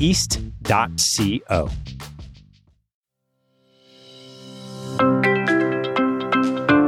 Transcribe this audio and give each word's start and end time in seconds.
east.co. 0.00 1.70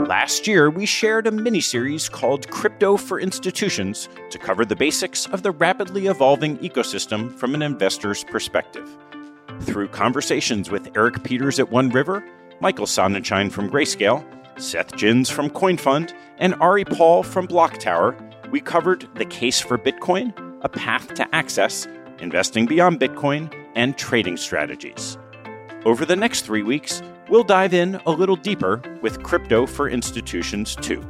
Last 0.08 0.46
year, 0.46 0.70
we 0.70 0.86
shared 0.86 1.26
a 1.26 1.30
mini 1.30 1.60
series 1.60 2.08
called 2.08 2.50
Crypto 2.50 2.96
for 2.96 3.20
Institutions 3.20 4.08
to 4.30 4.38
cover 4.38 4.64
the 4.64 4.76
basics 4.76 5.26
of 5.26 5.42
the 5.42 5.50
rapidly 5.50 6.06
evolving 6.06 6.58
ecosystem 6.58 7.32
from 7.32 7.54
an 7.54 7.62
investor's 7.62 8.24
perspective. 8.24 8.88
Through 9.60 9.88
conversations 9.88 10.70
with 10.70 10.96
Eric 10.96 11.22
Peters 11.24 11.58
at 11.58 11.70
One 11.70 11.90
River, 11.90 12.24
Michael 12.60 12.86
Sonnenschein 12.86 13.50
from 13.50 13.70
Grayscale, 13.70 14.24
Seth 14.60 14.96
Ginns 14.96 15.30
from 15.30 15.50
CoinFund, 15.50 16.12
and 16.38 16.54
Ari 16.56 16.84
Paul 16.84 17.22
from 17.22 17.48
Blocktower, 17.48 18.14
we 18.50 18.60
covered 18.60 19.08
the 19.14 19.24
case 19.24 19.60
for 19.60 19.78
Bitcoin, 19.78 20.32
a 20.62 20.68
path 20.68 21.14
to 21.14 21.34
access, 21.34 21.86
investing 22.20 22.66
beyond 22.66 23.00
Bitcoin, 23.00 23.52
and 23.74 23.96
trading 23.96 24.36
strategies. 24.36 25.16
Over 25.84 26.04
the 26.04 26.16
next 26.16 26.42
three 26.42 26.62
weeks, 26.62 27.02
we'll 27.28 27.44
dive 27.44 27.72
in 27.72 28.00
a 28.06 28.10
little 28.10 28.36
deeper 28.36 28.82
with 29.02 29.22
Crypto 29.22 29.66
for 29.66 29.88
Institutions 29.88 30.76
2. 30.76 31.02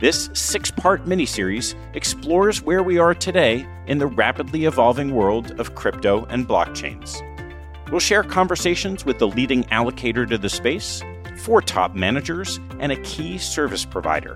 This 0.00 0.28
six 0.32 0.70
part 0.70 1.04
miniseries 1.04 1.74
explores 1.94 2.62
where 2.62 2.82
we 2.82 2.98
are 2.98 3.14
today 3.14 3.66
in 3.86 3.98
the 3.98 4.06
rapidly 4.06 4.64
evolving 4.64 5.14
world 5.14 5.58
of 5.60 5.74
crypto 5.76 6.24
and 6.26 6.48
blockchains. 6.48 7.22
We'll 7.90 8.00
share 8.00 8.24
conversations 8.24 9.04
with 9.04 9.18
the 9.18 9.28
leading 9.28 9.64
allocator 9.64 10.28
to 10.28 10.36
the 10.36 10.48
space, 10.48 11.02
four 11.38 11.62
top 11.62 11.94
managers, 11.94 12.58
and 12.80 12.90
a 12.90 13.00
key 13.02 13.38
service 13.38 13.84
provider. 13.84 14.34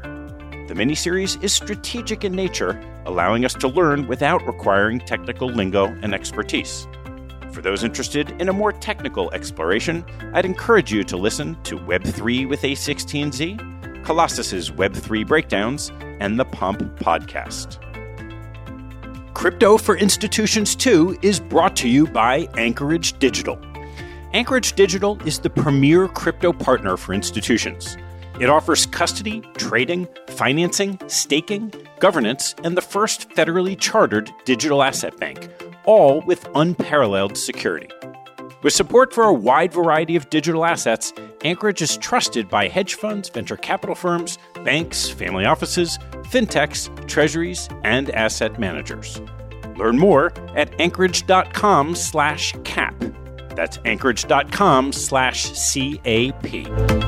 The 0.69 0.75
miniseries 0.75 1.43
is 1.43 1.53
strategic 1.53 2.25
in 2.25 2.33
nature, 2.33 2.81
allowing 3.09 3.45
us 3.45 3.55
to 3.55 3.67
learn 3.67 4.07
without 4.07 4.47
requiring 4.47 5.01
technical 5.01 5.49
lingo 5.49 5.87
and 6.03 6.15
expertise. 6.15 6.87
For 7.53 7.63
those 7.63 7.83
interested 7.83 8.31
in 8.41 8.51
a 8.51 8.53
more 8.53 8.71
technical 8.71 9.33
exploration, 9.33 10.05
I'd 10.35 10.45
encourage 10.45 10.93
you 10.93 11.03
to 11.05 11.17
listen 11.17 11.61
to 11.65 11.77
Web3 11.79 12.49
with 12.49 12.61
A16Z, 12.61 14.05
Colossus's 14.05 14.71
Web3 14.71 15.27
breakdowns, 15.27 15.91
and 16.21 16.39
the 16.39 16.45
Pomp 16.45 16.81
podcast. 17.01 17.83
Crypto 19.35 19.79
for 19.79 19.97
Institutions 19.97 20.77
2 20.77 21.19
is 21.23 21.41
brought 21.41 21.75
to 21.77 21.89
you 21.89 22.07
by 22.07 22.47
Anchorage 22.59 23.19
Digital. 23.19 23.59
Anchorage 24.35 24.75
Digital 24.75 25.19
is 25.27 25.39
the 25.39 25.49
premier 25.49 26.09
crypto 26.09 26.53
partner 26.53 26.99
for 26.99 27.15
institutions. 27.15 27.97
It 28.41 28.49
offers 28.49 28.87
custody, 28.87 29.43
trading, 29.57 30.09
financing, 30.29 30.99
staking, 31.07 31.73
governance, 31.99 32.55
and 32.65 32.77
the 32.77 32.83
first 32.83 33.29
federally 33.31 33.79
chartered 33.79 34.31
digital 34.45 34.83
asset 34.83 35.17
bank, 35.19 35.49
all 35.85 36.21
with 36.23 36.49
unparalleled 36.55 37.37
security. 37.37 37.89
With 38.63 38.73
support 38.73 39.13
for 39.13 39.25
a 39.25 39.33
wide 39.33 39.73
variety 39.73 40.17
of 40.17 40.31
digital 40.31 40.65
assets, 40.65 41.13
Anchorage 41.45 41.83
is 41.83 41.97
trusted 41.97 42.49
by 42.49 42.69
hedge 42.69 42.95
funds, 42.95 43.29
venture 43.29 43.57
capital 43.57 43.95
firms, 43.95 44.39
banks, 44.65 45.09
family 45.09 45.45
offices, 45.45 45.99
fintechs, 46.25 46.89
treasuries, 47.07 47.69
and 47.85 48.11
asset 48.11 48.59
managers. 48.59 49.21
Learn 49.77 49.99
more 49.99 50.33
at 50.57 50.77
anchorage.com/cap. 50.79 52.95
That's 53.55 53.79
anchorage.com 53.79 54.93
slash 54.93 55.73
CAP. 55.73 57.08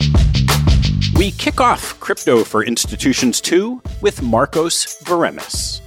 We 1.21 1.29
kick 1.29 1.61
off 1.61 1.99
Crypto 1.99 2.43
for 2.43 2.63
Institutions 2.63 3.41
2 3.41 3.79
with 4.01 4.23
Marcos 4.23 5.03
Veremis. 5.03 5.79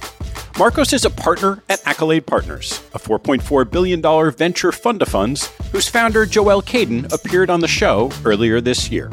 Marcos 0.57 0.93
is 0.93 1.03
a 1.03 1.09
partner 1.09 1.61
at 1.67 1.85
Accolade 1.85 2.25
Partners, 2.25 2.81
a 2.93 2.99
$4.4 2.99 3.69
billion 3.69 4.31
venture 4.31 4.71
fund 4.71 5.01
of 5.01 5.09
funds 5.09 5.51
whose 5.73 5.89
founder, 5.89 6.25
Joelle 6.25 6.63
Kayden, 6.63 7.11
appeared 7.11 7.49
on 7.49 7.59
the 7.59 7.67
show 7.67 8.13
earlier 8.23 8.61
this 8.61 8.89
year. 8.89 9.11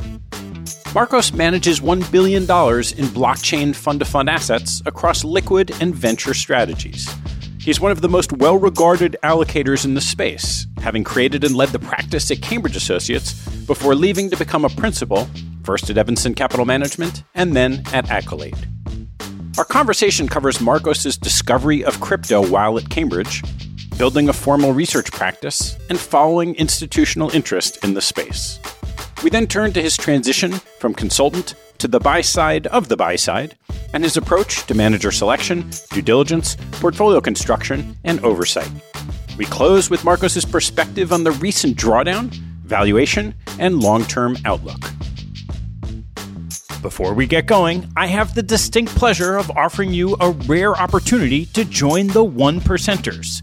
Marcos 0.94 1.32
manages 1.32 1.80
$1 1.80 2.12
billion 2.12 2.42
in 2.42 2.46
blockchain 2.46 3.74
fund 3.74 3.98
to 3.98 4.04
fund 4.04 4.30
assets 4.30 4.80
across 4.86 5.24
liquid 5.24 5.72
and 5.80 5.92
venture 5.92 6.34
strategies. 6.34 7.12
He's 7.62 7.78
one 7.78 7.92
of 7.92 8.00
the 8.00 8.08
most 8.08 8.32
well 8.32 8.58
regarded 8.58 9.16
allocators 9.22 9.84
in 9.84 9.94
the 9.94 10.00
space, 10.00 10.66
having 10.80 11.04
created 11.04 11.44
and 11.44 11.54
led 11.54 11.68
the 11.68 11.78
practice 11.78 12.28
at 12.32 12.42
Cambridge 12.42 12.74
Associates 12.74 13.34
before 13.66 13.94
leaving 13.94 14.30
to 14.30 14.36
become 14.36 14.64
a 14.64 14.68
principal, 14.68 15.28
first 15.62 15.88
at 15.88 15.96
Evanston 15.96 16.34
Capital 16.34 16.64
Management 16.64 17.22
and 17.36 17.54
then 17.54 17.84
at 17.92 18.10
Accolade. 18.10 18.68
Our 19.58 19.64
conversation 19.64 20.26
covers 20.26 20.60
Marcos's 20.60 21.16
discovery 21.16 21.84
of 21.84 22.00
crypto 22.00 22.44
while 22.44 22.76
at 22.78 22.88
Cambridge, 22.88 23.44
building 23.96 24.28
a 24.28 24.32
formal 24.32 24.72
research 24.72 25.12
practice, 25.12 25.76
and 25.88 26.00
following 26.00 26.56
institutional 26.56 27.30
interest 27.30 27.78
in 27.84 27.94
the 27.94 28.00
space. 28.00 28.58
We 29.22 29.30
then 29.30 29.46
turn 29.46 29.72
to 29.74 29.82
his 29.82 29.96
transition 29.96 30.52
from 30.80 30.94
consultant 30.94 31.54
to 31.78 31.86
the 31.86 32.00
buy 32.00 32.22
side 32.22 32.66
of 32.68 32.88
the 32.88 32.96
buy 32.96 33.14
side 33.14 33.56
and 33.92 34.02
his 34.02 34.16
approach 34.16 34.66
to 34.66 34.74
manager 34.74 35.12
selection, 35.12 35.70
due 35.90 36.02
diligence, 36.02 36.56
portfolio 36.72 37.20
construction, 37.20 37.96
and 38.02 38.18
oversight. 38.24 38.70
We 39.38 39.44
close 39.44 39.90
with 39.90 40.04
Marcos's 40.04 40.44
perspective 40.44 41.12
on 41.12 41.22
the 41.22 41.30
recent 41.32 41.76
drawdown, 41.76 42.34
valuation, 42.64 43.34
and 43.60 43.80
long 43.80 44.04
term 44.04 44.36
outlook. 44.44 44.80
Before 46.82 47.14
we 47.14 47.28
get 47.28 47.46
going, 47.46 47.92
I 47.96 48.08
have 48.08 48.34
the 48.34 48.42
distinct 48.42 48.92
pleasure 48.96 49.36
of 49.36 49.52
offering 49.52 49.92
you 49.92 50.16
a 50.18 50.30
rare 50.30 50.74
opportunity 50.74 51.46
to 51.46 51.64
join 51.64 52.08
the 52.08 52.24
one 52.24 52.60
percenters. 52.60 53.40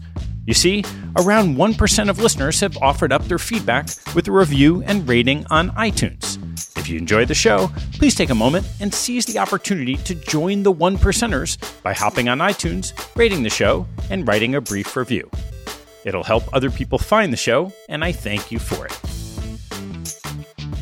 You 0.50 0.54
see, 0.54 0.82
around 1.16 1.54
1% 1.54 2.10
of 2.10 2.18
listeners 2.18 2.58
have 2.58 2.76
offered 2.78 3.12
up 3.12 3.24
their 3.26 3.38
feedback 3.38 3.86
with 4.16 4.26
a 4.26 4.32
review 4.32 4.82
and 4.82 5.08
rating 5.08 5.46
on 5.48 5.70
iTunes. 5.76 6.38
If 6.76 6.88
you 6.88 6.98
enjoy 6.98 7.24
the 7.24 7.36
show, 7.36 7.70
please 7.92 8.16
take 8.16 8.30
a 8.30 8.34
moment 8.34 8.66
and 8.80 8.92
seize 8.92 9.24
the 9.26 9.38
opportunity 9.38 9.94
to 9.98 10.16
join 10.16 10.64
the 10.64 10.72
one 10.72 10.98
percenters 10.98 11.56
by 11.84 11.92
hopping 11.92 12.28
on 12.28 12.38
iTunes, 12.38 12.92
rating 13.14 13.44
the 13.44 13.48
show, 13.48 13.86
and 14.10 14.26
writing 14.26 14.56
a 14.56 14.60
brief 14.60 14.96
review. 14.96 15.30
It'll 16.04 16.24
help 16.24 16.52
other 16.52 16.68
people 16.72 16.98
find 16.98 17.32
the 17.32 17.36
show, 17.36 17.72
and 17.88 18.02
I 18.02 18.10
thank 18.10 18.50
you 18.50 18.58
for 18.58 18.86
it. 18.86 18.92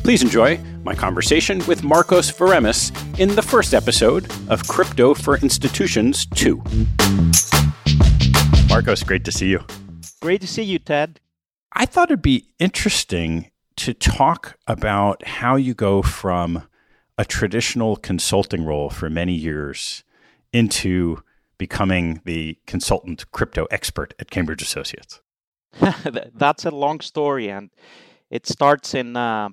Please 0.01 0.23
enjoy 0.23 0.59
my 0.83 0.95
conversation 0.95 1.63
with 1.67 1.83
Marcos 1.83 2.31
Veremis 2.31 2.89
in 3.19 3.35
the 3.35 3.43
first 3.43 3.75
episode 3.75 4.31
of 4.47 4.67
Crypto 4.67 5.13
for 5.13 5.37
Institutions 5.37 6.25
2. 6.25 6.59
Marcos, 8.69 9.01
great 9.01 9.25
to 9.25 9.31
see 9.31 9.49
you. 9.49 9.65
Great 10.21 10.41
to 10.41 10.47
see 10.47 10.61
you, 10.61 10.77
Ted. 10.77 11.19
I 11.73 11.87
thought 11.87 12.11
it'd 12.11 12.21
be 12.21 12.49
interesting 12.59 13.49
to 13.77 13.95
talk 13.95 14.57
about 14.67 15.25
how 15.25 15.55
you 15.55 15.73
go 15.73 16.03
from 16.03 16.67
a 17.17 17.25
traditional 17.25 17.95
consulting 17.95 18.63
role 18.63 18.91
for 18.91 19.09
many 19.09 19.33
years 19.33 20.03
into 20.53 21.23
becoming 21.57 22.21
the 22.25 22.57
consultant 22.67 23.29
crypto 23.31 23.65
expert 23.71 24.13
at 24.19 24.29
Cambridge 24.29 24.61
Associates. 24.61 25.19
That's 26.33 26.65
a 26.65 26.71
long 26.71 27.01
story, 27.01 27.49
and 27.49 27.71
it 28.29 28.47
starts 28.47 28.93
in 28.93 29.17
uh, 29.17 29.49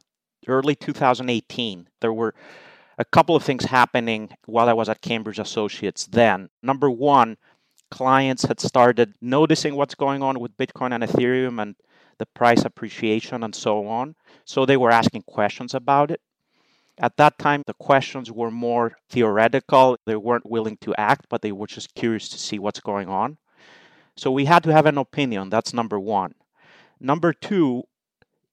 early 0.46 0.74
2018. 0.74 1.88
There 2.00 2.12
were 2.12 2.34
a 2.98 3.04
couple 3.04 3.34
of 3.34 3.42
things 3.42 3.64
happening 3.64 4.30
while 4.46 4.68
I 4.68 4.72
was 4.72 4.88
at 4.88 5.00
Cambridge 5.00 5.38
Associates 5.38 6.06
then. 6.06 6.50
Number 6.62 6.90
one, 6.90 7.36
clients 7.96 8.44
had 8.44 8.60
started 8.60 9.14
noticing 9.22 9.74
what's 9.74 9.94
going 9.94 10.22
on 10.22 10.38
with 10.38 10.54
Bitcoin 10.58 10.92
and 10.92 11.02
Ethereum 11.02 11.62
and 11.62 11.74
the 12.18 12.26
price 12.26 12.62
appreciation 12.62 13.42
and 13.42 13.54
so 13.54 13.86
on. 13.86 14.14
So 14.44 14.66
they 14.66 14.76
were 14.76 14.90
asking 14.90 15.22
questions 15.22 15.72
about 15.72 16.10
it. 16.10 16.20
At 16.98 17.16
that 17.16 17.38
time, 17.38 17.62
the 17.66 17.72
questions 17.72 18.30
were 18.30 18.50
more 18.50 18.98
theoretical. 19.08 19.96
They 20.04 20.16
weren't 20.16 20.50
willing 20.50 20.76
to 20.82 20.94
act, 20.96 21.24
but 21.30 21.40
they 21.40 21.52
were 21.52 21.66
just 21.66 21.94
curious 21.94 22.28
to 22.28 22.38
see 22.38 22.58
what's 22.58 22.80
going 22.80 23.08
on. 23.08 23.38
So 24.14 24.30
we 24.30 24.44
had 24.44 24.62
to 24.64 24.72
have 24.74 24.84
an 24.84 24.98
opinion. 24.98 25.48
That's 25.48 25.72
number 25.72 25.98
one. 25.98 26.34
Number 27.00 27.32
two, 27.32 27.84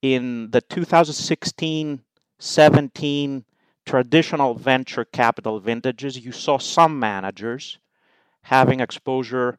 in 0.01 0.51
the 0.51 0.62
2016 0.62 2.00
17 2.40 3.45
traditional 3.86 4.54
venture 4.54 5.06
capital 5.06 5.60
vintages, 5.60 6.18
you 6.25 6.31
saw 6.31 6.57
some 6.57 6.98
managers 6.98 7.78
having 8.44 8.80
exposure 8.80 9.57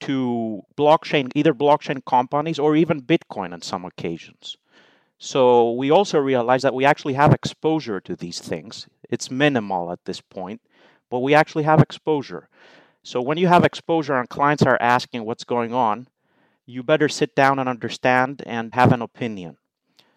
to 0.00 0.62
blockchain, 0.76 1.30
either 1.34 1.54
blockchain 1.54 2.04
companies 2.04 2.58
or 2.58 2.74
even 2.74 3.02
Bitcoin 3.02 3.52
on 3.52 3.62
some 3.62 3.84
occasions. 3.84 4.56
So 5.18 5.72
we 5.72 5.90
also 5.90 6.18
realize 6.18 6.62
that 6.62 6.74
we 6.74 6.86
actually 6.86 7.14
have 7.14 7.34
exposure 7.34 8.00
to 8.00 8.16
these 8.16 8.40
things. 8.40 8.88
It's 9.10 9.30
minimal 9.30 9.92
at 9.92 10.04
this 10.06 10.20
point, 10.20 10.62
but 11.10 11.18
we 11.20 11.34
actually 11.34 11.64
have 11.64 11.80
exposure. 11.80 12.48
So 13.02 13.20
when 13.20 13.36
you 13.36 13.48
have 13.48 13.64
exposure 13.64 14.14
and 14.14 14.28
clients 14.28 14.62
are 14.62 14.78
asking 14.80 15.24
what's 15.24 15.44
going 15.44 15.74
on, 15.74 16.08
you 16.64 16.82
better 16.82 17.08
sit 17.08 17.34
down 17.34 17.58
and 17.58 17.68
understand 17.68 18.42
and 18.46 18.74
have 18.74 18.92
an 18.92 19.02
opinion. 19.02 19.58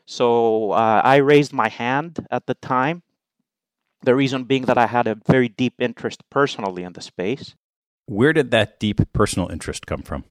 So 0.05 0.71
uh, 0.71 1.01
I 1.03 1.17
raised 1.17 1.53
my 1.53 1.69
hand 1.69 2.25
at 2.29 2.45
the 2.45 2.55
time. 2.55 3.03
The 4.03 4.15
reason 4.15 4.43
being 4.43 4.65
that 4.65 4.77
I 4.77 4.87
had 4.87 5.07
a 5.07 5.15
very 5.15 5.49
deep 5.49 5.75
interest 5.79 6.21
personally 6.29 6.83
in 6.83 6.93
the 6.93 7.01
space. 7.01 7.55
Where 8.05 8.33
did 8.33 8.51
that 8.51 8.79
deep 8.79 9.01
personal 9.13 9.49
interest 9.49 9.87
come 9.87 10.01
from? 10.01 10.25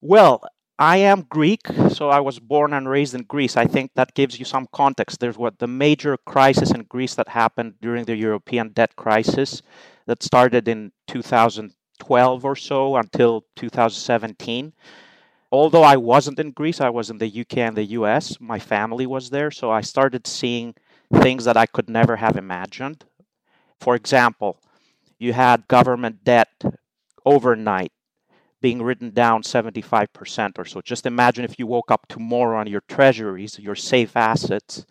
Well, 0.00 0.42
I 0.78 0.96
am 0.98 1.22
Greek, 1.22 1.60
so 1.88 2.10
I 2.10 2.20
was 2.20 2.38
born 2.38 2.72
and 2.72 2.88
raised 2.88 3.14
in 3.14 3.22
Greece. 3.22 3.56
I 3.56 3.66
think 3.66 3.92
that 3.94 4.14
gives 4.14 4.38
you 4.38 4.44
some 4.44 4.66
context. 4.72 5.20
There's 5.20 5.38
what 5.38 5.58
the 5.58 5.68
major 5.68 6.16
crisis 6.16 6.72
in 6.72 6.82
Greece 6.82 7.14
that 7.14 7.28
happened 7.28 7.74
during 7.80 8.04
the 8.04 8.16
European 8.16 8.70
debt 8.70 8.96
crisis 8.96 9.62
that 10.06 10.22
started 10.22 10.68
in 10.68 10.92
2012 11.06 12.44
or 12.44 12.56
so 12.56 12.96
until 12.96 13.44
2017. 13.56 14.72
Although 15.52 15.84
I 15.84 15.96
wasn't 15.96 16.40
in 16.40 16.50
Greece, 16.50 16.80
I 16.80 16.90
was 16.90 17.08
in 17.08 17.18
the 17.18 17.40
UK 17.40 17.58
and 17.58 17.76
the 17.76 17.84
US. 18.00 18.40
My 18.40 18.58
family 18.58 19.06
was 19.06 19.30
there, 19.30 19.52
so 19.52 19.70
I 19.70 19.80
started 19.80 20.26
seeing 20.26 20.74
things 21.22 21.44
that 21.44 21.56
I 21.56 21.66
could 21.66 21.88
never 21.88 22.16
have 22.16 22.36
imagined. 22.36 23.04
For 23.78 23.94
example, 23.94 24.58
you 25.18 25.32
had 25.32 25.68
government 25.68 26.24
debt 26.24 26.50
overnight 27.24 27.92
being 28.60 28.82
written 28.82 29.10
down 29.10 29.42
75% 29.42 30.58
or 30.58 30.64
so. 30.64 30.80
Just 30.80 31.04
imagine 31.06 31.44
if 31.44 31.58
you 31.58 31.66
woke 31.66 31.90
up 31.90 32.06
tomorrow 32.08 32.60
and 32.60 32.68
your 32.68 32.82
treasuries, 32.88 33.58
your 33.58 33.74
safe 33.74 34.16
assets, 34.16 34.86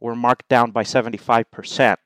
were 0.00 0.16
marked 0.16 0.48
down 0.48 0.70
by 0.70 0.82
75%. 0.82 1.96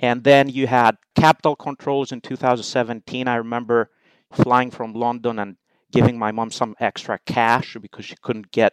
And 0.00 0.24
then 0.24 0.48
you 0.48 0.66
had 0.66 0.96
capital 1.16 1.56
controls 1.56 2.12
in 2.12 2.20
2017. 2.20 3.26
I 3.26 3.36
remember 3.36 3.90
flying 4.30 4.70
from 4.70 4.92
London 4.92 5.38
and 5.38 5.56
giving 5.92 6.18
my 6.18 6.32
mom 6.32 6.50
some 6.50 6.74
extra 6.80 7.18
cash 7.26 7.76
because 7.80 8.04
she 8.04 8.16
couldn't 8.22 8.50
get 8.50 8.72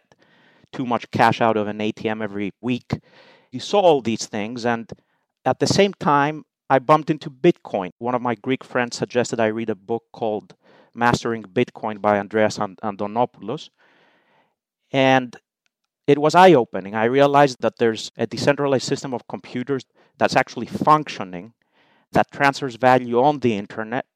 too 0.72 0.86
much 0.86 1.10
cash 1.10 1.40
out 1.40 1.56
of 1.56 1.68
an 1.68 1.78
ATM 1.78 2.22
every 2.22 2.52
week. 2.60 2.98
You 3.50 3.60
saw 3.60 3.80
all 3.80 4.00
these 4.00 4.26
things, 4.26 4.64
and 4.64 4.90
at 5.44 5.58
the 5.58 5.66
same 5.66 5.92
time, 5.94 6.44
I 6.72 6.78
bumped 6.78 7.10
into 7.10 7.28
Bitcoin. 7.28 7.90
One 7.98 8.14
of 8.14 8.22
my 8.22 8.34
Greek 8.34 8.64
friends 8.64 8.96
suggested 8.96 9.38
I 9.38 9.48
read 9.48 9.68
a 9.68 9.74
book 9.74 10.04
called 10.10 10.54
Mastering 10.94 11.42
Bitcoin 11.42 12.00
by 12.00 12.18
Andreas 12.18 12.56
Antonopoulos. 12.56 13.68
And 14.90 15.36
it 16.06 16.16
was 16.16 16.34
eye 16.34 16.54
opening. 16.54 16.94
I 16.94 17.04
realized 17.04 17.58
that 17.60 17.76
there's 17.76 18.10
a 18.16 18.26
decentralized 18.26 18.86
system 18.86 19.12
of 19.12 19.28
computers 19.28 19.84
that's 20.16 20.34
actually 20.34 20.64
functioning 20.64 21.52
that 22.12 22.32
transfers 22.32 22.76
value 22.76 23.22
on 23.22 23.40
the 23.40 23.54
internet 23.54 24.06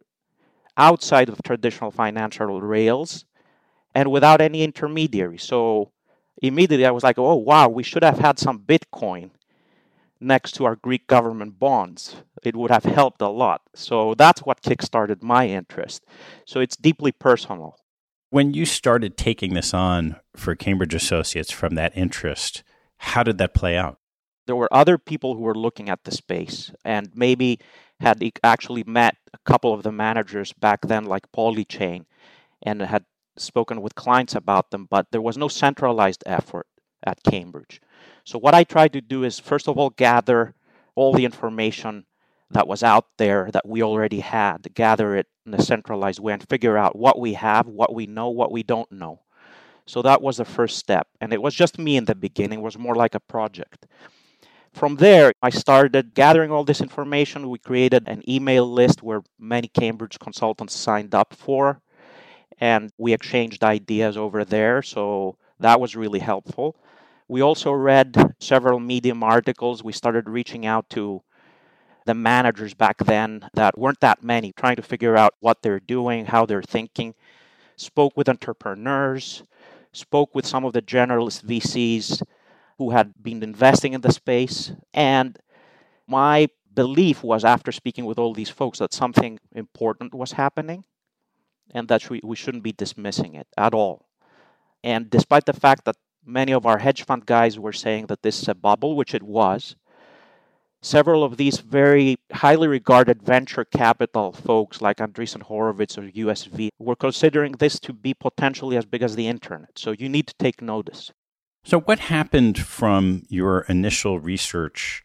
outside 0.78 1.28
of 1.28 1.42
traditional 1.42 1.90
financial 1.90 2.62
rails 2.62 3.26
and 3.94 4.10
without 4.10 4.40
any 4.40 4.64
intermediary. 4.64 5.36
So 5.36 5.92
immediately 6.40 6.86
I 6.86 6.90
was 6.90 7.04
like, 7.04 7.18
oh, 7.18 7.34
wow, 7.34 7.68
we 7.68 7.82
should 7.82 8.02
have 8.02 8.18
had 8.18 8.38
some 8.38 8.60
Bitcoin 8.60 9.32
next 10.26 10.52
to 10.52 10.64
our 10.64 10.76
Greek 10.76 11.06
government 11.06 11.58
bonds. 11.58 12.16
It 12.42 12.56
would 12.56 12.70
have 12.70 12.84
helped 12.84 13.22
a 13.22 13.28
lot. 13.28 13.62
So 13.74 14.14
that's 14.14 14.40
what 14.40 14.62
kickstarted 14.62 15.22
my 15.22 15.48
interest. 15.48 16.04
So 16.44 16.60
it's 16.60 16.76
deeply 16.76 17.12
personal. 17.12 17.76
When 18.30 18.52
you 18.52 18.66
started 18.66 19.16
taking 19.16 19.54
this 19.54 19.72
on 19.72 20.16
for 20.34 20.54
Cambridge 20.54 20.94
Associates 20.94 21.50
from 21.50 21.76
that 21.76 21.96
interest, 21.96 22.64
how 22.98 23.22
did 23.22 23.38
that 23.38 23.54
play 23.54 23.76
out? 23.76 23.98
There 24.46 24.56
were 24.56 24.72
other 24.72 24.98
people 24.98 25.34
who 25.34 25.42
were 25.42 25.54
looking 25.54 25.88
at 25.88 26.04
the 26.04 26.10
space 26.10 26.70
and 26.84 27.10
maybe 27.14 27.58
had 28.00 28.22
actually 28.44 28.84
met 28.84 29.16
a 29.32 29.38
couple 29.44 29.72
of 29.72 29.82
the 29.82 29.92
managers 29.92 30.52
back 30.52 30.82
then, 30.82 31.04
like 31.04 31.32
Polychain, 31.32 32.04
and 32.62 32.82
had 32.82 33.04
spoken 33.36 33.80
with 33.80 33.94
clients 33.94 34.34
about 34.34 34.70
them, 34.70 34.86
but 34.90 35.06
there 35.12 35.20
was 35.20 35.36
no 35.36 35.48
centralized 35.48 36.22
effort 36.26 36.66
at 37.04 37.22
Cambridge. 37.22 37.80
So, 38.26 38.40
what 38.40 38.54
I 38.54 38.64
tried 38.64 38.92
to 38.94 39.00
do 39.00 39.22
is, 39.22 39.38
first 39.38 39.68
of 39.68 39.78
all, 39.78 39.90
gather 39.90 40.52
all 40.96 41.12
the 41.12 41.24
information 41.24 42.06
that 42.50 42.66
was 42.66 42.82
out 42.82 43.06
there 43.18 43.50
that 43.52 43.68
we 43.68 43.84
already 43.84 44.18
had, 44.18 44.74
gather 44.74 45.14
it 45.14 45.28
in 45.46 45.54
a 45.54 45.62
centralized 45.62 46.18
way, 46.18 46.32
and 46.32 46.48
figure 46.48 46.76
out 46.76 46.96
what 46.96 47.20
we 47.20 47.34
have, 47.34 47.68
what 47.68 47.94
we 47.94 48.06
know, 48.06 48.28
what 48.28 48.50
we 48.50 48.64
don't 48.64 48.90
know. 48.90 49.20
So, 49.86 50.02
that 50.02 50.22
was 50.22 50.38
the 50.38 50.44
first 50.44 50.76
step. 50.76 51.06
And 51.20 51.32
it 51.32 51.40
was 51.40 51.54
just 51.54 51.78
me 51.78 51.96
in 51.96 52.06
the 52.06 52.16
beginning, 52.16 52.58
it 52.58 52.62
was 52.62 52.76
more 52.76 52.96
like 52.96 53.14
a 53.14 53.20
project. 53.20 53.86
From 54.72 54.96
there, 54.96 55.32
I 55.40 55.50
started 55.50 56.12
gathering 56.12 56.50
all 56.50 56.64
this 56.64 56.80
information. 56.80 57.48
We 57.48 57.58
created 57.60 58.08
an 58.08 58.28
email 58.28 58.66
list 58.68 59.04
where 59.04 59.22
many 59.38 59.68
Cambridge 59.68 60.18
consultants 60.18 60.74
signed 60.74 61.14
up 61.14 61.32
for, 61.32 61.80
and 62.58 62.90
we 62.98 63.12
exchanged 63.12 63.62
ideas 63.62 64.16
over 64.16 64.44
there. 64.44 64.82
So 64.82 65.38
that 65.60 65.80
was 65.80 65.94
really 65.94 66.18
helpful. 66.18 66.76
We 67.28 67.40
also 67.40 67.72
read 67.72 68.34
several 68.38 68.78
Medium 68.78 69.22
articles. 69.22 69.82
We 69.82 69.92
started 69.92 70.28
reaching 70.28 70.64
out 70.64 70.88
to 70.90 71.22
the 72.04 72.14
managers 72.14 72.72
back 72.72 72.98
then 72.98 73.48
that 73.54 73.76
weren't 73.76 74.00
that 74.00 74.22
many, 74.22 74.52
trying 74.52 74.76
to 74.76 74.82
figure 74.82 75.16
out 75.16 75.34
what 75.40 75.62
they're 75.62 75.80
doing, 75.80 76.26
how 76.26 76.46
they're 76.46 76.62
thinking. 76.62 77.14
Spoke 77.76 78.16
with 78.16 78.28
entrepreneurs, 78.28 79.42
spoke 79.92 80.34
with 80.34 80.46
some 80.46 80.64
of 80.64 80.72
the 80.72 80.82
generalist 80.82 81.44
VCs 81.44 82.22
who 82.78 82.90
had 82.90 83.12
been 83.20 83.42
investing 83.42 83.92
in 83.92 84.02
the 84.02 84.12
space. 84.12 84.72
And 84.94 85.38
my 86.06 86.48
belief 86.72 87.24
was, 87.24 87.44
after 87.44 87.72
speaking 87.72 88.04
with 88.04 88.18
all 88.18 88.34
these 88.34 88.50
folks, 88.50 88.78
that 88.78 88.94
something 88.94 89.40
important 89.52 90.14
was 90.14 90.32
happening 90.32 90.84
and 91.72 91.88
that 91.88 92.08
we, 92.08 92.20
we 92.22 92.36
shouldn't 92.36 92.62
be 92.62 92.72
dismissing 92.72 93.34
it 93.34 93.48
at 93.58 93.74
all. 93.74 94.06
And 94.84 95.10
despite 95.10 95.46
the 95.46 95.52
fact 95.52 95.84
that 95.86 95.96
many 96.26 96.52
of 96.52 96.66
our 96.66 96.78
hedge 96.78 97.04
fund 97.04 97.26
guys 97.26 97.58
were 97.58 97.72
saying 97.72 98.06
that 98.06 98.22
this 98.22 98.42
is 98.42 98.48
a 98.48 98.54
bubble, 98.54 98.96
which 98.96 99.14
it 99.14 99.22
was. 99.22 99.76
several 100.82 101.24
of 101.24 101.36
these 101.36 101.58
very 101.58 102.16
highly 102.32 102.68
regarded 102.68 103.22
venture 103.22 103.64
capital 103.64 104.32
folks 104.32 104.80
like 104.80 104.98
Andreessen 104.98 105.42
Horowitz 105.42 105.98
or 105.98 106.02
USV 106.02 106.68
were 106.78 106.94
considering 106.94 107.52
this 107.52 107.80
to 107.80 107.92
be 107.92 108.14
potentially 108.14 108.76
as 108.76 108.84
big 108.84 109.02
as 109.02 109.16
the 109.16 109.26
internet. 109.26 109.70
So 109.76 109.90
you 109.92 110.08
need 110.08 110.26
to 110.28 110.34
take 110.38 110.62
notice. 110.62 111.12
So, 111.64 111.80
what 111.80 111.98
happened 111.98 112.58
from 112.58 113.24
your 113.28 113.62
initial 113.62 114.20
research 114.20 115.02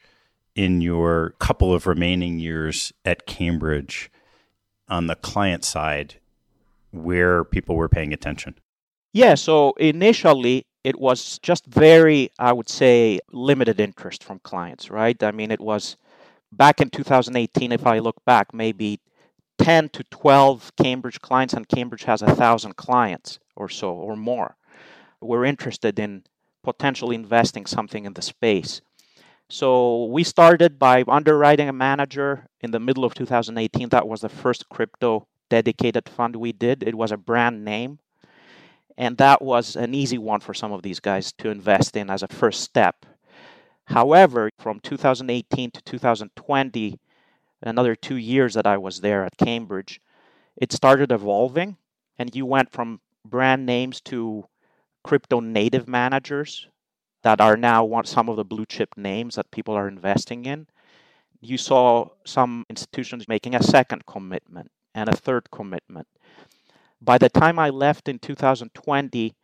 in 0.55 0.81
your 0.81 1.31
couple 1.39 1.73
of 1.73 1.87
remaining 1.87 2.37
years 2.37 2.93
at 3.03 3.25
Cambridge 3.25 4.11
on 4.87 5.07
the 5.07 5.15
client 5.15 5.65
side 5.65 6.15
where 6.91 7.43
people 7.43 7.75
were 7.75 7.89
paying 7.89 8.13
attention? 8.13 8.59
Yeah, 9.13 9.33
so 9.35 9.73
initially 9.79 10.65
it 10.83 10.99
was 10.99 11.39
just 11.39 11.65
very, 11.65 12.31
I 12.39 12.53
would 12.53 12.69
say, 12.69 13.19
limited 13.31 13.79
interest 13.79 14.23
from 14.23 14.39
clients, 14.39 14.89
right? 14.89 15.21
I 15.21 15.31
mean, 15.31 15.51
it 15.51 15.61
was 15.61 15.97
back 16.51 16.81
in 16.81 16.89
2018, 16.89 17.71
if 17.71 17.85
I 17.85 17.99
look 17.99 18.23
back, 18.25 18.53
maybe 18.53 18.99
10 19.59 19.89
to 19.89 20.03
12 20.05 20.71
Cambridge 20.75 21.21
clients, 21.21 21.53
and 21.53 21.67
Cambridge 21.67 22.03
has 22.03 22.21
a 22.21 22.35
thousand 22.35 22.75
clients 22.77 23.39
or 23.55 23.69
so 23.69 23.91
or 23.91 24.15
more. 24.15 24.55
We're 25.21 25.45
interested 25.45 25.99
in 25.99 26.23
potentially 26.63 27.15
investing 27.15 27.65
something 27.65 28.05
in 28.05 28.13
the 28.13 28.21
space. 28.21 28.81
So 29.49 30.05
we 30.05 30.23
started 30.23 30.79
by 30.79 31.03
underwriting 31.07 31.69
a 31.69 31.73
manager 31.73 32.47
in 32.61 32.71
the 32.71 32.79
middle 32.79 33.03
of 33.03 33.13
2018. 33.13 33.89
That 33.89 34.07
was 34.07 34.21
the 34.21 34.29
first 34.29 34.69
crypto 34.69 35.27
dedicated 35.49 36.07
fund 36.07 36.37
we 36.37 36.53
did. 36.53 36.83
It 36.83 36.95
was 36.95 37.11
a 37.11 37.17
brand 37.17 37.65
name. 37.65 37.99
And 39.01 39.17
that 39.17 39.41
was 39.41 39.75
an 39.75 39.95
easy 39.95 40.19
one 40.19 40.41
for 40.41 40.53
some 40.53 40.71
of 40.71 40.83
these 40.83 40.99
guys 40.99 41.31
to 41.39 41.49
invest 41.49 41.95
in 41.95 42.11
as 42.11 42.21
a 42.21 42.27
first 42.27 42.61
step. 42.61 43.03
However, 43.85 44.51
from 44.59 44.79
2018 44.79 45.71
to 45.71 45.81
2020, 45.81 46.99
another 47.63 47.95
two 47.95 48.17
years 48.17 48.53
that 48.53 48.67
I 48.67 48.77
was 48.77 49.01
there 49.01 49.25
at 49.25 49.37
Cambridge, 49.37 49.99
it 50.55 50.71
started 50.71 51.11
evolving. 51.11 51.77
And 52.19 52.35
you 52.35 52.45
went 52.45 52.71
from 52.71 53.01
brand 53.25 53.65
names 53.65 54.01
to 54.01 54.45
crypto 55.03 55.39
native 55.39 55.87
managers 55.87 56.67
that 57.23 57.41
are 57.41 57.57
now 57.57 58.03
some 58.03 58.29
of 58.29 58.35
the 58.35 58.45
blue 58.45 58.67
chip 58.67 58.95
names 58.95 59.33
that 59.33 59.49
people 59.49 59.73
are 59.73 59.87
investing 59.87 60.45
in. 60.45 60.67
You 61.39 61.57
saw 61.57 62.09
some 62.23 62.67
institutions 62.69 63.27
making 63.27 63.55
a 63.55 63.63
second 63.63 64.05
commitment 64.05 64.69
and 64.93 65.09
a 65.09 65.15
third 65.15 65.49
commitment. 65.49 66.07
By 67.01 67.17
the 67.17 67.29
time 67.29 67.57
I 67.57 67.69
left 67.69 68.07
in 68.07 68.19
2020, 68.19 69.35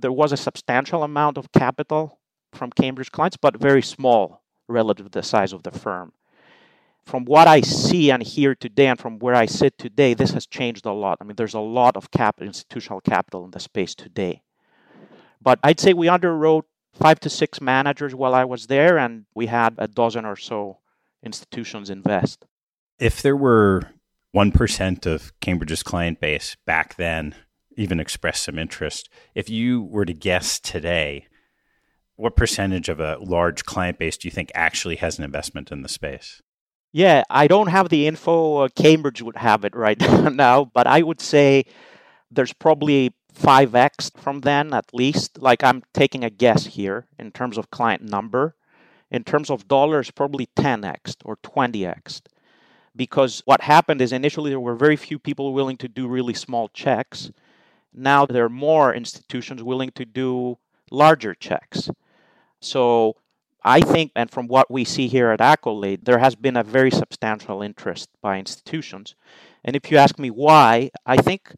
there 0.00 0.12
was 0.12 0.32
a 0.32 0.36
substantial 0.36 1.02
amount 1.02 1.36
of 1.36 1.50
capital 1.52 2.18
from 2.52 2.70
Cambridge 2.70 3.10
clients, 3.10 3.36
but 3.36 3.56
very 3.56 3.82
small 3.82 4.42
relative 4.68 5.06
to 5.06 5.18
the 5.18 5.22
size 5.22 5.52
of 5.52 5.64
the 5.64 5.70
firm. 5.70 6.12
From 7.04 7.24
what 7.24 7.46
I 7.48 7.60
see 7.60 8.10
and 8.10 8.22
hear 8.22 8.54
today, 8.54 8.86
and 8.88 8.98
from 8.98 9.18
where 9.18 9.34
I 9.34 9.46
sit 9.46 9.78
today, 9.78 10.14
this 10.14 10.32
has 10.32 10.46
changed 10.46 10.86
a 10.86 10.92
lot. 10.92 11.18
I 11.20 11.24
mean, 11.24 11.36
there's 11.36 11.54
a 11.54 11.60
lot 11.60 11.96
of 11.96 12.10
cap- 12.10 12.40
institutional 12.40 13.00
capital 13.00 13.44
in 13.44 13.52
the 13.52 13.60
space 13.60 13.94
today. 13.94 14.42
But 15.40 15.60
I'd 15.62 15.78
say 15.78 15.92
we 15.92 16.08
underwrote 16.08 16.64
five 16.94 17.20
to 17.20 17.30
six 17.30 17.60
managers 17.60 18.14
while 18.14 18.34
I 18.34 18.44
was 18.44 18.66
there, 18.66 18.98
and 18.98 19.26
we 19.34 19.46
had 19.46 19.74
a 19.78 19.86
dozen 19.86 20.24
or 20.24 20.36
so 20.36 20.78
institutions 21.22 21.90
invest. 21.90 22.44
If 22.98 23.22
there 23.22 23.36
were 23.36 23.82
1% 24.34 25.06
of 25.06 25.32
Cambridge's 25.40 25.82
client 25.82 26.20
base 26.20 26.56
back 26.66 26.96
then 26.96 27.34
even 27.76 28.00
expressed 28.00 28.44
some 28.44 28.58
interest, 28.58 29.08
if 29.34 29.50
you 29.50 29.82
were 29.82 30.04
to 30.04 30.14
guess 30.14 30.58
today, 30.58 31.26
what 32.16 32.36
percentage 32.36 32.88
of 32.88 32.98
a 32.98 33.18
large 33.20 33.64
client 33.64 33.98
base 33.98 34.16
do 34.16 34.26
you 34.26 34.32
think 34.32 34.50
actually 34.54 34.96
has 34.96 35.18
an 35.18 35.24
investment 35.24 35.70
in 35.70 35.82
the 35.82 35.88
space? 35.88 36.40
Yeah, 36.92 37.24
I 37.28 37.46
don't 37.46 37.68
have 37.68 37.90
the 37.90 38.06
info. 38.06 38.56
Uh, 38.58 38.68
Cambridge 38.74 39.20
would 39.20 39.36
have 39.36 39.64
it 39.64 39.76
right 39.76 40.00
now, 40.32 40.64
but 40.64 40.86
I 40.86 41.02
would 41.02 41.20
say 41.20 41.64
there's 42.30 42.54
probably 42.54 43.14
5x 43.38 44.16
from 44.16 44.40
then 44.40 44.72
at 44.72 44.94
least. 44.94 45.38
Like 45.38 45.62
I'm 45.62 45.82
taking 45.92 46.24
a 46.24 46.30
guess 46.30 46.66
here 46.66 47.06
in 47.18 47.32
terms 47.32 47.58
of 47.58 47.70
client 47.70 48.02
number. 48.02 48.56
In 49.10 49.22
terms 49.22 49.50
of 49.50 49.68
dollars, 49.68 50.10
probably 50.10 50.48
10x 50.56 51.16
or 51.24 51.36
20x. 51.36 52.22
Because 52.96 53.42
what 53.44 53.60
happened 53.60 54.00
is 54.00 54.12
initially 54.12 54.50
there 54.50 54.60
were 54.60 54.74
very 54.74 54.96
few 54.96 55.18
people 55.18 55.52
willing 55.52 55.76
to 55.78 55.88
do 55.88 56.08
really 56.08 56.34
small 56.34 56.68
checks. 56.68 57.30
Now 57.92 58.26
there 58.26 58.44
are 58.44 58.48
more 58.48 58.94
institutions 58.94 59.62
willing 59.62 59.90
to 59.92 60.04
do 60.04 60.58
larger 60.90 61.34
checks. 61.34 61.90
So 62.60 63.16
I 63.62 63.80
think, 63.80 64.12
and 64.14 64.30
from 64.30 64.46
what 64.46 64.70
we 64.70 64.84
see 64.84 65.08
here 65.08 65.30
at 65.30 65.40
Accolade, 65.40 66.04
there 66.04 66.18
has 66.18 66.36
been 66.36 66.56
a 66.56 66.62
very 66.62 66.90
substantial 66.90 67.62
interest 67.62 68.08
by 68.22 68.38
institutions. 68.38 69.14
And 69.64 69.74
if 69.74 69.90
you 69.90 69.98
ask 69.98 70.18
me 70.18 70.30
why, 70.30 70.90
I 71.04 71.16
think 71.16 71.52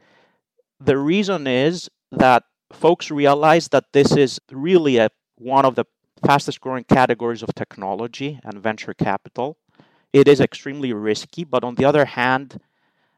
the 0.81 0.97
reason 0.97 1.47
is 1.47 1.91
that 2.11 2.45
folks 2.73 3.11
realize 3.11 3.69
that 3.69 3.93
this 3.93 4.17
is 4.17 4.41
really 4.51 4.97
a, 4.97 5.11
one 5.37 5.67
of 5.67 5.75
the 5.75 5.85
fastest 6.25 6.61
growing 6.61 6.85
categories 6.85 7.43
of 7.43 7.55
technology 7.55 8.41
and 8.43 8.63
venture 8.63 8.95
capital. 8.95 9.59
It 10.13 10.29
is 10.29 10.41
extremely 10.41 10.93
risky, 10.93 11.45
but 11.45 11.65
on 11.65 11.75
the 11.75 11.85
other 11.85 12.05
hand, 12.05 12.61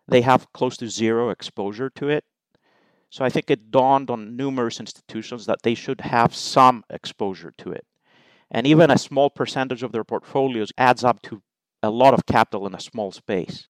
they 0.09 0.23
have 0.23 0.53
close 0.53 0.77
to 0.79 0.89
zero 0.89 1.31
exposure 1.31 1.91
to 1.91 2.09
it. 2.09 2.25
So 3.11 3.25
I 3.25 3.29
think 3.29 3.51
it 3.51 3.71
dawned 3.71 4.11
on 4.11 4.37
numerous 4.37 4.81
institutions 4.81 5.47
that 5.47 5.63
they 5.63 5.75
should 5.75 6.01
have 6.01 6.35
some 6.35 6.85
exposure 6.91 7.53
to 7.59 7.73
it. 7.73 7.85
And 8.51 8.67
even 8.67 8.91
a 8.91 8.99
small 8.99 9.31
percentage 9.31 9.83
of 9.83 9.93
their 9.93 10.05
portfolios 10.05 10.73
adds 10.77 11.05
up 11.05 11.23
to 11.23 11.43
a 11.83 11.91
lot 11.91 12.15
of 12.15 12.27
capital 12.27 12.67
in 12.67 12.75
a 12.75 12.81
small 12.81 13.13
space. 13.13 13.69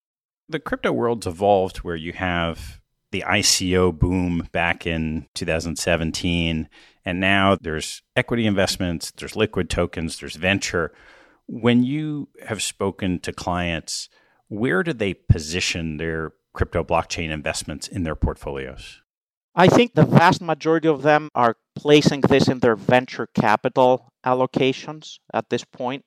The 0.49 0.59
crypto 0.59 0.91
world's 0.91 1.27
evolved 1.27 1.77
where 1.77 1.95
you 1.95 2.13
have 2.13 2.81
the 3.11 3.23
ICO 3.27 3.97
boom 3.97 4.47
back 4.51 4.87
in 4.87 5.27
2017. 5.35 6.67
And 7.05 7.19
now 7.19 7.57
there's 7.59 8.01
equity 8.15 8.45
investments, 8.45 9.11
there's 9.11 9.35
liquid 9.35 9.69
tokens, 9.69 10.19
there's 10.19 10.35
venture. 10.35 10.91
When 11.47 11.83
you 11.83 12.29
have 12.47 12.61
spoken 12.61 13.19
to 13.19 13.33
clients, 13.33 14.09
where 14.47 14.83
do 14.83 14.93
they 14.93 15.13
position 15.13 15.97
their 15.97 16.33
crypto 16.53 16.83
blockchain 16.83 17.29
investments 17.29 17.87
in 17.87 18.03
their 18.03 18.15
portfolios? 18.15 19.01
I 19.53 19.67
think 19.67 19.93
the 19.93 20.05
vast 20.05 20.41
majority 20.41 20.87
of 20.87 21.01
them 21.01 21.29
are 21.35 21.57
placing 21.75 22.21
this 22.21 22.47
in 22.47 22.59
their 22.59 22.75
venture 22.75 23.27
capital 23.27 24.13
allocations 24.25 25.19
at 25.33 25.49
this 25.49 25.65
point. 25.65 26.05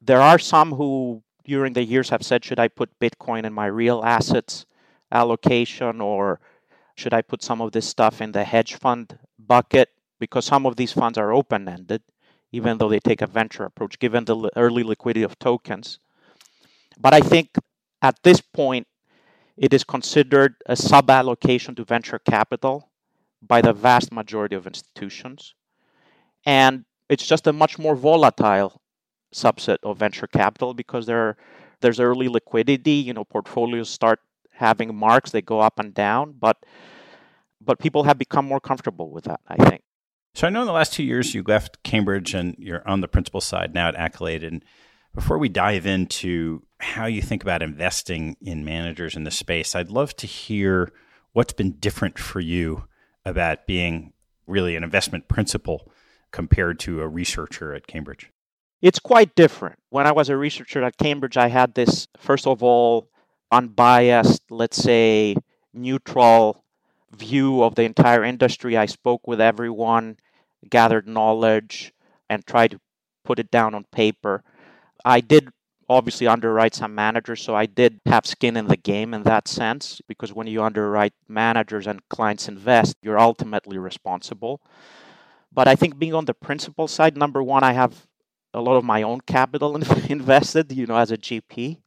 There 0.00 0.20
are 0.20 0.38
some 0.38 0.72
who, 0.72 1.24
during 1.44 1.72
the 1.72 1.82
years, 1.82 2.10
have 2.10 2.22
said, 2.22 2.44
Should 2.44 2.60
I 2.60 2.68
put 2.68 3.00
Bitcoin 3.00 3.44
in 3.44 3.52
my 3.52 3.66
real 3.66 4.04
assets? 4.04 4.64
allocation 5.12 6.00
or 6.00 6.40
should 6.96 7.14
I 7.14 7.22
put 7.22 7.42
some 7.42 7.60
of 7.60 7.72
this 7.72 7.86
stuff 7.86 8.20
in 8.20 8.32
the 8.32 8.44
hedge 8.44 8.74
fund 8.74 9.18
bucket? 9.38 9.90
Because 10.18 10.44
some 10.44 10.66
of 10.66 10.76
these 10.76 10.92
funds 10.92 11.16
are 11.16 11.32
open 11.32 11.68
ended, 11.68 12.02
even 12.52 12.78
though 12.78 12.88
they 12.88 13.00
take 13.00 13.22
a 13.22 13.26
venture 13.26 13.64
approach, 13.64 13.98
given 13.98 14.24
the 14.24 14.50
early 14.56 14.82
liquidity 14.82 15.24
of 15.24 15.38
tokens. 15.38 15.98
But 16.98 17.14
I 17.14 17.20
think 17.20 17.50
at 18.02 18.22
this 18.22 18.40
point, 18.40 18.86
it 19.56 19.72
is 19.74 19.84
considered 19.84 20.56
a 20.66 20.76
sub 20.76 21.10
allocation 21.10 21.74
to 21.76 21.84
venture 21.84 22.18
capital 22.18 22.90
by 23.42 23.60
the 23.62 23.72
vast 23.72 24.12
majority 24.12 24.56
of 24.56 24.66
institutions. 24.66 25.54
And 26.46 26.84
it's 27.08 27.26
just 27.26 27.46
a 27.46 27.52
much 27.52 27.78
more 27.78 27.94
volatile 27.96 28.80
subset 29.34 29.78
of 29.82 29.98
venture 29.98 30.26
capital 30.26 30.74
because 30.74 31.06
there 31.06 31.36
there's 31.80 32.00
early 32.00 32.28
liquidity. 32.28 32.92
You 32.92 33.14
know, 33.14 33.24
portfolios 33.24 33.90
start 33.90 34.20
having 34.52 34.94
marks 34.94 35.30
they 35.30 35.42
go 35.42 35.60
up 35.60 35.78
and 35.78 35.94
down 35.94 36.34
but 36.38 36.56
but 37.60 37.78
people 37.78 38.04
have 38.04 38.18
become 38.18 38.44
more 38.44 38.60
comfortable 38.60 39.10
with 39.10 39.24
that 39.24 39.40
i 39.48 39.56
think 39.68 39.82
so 40.38 40.46
i 40.46 40.50
know 40.50 40.60
in 40.60 40.66
the 40.66 40.72
last 40.72 40.92
two 40.92 41.02
years 41.02 41.34
you 41.34 41.42
left 41.48 41.82
cambridge 41.82 42.32
and 42.32 42.54
you're 42.60 42.86
on 42.86 43.00
the 43.00 43.08
principal 43.08 43.40
side 43.40 43.74
now 43.74 43.88
at 43.88 43.96
accolade. 43.96 44.44
And 44.44 44.64
before 45.12 45.36
we 45.36 45.48
dive 45.48 45.84
into 45.84 46.62
how 46.78 47.06
you 47.06 47.20
think 47.20 47.42
about 47.42 47.60
investing 47.60 48.36
in 48.40 48.64
managers 48.64 49.16
in 49.16 49.24
the 49.24 49.32
space 49.32 49.74
i'd 49.74 49.90
love 49.90 50.14
to 50.16 50.28
hear 50.28 50.92
what's 51.32 51.52
been 51.52 51.72
different 51.72 52.20
for 52.20 52.38
you 52.38 52.84
about 53.24 53.66
being 53.66 54.12
really 54.46 54.76
an 54.76 54.84
investment 54.84 55.26
principal 55.26 55.90
compared 56.30 56.78
to 56.78 57.00
a 57.00 57.08
researcher 57.08 57.74
at 57.74 57.86
cambridge. 57.86 58.30
It's 58.80 59.00
quite 59.00 59.34
different. 59.34 59.80
When 59.90 60.06
i 60.06 60.12
was 60.12 60.28
a 60.28 60.36
researcher 60.36 60.84
at 60.84 60.98
cambridge 60.98 61.36
i 61.36 61.48
had 61.48 61.74
this 61.74 62.06
first 62.16 62.46
of 62.46 62.62
all 62.62 63.10
unbiased, 63.50 64.42
let's 64.50 64.76
say, 64.76 65.34
neutral 65.74 66.62
view 67.12 67.62
of 67.62 67.74
the 67.74 67.82
entire 67.82 68.22
industry. 68.22 68.76
I 68.76 68.86
spoke 68.86 69.26
with 69.26 69.40
everyone, 69.40 70.18
gathered 70.70 71.06
knowledge, 71.06 71.92
and 72.28 72.46
tried 72.46 72.72
to 72.72 72.80
put 73.24 73.38
it 73.38 73.50
down 73.50 73.74
on 73.74 73.84
paper. 73.92 74.42
I 75.04 75.20
did 75.20 75.48
obviously 75.88 76.26
underwrite 76.26 76.74
some 76.74 76.94
managers, 76.94 77.40
so 77.40 77.54
I 77.54 77.66
did 77.66 78.00
have 78.06 78.26
skin 78.26 78.56
in 78.56 78.66
the 78.66 78.76
game 78.76 79.14
in 79.14 79.22
that 79.22 79.48
sense, 79.48 80.00
because 80.06 80.32
when 80.32 80.46
you 80.46 80.62
underwrite 80.62 81.14
managers 81.28 81.86
and 81.86 82.06
clients 82.08 82.48
invest, 82.48 82.96
you're 83.02 83.18
ultimately 83.18 83.78
responsible. 83.78 84.60
But 85.52 85.66
I 85.66 85.74
think 85.74 85.98
being 85.98 86.14
on 86.14 86.26
the 86.26 86.34
principal 86.34 86.88
side, 86.88 87.16
number 87.16 87.42
one, 87.42 87.64
I 87.64 87.72
have 87.72 88.06
a 88.52 88.60
lot 88.60 88.76
of 88.76 88.84
my 88.84 89.02
own 89.02 89.20
capital 89.22 89.76
invested, 90.08 90.72
you 90.72 90.86
know, 90.86 90.96
as 90.96 91.10
a 91.10 91.16
GP. 91.16 91.78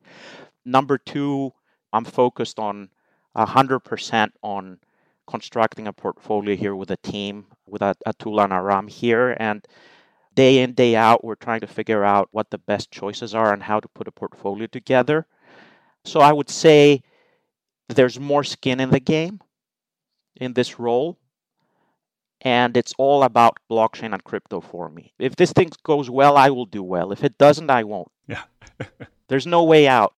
Number 0.65 0.97
two, 0.97 1.53
I'm 1.93 2.05
focused 2.05 2.59
on 2.59 2.89
100% 3.35 4.31
on 4.41 4.79
constructing 5.31 5.87
a 5.87 5.93
portfolio 5.93 6.55
here 6.55 6.75
with 6.75 6.91
a 6.91 6.97
team, 6.97 7.45
with 7.65 7.81
Atul 7.81 8.43
and 8.43 8.51
Aram 8.51 8.87
here. 8.87 9.35
And 9.39 9.65
day 10.35 10.59
in, 10.59 10.73
day 10.73 10.95
out, 10.95 11.23
we're 11.23 11.35
trying 11.35 11.61
to 11.61 11.67
figure 11.67 12.03
out 12.03 12.27
what 12.31 12.49
the 12.49 12.57
best 12.57 12.91
choices 12.91 13.33
are 13.33 13.53
and 13.53 13.63
how 13.63 13.79
to 13.79 13.87
put 13.87 14.09
a 14.09 14.11
portfolio 14.11 14.67
together. 14.67 15.25
So 16.03 16.19
I 16.19 16.33
would 16.33 16.49
say 16.49 17.01
there's 17.87 18.19
more 18.19 18.43
skin 18.43 18.79
in 18.79 18.89
the 18.89 18.99
game 18.99 19.39
in 20.35 20.53
this 20.53 20.77
role. 20.77 21.17
And 22.43 22.75
it's 22.75 22.93
all 22.97 23.23
about 23.23 23.59
blockchain 23.69 24.13
and 24.13 24.23
crypto 24.23 24.61
for 24.61 24.89
me. 24.89 25.13
If 25.19 25.35
this 25.35 25.53
thing 25.53 25.69
goes 25.83 26.09
well, 26.09 26.35
I 26.37 26.49
will 26.49 26.65
do 26.65 26.81
well. 26.81 27.11
If 27.11 27.23
it 27.23 27.37
doesn't, 27.37 27.69
I 27.69 27.83
won't. 27.83 28.11
Yeah. 28.27 28.43
there's 29.27 29.45
no 29.45 29.63
way 29.63 29.87
out. 29.87 30.15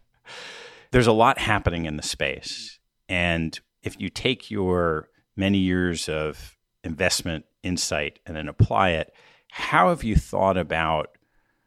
there's 0.90 1.06
a 1.06 1.12
lot 1.12 1.38
happening 1.38 1.84
in 1.84 1.98
the 1.98 2.02
space. 2.02 2.78
And 3.10 3.60
if 3.84 4.00
you 4.00 4.08
take 4.08 4.50
your 4.50 5.08
many 5.36 5.58
years 5.58 6.08
of 6.08 6.56
investment 6.82 7.44
insight 7.62 8.18
and 8.26 8.36
then 8.36 8.48
apply 8.48 8.90
it, 8.90 9.12
how 9.50 9.90
have 9.90 10.02
you 10.02 10.16
thought 10.16 10.56
about 10.56 11.10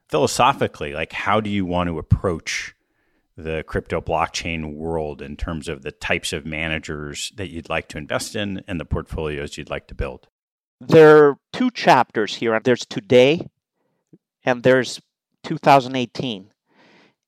philosophically, 0.09 0.93
like 0.93 1.13
how 1.13 1.39
do 1.39 1.49
you 1.49 1.65
want 1.65 1.87
to 1.87 1.99
approach 1.99 2.73
the 3.37 3.63
crypto 3.67 4.01
blockchain 4.01 4.73
world 4.73 5.21
in 5.21 5.37
terms 5.37 5.67
of 5.67 5.83
the 5.83 5.91
types 5.91 6.33
of 6.33 6.45
managers 6.45 7.31
that 7.35 7.49
you'd 7.49 7.69
like 7.69 7.87
to 7.89 7.97
invest 7.97 8.35
in 8.35 8.63
and 8.67 8.79
the 8.79 8.85
portfolios 8.85 9.57
you'd 9.57 9.69
like 9.69 9.87
to 9.87 9.95
build? 9.95 10.27
There 10.81 11.27
are 11.27 11.37
two 11.53 11.69
chapters 11.71 12.35
here. 12.35 12.59
There's 12.59 12.85
today 12.85 13.47
and 14.43 14.63
there's 14.63 14.99
2018. 15.43 16.51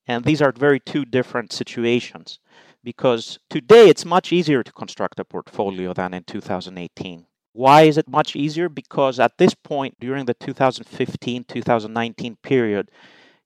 And 0.08 0.26
these 0.26 0.42
are 0.42 0.52
very 0.52 0.80
two 0.80 1.06
different 1.06 1.54
situations 1.54 2.40
because 2.84 3.40
today 3.50 3.90
it's 3.90 4.06
much 4.06 4.32
easier 4.32 4.64
to 4.64 4.72
construct 4.72 5.20
a 5.20 5.26
portfolio 5.26 5.94
than 5.94 6.14
in 6.14 6.24
2018. 6.24 7.26
Why 7.54 7.82
is 7.84 7.98
it 7.98 8.08
much 8.08 8.36
easier? 8.36 8.70
Because 8.70 9.20
at 9.20 9.38
this 9.38 9.54
point, 9.54 10.00
during 10.00 10.26
the 10.26 10.34
2015 10.34 11.44
2019 11.46 12.38
period, 12.42 12.92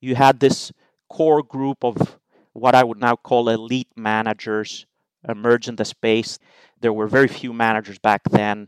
you 0.02 0.16
had 0.16 0.40
this 0.40 0.72
core 1.10 1.42
group 1.42 1.84
of 1.84 2.20
what 2.54 2.76
I 2.76 2.84
would 2.84 3.00
now 3.00 3.16
call 3.16 3.50
elite 3.50 3.88
managers 3.96 4.86
emerge 5.28 5.68
in 5.68 5.78
the 5.78 5.86
space. 5.86 6.38
There 6.82 6.94
were 6.94 7.08
very 7.08 7.28
few 7.28 7.54
managers 7.54 7.98
back 7.98 8.22
then. 8.30 8.68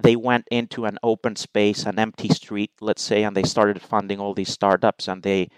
They 0.00 0.14
went 0.14 0.46
into 0.50 0.84
an 0.84 0.98
open 1.02 1.34
space, 1.34 1.84
an 1.84 1.98
empty 1.98 2.28
street, 2.28 2.70
let's 2.80 3.02
say, 3.02 3.24
and 3.24 3.36
they 3.36 3.42
started 3.42 3.82
funding 3.82 4.20
all 4.20 4.32
these 4.32 4.50
startups 4.50 5.08
and 5.08 5.22
they 5.22 5.48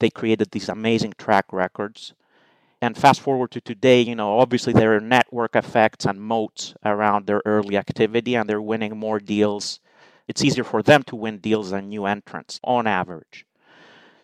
they 0.00 0.10
created 0.10 0.50
these 0.50 0.68
amazing 0.68 1.14
track 1.16 1.46
records. 1.52 2.12
And 2.84 2.98
fast 2.98 3.22
forward 3.22 3.50
to 3.52 3.62
today, 3.62 4.02
you 4.02 4.14
know, 4.14 4.40
obviously 4.40 4.74
there 4.74 4.94
are 4.94 5.00
network 5.00 5.56
effects 5.56 6.04
and 6.04 6.20
moats 6.20 6.74
around 6.84 7.26
their 7.26 7.40
early 7.46 7.78
activity 7.78 8.36
and 8.36 8.46
they're 8.46 8.60
winning 8.60 8.98
more 8.98 9.18
deals. 9.18 9.80
It's 10.28 10.44
easier 10.44 10.64
for 10.64 10.82
them 10.82 11.02
to 11.04 11.16
win 11.16 11.38
deals 11.38 11.70
than 11.70 11.88
new 11.88 12.04
entrants 12.04 12.60
on 12.62 12.86
average. 12.86 13.46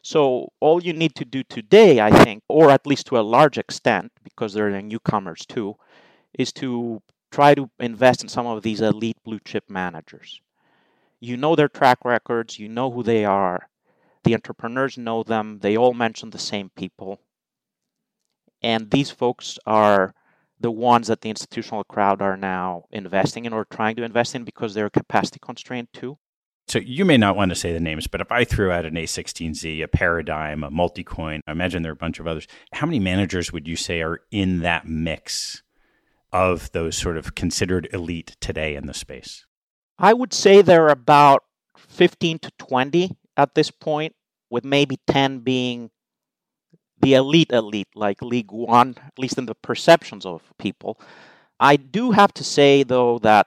So 0.02 0.52
all 0.60 0.84
you 0.84 0.92
need 0.92 1.14
to 1.14 1.24
do 1.24 1.42
today, 1.42 2.00
I 2.00 2.10
think, 2.10 2.42
or 2.48 2.68
at 2.68 2.86
least 2.86 3.06
to 3.06 3.18
a 3.18 3.22
large 3.36 3.56
extent, 3.56 4.12
because 4.22 4.52
there 4.52 4.68
are 4.68 4.82
newcomers 4.82 5.46
too, 5.46 5.76
is 6.38 6.52
to 6.60 7.00
try 7.30 7.54
to 7.54 7.70
invest 7.78 8.22
in 8.22 8.28
some 8.28 8.44
of 8.44 8.62
these 8.62 8.82
elite 8.82 9.24
blue 9.24 9.40
chip 9.42 9.70
managers. 9.70 10.42
You 11.18 11.38
know 11.38 11.56
their 11.56 11.68
track 11.68 12.04
records, 12.04 12.58
you 12.58 12.68
know 12.68 12.90
who 12.90 13.02
they 13.02 13.24
are, 13.24 13.70
the 14.24 14.34
entrepreneurs 14.34 14.98
know 14.98 15.22
them, 15.22 15.60
they 15.60 15.78
all 15.78 15.94
mention 15.94 16.28
the 16.28 16.38
same 16.38 16.68
people. 16.76 17.20
And 18.62 18.90
these 18.90 19.10
folks 19.10 19.58
are 19.66 20.14
the 20.58 20.70
ones 20.70 21.06
that 21.06 21.22
the 21.22 21.30
institutional 21.30 21.84
crowd 21.84 22.20
are 22.20 22.36
now 22.36 22.84
investing 22.90 23.46
in 23.46 23.52
or 23.52 23.64
trying 23.64 23.96
to 23.96 24.02
invest 24.02 24.34
in 24.34 24.44
because 24.44 24.74
they're 24.74 24.90
capacity 24.90 25.38
constrained 25.40 25.88
too. 25.92 26.18
So 26.68 26.78
you 26.78 27.04
may 27.04 27.16
not 27.16 27.34
want 27.34 27.48
to 27.50 27.56
say 27.56 27.72
the 27.72 27.80
names, 27.80 28.06
but 28.06 28.20
if 28.20 28.30
I 28.30 28.44
threw 28.44 28.70
out 28.70 28.84
an 28.84 28.94
A16Z, 28.94 29.82
a 29.82 29.88
Paradigm, 29.88 30.62
a 30.62 30.70
Multicoin, 30.70 31.40
I 31.46 31.52
imagine 31.52 31.82
there 31.82 31.90
are 31.90 31.94
a 31.94 31.96
bunch 31.96 32.20
of 32.20 32.26
others. 32.26 32.46
How 32.74 32.86
many 32.86 33.00
managers 33.00 33.52
would 33.52 33.66
you 33.66 33.74
say 33.74 34.02
are 34.02 34.20
in 34.30 34.60
that 34.60 34.86
mix 34.86 35.62
of 36.32 36.70
those 36.70 36.96
sort 36.96 37.16
of 37.16 37.34
considered 37.34 37.88
elite 37.92 38.36
today 38.40 38.76
in 38.76 38.86
the 38.86 38.94
space? 38.94 39.46
I 39.98 40.12
would 40.12 40.32
say 40.32 40.62
there 40.62 40.84
are 40.84 40.90
about 40.90 41.42
15 41.76 42.38
to 42.40 42.52
20 42.58 43.16
at 43.36 43.54
this 43.54 43.70
point, 43.70 44.14
with 44.48 44.64
maybe 44.64 44.98
10 45.06 45.40
being 45.40 45.90
the 47.00 47.14
elite 47.14 47.52
elite, 47.52 47.88
like 47.94 48.22
League 48.22 48.52
One, 48.52 48.96
at 49.04 49.18
least 49.18 49.38
in 49.38 49.46
the 49.46 49.54
perceptions 49.54 50.26
of 50.26 50.42
people. 50.58 51.00
I 51.58 51.76
do 51.76 52.12
have 52.12 52.32
to 52.34 52.44
say, 52.44 52.82
though, 52.82 53.18
that 53.20 53.46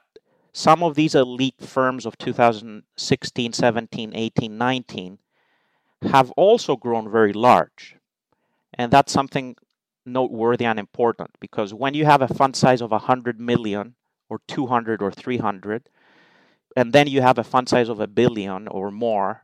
some 0.52 0.82
of 0.82 0.94
these 0.94 1.14
elite 1.14 1.60
firms 1.60 2.06
of 2.06 2.16
2016, 2.18 3.52
17, 3.52 4.12
18, 4.14 4.58
19 4.58 5.18
have 6.02 6.30
also 6.32 6.76
grown 6.76 7.10
very 7.10 7.32
large. 7.32 7.96
And 8.74 8.92
that's 8.92 9.12
something 9.12 9.56
noteworthy 10.06 10.64
and 10.64 10.78
important 10.78 11.30
because 11.40 11.72
when 11.72 11.94
you 11.94 12.04
have 12.04 12.22
a 12.22 12.28
fund 12.28 12.54
size 12.54 12.80
of 12.80 12.90
100 12.90 13.40
million 13.40 13.94
or 14.28 14.40
200 14.46 15.02
or 15.02 15.10
300, 15.10 15.88
and 16.76 16.92
then 16.92 17.06
you 17.06 17.22
have 17.22 17.38
a 17.38 17.44
fund 17.44 17.68
size 17.68 17.88
of 17.88 18.00
a 18.00 18.06
billion 18.06 18.68
or 18.68 18.90
more, 18.90 19.42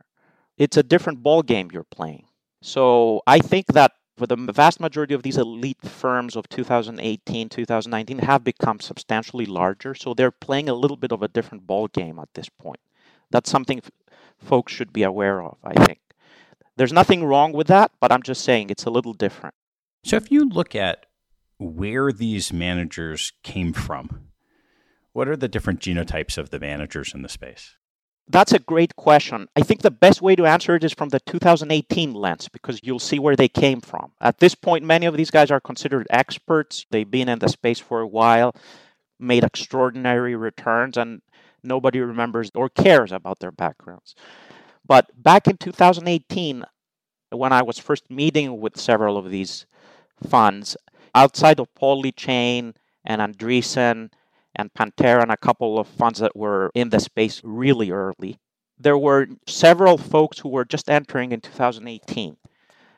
it's 0.57 0.77
a 0.77 0.83
different 0.83 1.23
ball 1.23 1.41
game 1.41 1.69
you're 1.71 1.83
playing. 1.83 2.25
So 2.61 3.21
I 3.25 3.39
think 3.39 3.67
that 3.67 3.93
for 4.17 4.27
the 4.27 4.35
vast 4.35 4.79
majority 4.79 5.13
of 5.13 5.23
these 5.23 5.37
elite 5.37 5.81
firms 5.83 6.35
of 6.35 6.49
2018, 6.49 7.49
2019 7.49 8.19
have 8.19 8.43
become 8.43 8.79
substantially 8.79 9.45
larger. 9.45 9.95
So 9.95 10.13
they're 10.13 10.31
playing 10.31 10.69
a 10.69 10.73
little 10.73 10.97
bit 10.97 11.11
of 11.11 11.23
a 11.23 11.27
different 11.27 11.65
ball 11.65 11.87
game 11.87 12.19
at 12.19 12.33
this 12.33 12.49
point. 12.49 12.79
That's 13.29 13.49
something 13.49 13.79
f- 13.79 13.91
folks 14.37 14.73
should 14.73 14.93
be 14.93 15.03
aware 15.03 15.41
of, 15.41 15.57
I 15.63 15.73
think. 15.85 15.99
There's 16.77 16.93
nothing 16.93 17.23
wrong 17.23 17.53
with 17.53 17.67
that, 17.67 17.91
but 17.99 18.11
I'm 18.11 18.23
just 18.23 18.43
saying 18.43 18.69
it's 18.69 18.85
a 18.85 18.89
little 18.89 19.13
different. 19.13 19.55
So 20.03 20.17
if 20.17 20.31
you 20.31 20.47
look 20.47 20.75
at 20.75 21.05
where 21.57 22.11
these 22.11 22.51
managers 22.51 23.33
came 23.43 23.71
from, 23.71 24.27
what 25.13 25.27
are 25.27 25.37
the 25.37 25.47
different 25.47 25.79
genotypes 25.79 26.37
of 26.37 26.49
the 26.49 26.59
managers 26.59 27.13
in 27.13 27.21
the 27.21 27.29
space? 27.29 27.75
That's 28.27 28.53
a 28.53 28.59
great 28.59 28.95
question. 28.95 29.47
I 29.55 29.61
think 29.61 29.81
the 29.81 29.91
best 29.91 30.21
way 30.21 30.35
to 30.35 30.45
answer 30.45 30.75
it 30.75 30.83
is 30.83 30.93
from 30.93 31.09
the 31.09 31.19
2018 31.19 32.13
lens 32.13 32.47
because 32.47 32.79
you'll 32.81 32.99
see 32.99 33.19
where 33.19 33.35
they 33.35 33.49
came 33.49 33.81
from. 33.81 34.13
At 34.21 34.39
this 34.39 34.55
point, 34.55 34.85
many 34.85 35.05
of 35.05 35.17
these 35.17 35.31
guys 35.31 35.51
are 35.51 35.59
considered 35.59 36.07
experts. 36.09 36.85
They've 36.91 37.09
been 37.09 37.27
in 37.27 37.39
the 37.39 37.49
space 37.49 37.79
for 37.79 37.99
a 37.99 38.07
while, 38.07 38.55
made 39.19 39.43
extraordinary 39.43 40.35
returns, 40.35 40.97
and 40.97 41.21
nobody 41.63 41.99
remembers 41.99 42.51
or 42.55 42.69
cares 42.69 43.11
about 43.11 43.39
their 43.39 43.51
backgrounds. 43.51 44.15
But 44.85 45.09
back 45.21 45.47
in 45.47 45.57
2018, 45.57 46.63
when 47.31 47.51
I 47.51 47.63
was 47.63 47.79
first 47.79 48.09
meeting 48.09 48.59
with 48.59 48.79
several 48.79 49.17
of 49.17 49.29
these 49.29 49.65
funds, 50.25 50.77
outside 51.13 51.59
of 51.59 51.73
Polychain 51.75 52.75
and 53.03 53.21
Andreessen 53.21 54.09
and 54.55 54.73
Pantera 54.73 55.21
and 55.21 55.31
a 55.31 55.37
couple 55.37 55.79
of 55.79 55.87
funds 55.87 56.19
that 56.19 56.35
were 56.35 56.71
in 56.73 56.89
the 56.89 56.99
space 56.99 57.41
really 57.43 57.91
early. 57.91 58.37
There 58.77 58.97
were 58.97 59.27
several 59.47 59.97
folks 59.97 60.39
who 60.39 60.49
were 60.49 60.65
just 60.65 60.89
entering 60.89 61.31
in 61.31 61.41
2018, 61.41 62.37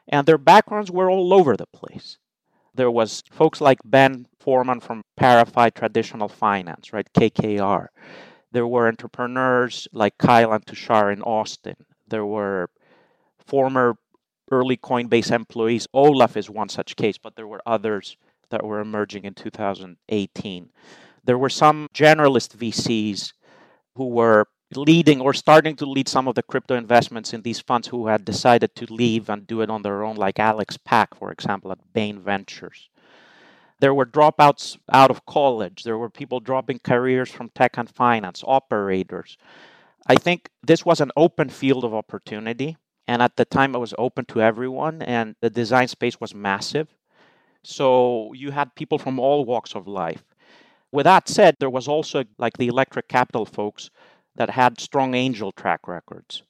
and 0.07 0.25
their 0.25 0.37
backgrounds 0.37 0.91
were 0.91 1.09
all 1.09 1.33
over 1.33 1.55
the 1.57 1.67
place. 1.67 2.17
There 2.73 2.89
was 2.89 3.23
folks 3.31 3.61
like 3.61 3.79
Ben 3.85 4.27
Forman 4.39 4.79
from 4.79 5.03
ParaFi 5.19 5.73
Traditional 5.73 6.27
Finance, 6.27 6.91
right, 6.91 7.07
KKR. 7.13 7.87
There 8.51 8.67
were 8.67 8.87
entrepreneurs 8.87 9.87
like 9.91 10.17
Kyle 10.17 10.53
and 10.53 10.65
Tushar 10.65 11.11
in 11.13 11.21
Austin. 11.21 11.75
There 12.07 12.25
were 12.25 12.69
former 13.45 13.95
early 14.51 14.77
Coinbase 14.77 15.31
employees. 15.31 15.87
Olaf 15.93 16.37
is 16.37 16.49
one 16.49 16.69
such 16.69 16.95
case, 16.95 17.17
but 17.17 17.35
there 17.35 17.47
were 17.47 17.61
others 17.65 18.17
that 18.49 18.63
were 18.63 18.79
emerging 18.79 19.25
in 19.25 19.33
2018 19.33 20.69
there 21.23 21.37
were 21.37 21.49
some 21.49 21.87
generalist 21.93 22.55
VCs 22.57 23.33
who 23.95 24.07
were 24.07 24.45
leading 24.75 25.21
or 25.21 25.33
starting 25.33 25.75
to 25.75 25.85
lead 25.85 26.07
some 26.07 26.27
of 26.27 26.35
the 26.35 26.43
crypto 26.43 26.75
investments 26.75 27.33
in 27.33 27.41
these 27.41 27.59
funds 27.59 27.87
who 27.87 28.07
had 28.07 28.25
decided 28.25 28.75
to 28.75 28.91
leave 28.91 29.29
and 29.29 29.47
do 29.47 29.61
it 29.61 29.69
on 29.69 29.81
their 29.83 30.03
own, 30.03 30.15
like 30.15 30.39
Alex 30.39 30.77
Pack, 30.77 31.15
for 31.15 31.31
example, 31.31 31.71
at 31.71 31.93
Bain 31.93 32.19
Ventures. 32.19 32.89
There 33.79 33.93
were 33.93 34.05
dropouts 34.05 34.77
out 34.91 35.11
of 35.11 35.25
college. 35.25 35.83
There 35.83 35.97
were 35.97 36.09
people 36.09 36.39
dropping 36.39 36.79
careers 36.79 37.29
from 37.29 37.49
tech 37.49 37.77
and 37.77 37.89
finance, 37.89 38.43
operators. 38.45 39.37
I 40.07 40.15
think 40.15 40.49
this 40.61 40.85
was 40.85 41.01
an 41.01 41.11
open 41.15 41.49
field 41.49 41.83
of 41.83 41.93
opportunity. 41.93 42.77
And 43.07 43.21
at 43.21 43.35
the 43.35 43.45
time, 43.45 43.75
it 43.75 43.79
was 43.79 43.93
open 43.97 44.23
to 44.25 44.41
everyone, 44.41 45.01
and 45.01 45.35
the 45.41 45.49
design 45.49 45.89
space 45.89 46.21
was 46.21 46.33
massive. 46.33 46.87
So 47.63 48.31
you 48.33 48.51
had 48.51 48.75
people 48.75 48.97
from 48.97 49.19
all 49.19 49.43
walks 49.43 49.75
of 49.75 49.87
life. 49.87 50.23
With 50.93 51.05
that 51.05 51.27
said, 51.27 51.57
there 51.59 51.69
was 51.69 51.89
also 51.89 52.23
like 52.37 52.57
the 52.57 52.69
electric 52.69 53.09
capital 53.09 53.45
folks 53.45 53.89
that 54.35 54.51
had 54.51 54.79
strong 54.79 55.13
angel 55.15 55.51
track 55.51 55.89
records. 55.89 56.43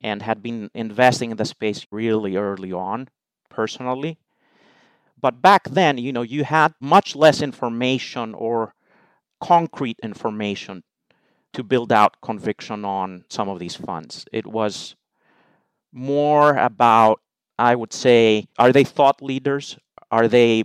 and 0.00 0.22
had 0.22 0.42
been 0.42 0.70
investing 0.74 1.30
in 1.30 1.36
the 1.36 1.44
space 1.44 1.86
really 1.90 2.36
early 2.36 2.72
on 2.72 3.08
personally. 3.48 4.18
But 5.20 5.42
back 5.42 5.64
then, 5.68 5.98
you 5.98 6.12
know, 6.12 6.22
you 6.22 6.44
had 6.44 6.74
much 6.80 7.16
less 7.16 7.42
information 7.42 8.34
or 8.34 8.74
concrete 9.40 9.98
information 10.02 10.82
to 11.54 11.64
build 11.64 11.92
out 11.92 12.20
conviction 12.22 12.84
on 12.84 13.24
some 13.28 13.48
of 13.48 13.58
these 13.58 13.76
funds. 13.76 14.26
It 14.32 14.46
was 14.46 14.96
more 15.92 16.56
about, 16.56 17.20
I 17.58 17.74
would 17.74 17.92
say, 17.92 18.48
are 18.58 18.72
they 18.72 18.84
thought 18.84 19.22
leaders? 19.22 19.78
Are 20.10 20.28
they 20.28 20.64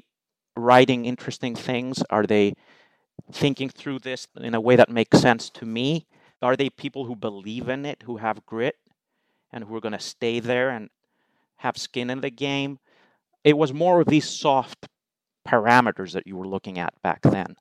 writing 0.57 1.05
interesting 1.05 1.55
things? 1.55 2.03
Are 2.09 2.25
they 2.25 2.55
thinking 3.31 3.69
through 3.69 3.99
this 3.99 4.27
in 4.39 4.53
a 4.53 4.61
way 4.61 4.75
that 4.75 4.89
makes 4.89 5.19
sense 5.19 5.49
to 5.51 5.65
me? 5.65 6.07
Are 6.41 6.55
they 6.55 6.69
people 6.69 7.05
who 7.05 7.15
believe 7.15 7.69
in 7.69 7.85
it, 7.85 8.03
who 8.05 8.17
have 8.17 8.45
grit, 8.45 8.75
and 9.51 9.63
who 9.63 9.75
are 9.75 9.81
going 9.81 9.91
to 9.91 9.99
stay 9.99 10.39
there 10.39 10.69
and 10.69 10.89
have 11.57 11.77
skin 11.77 12.09
in 12.09 12.21
the 12.21 12.31
game? 12.31 12.79
It 13.43 13.57
was 13.57 13.73
more 13.73 14.01
of 14.01 14.07
these 14.07 14.29
soft 14.29 14.87
parameters 15.47 16.13
that 16.13 16.27
you 16.27 16.37
were 16.37 16.47
looking 16.47 16.79
at 16.79 16.99
back 17.01 17.21
then. 17.21 17.55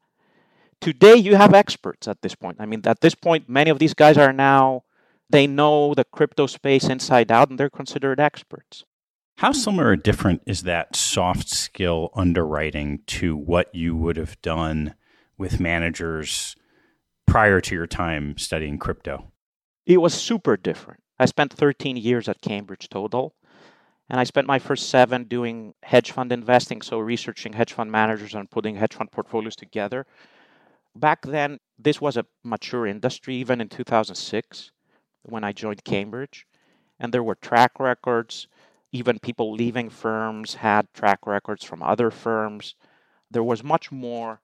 Today, 0.81 1.17
you 1.17 1.37
have 1.37 1.53
experts 1.53 2.09
at 2.09 2.23
this 2.23 2.35
point. 2.35 2.57
I 2.59 2.67
mean, 2.67 2.81
at 2.85 3.01
this 3.01 3.15
point, 3.15 3.49
many 3.49 3.71
of 3.71 3.79
these 3.79 3.93
guys 3.93 4.17
are 4.17 4.33
now, 4.33 4.85
they 5.29 5.47
know 5.47 5.95
the 5.95 6.05
crypto 6.05 6.47
space 6.47 6.85
inside 6.85 7.31
out 7.31 7.51
and 7.51 7.59
they're 7.59 7.71
considered 7.71 8.19
experts. 8.19 8.85
How 9.37 9.53
similar 9.53 9.89
or 9.89 9.97
different 9.97 10.43
is 10.47 10.63
that 10.63 10.97
soft 10.97 11.49
skill 11.49 12.11
underwriting 12.15 13.01
to 13.07 13.37
what 13.37 13.75
you 13.75 13.97
would 13.97 14.17
have 14.17 14.41
done 14.43 14.95
with 15.41 15.59
managers 15.59 16.55
prior 17.27 17.63
to 17.63 17.75
your 17.75 17.87
time 17.87 18.37
studying 18.37 18.79
crypto? 18.79 19.33
It 19.87 19.97
was 19.97 20.13
super 20.13 20.59
different. 20.59 21.01
I 21.19 21.25
spent 21.25 21.51
13 21.51 21.97
years 21.97 22.29
at 22.29 22.43
Cambridge 22.43 22.91
total, 22.91 23.35
and 24.11 24.21
I 24.21 24.25
spent 24.25 24.47
my 24.47 24.59
first 24.59 24.91
seven 24.91 25.25
doing 25.25 25.73
hedge 25.83 26.13
fund 26.13 26.31
investing, 26.31 26.83
so 26.83 26.99
researching 26.99 27.55
hedge 27.55 27.73
fund 27.73 27.91
managers 27.91 28.35
and 28.35 28.51
putting 28.51 28.77
hedge 28.77 28.95
fund 28.95 29.11
portfolios 29.11 29.57
together. 29.57 30.05
Back 30.95 31.23
then, 31.23 31.59
this 31.79 32.03
was 32.03 32.19
a 32.19 32.27
mature 32.45 32.87
industry, 32.87 33.37
even 33.37 33.63
in 33.63 33.71
2006 33.71 34.73
when 35.23 35.43
I 35.43 35.53
joined 35.53 35.85
Cambridge, 35.85 36.47
and 36.99 37.15
there 37.15 37.23
were 37.23 37.35
track 37.35 37.81
records. 37.81 38.47
Even 38.93 39.19
people 39.19 39.55
leaving 39.55 39.89
firms 39.89 40.57
had 40.57 40.93
track 40.93 41.21
records 41.27 41.65
from 41.65 41.83
other 41.83 42.11
firms. 42.11 42.75
There 43.31 43.45
was 43.45 43.65
much 43.65 43.91
more 43.91 44.41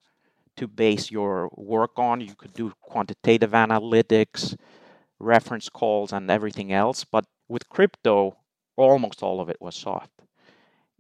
to 0.57 0.67
base 0.67 1.11
your 1.11 1.51
work 1.55 1.99
on. 1.99 2.21
You 2.21 2.35
could 2.35 2.55
do 2.55 2.73
quantitative 2.81 3.53
analytics, 3.53 4.57
reference 5.19 5.69
calls, 5.69 6.13
and 6.13 6.31
everything 6.31 6.73
else. 6.73 7.05
But 7.05 7.27
with 7.49 7.69
crypto, 7.69 8.37
almost 8.77 9.23
all 9.23 9.41
of 9.41 9.49
it 9.49 9.61
was 9.61 9.75
soft. 9.75 10.11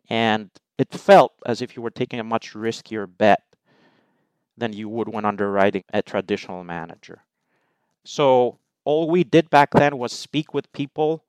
And 0.09 0.51
it 0.79 0.93
felt 0.93 1.33
as 1.45 1.63
if 1.63 1.77
you 1.77 1.83
were 1.83 1.91
taking 1.91 2.21
a 2.21 2.25
much 2.25 2.55
riskier 2.55 3.07
bet 3.07 3.43
than 4.57 4.73
you 4.73 4.89
would 4.89 5.09
when 5.09 5.25
underwriting 5.25 5.85
a 5.93 6.03
traditional 6.03 6.65
manager. 6.65 7.23
So 8.05 8.59
all 8.85 9.11
we 9.11 9.25
did 9.25 9.51
back 9.51 9.71
then 9.73 9.99
was 9.99 10.13
speak 10.13 10.55
with 10.55 10.73
people, 10.73 11.25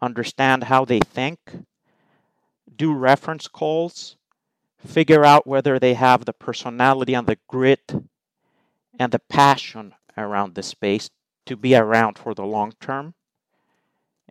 understand 0.00 0.64
how 0.64 0.84
they 0.84 1.00
think, 1.00 1.38
do 2.76 2.92
reference 2.94 3.48
calls, 3.48 4.16
figure 4.84 5.24
out 5.24 5.46
whether 5.46 5.78
they 5.78 5.94
have 5.94 6.24
the 6.24 6.32
personality 6.32 7.14
and 7.14 7.26
the 7.26 7.38
grit 7.48 7.94
and 8.98 9.12
the 9.12 9.18
passion 9.18 9.94
around 10.16 10.54
the 10.54 10.62
space 10.62 11.10
to 11.46 11.56
be 11.56 11.74
around 11.74 12.18
for 12.18 12.34
the 12.34 12.44
long 12.44 12.72
term. 12.80 13.14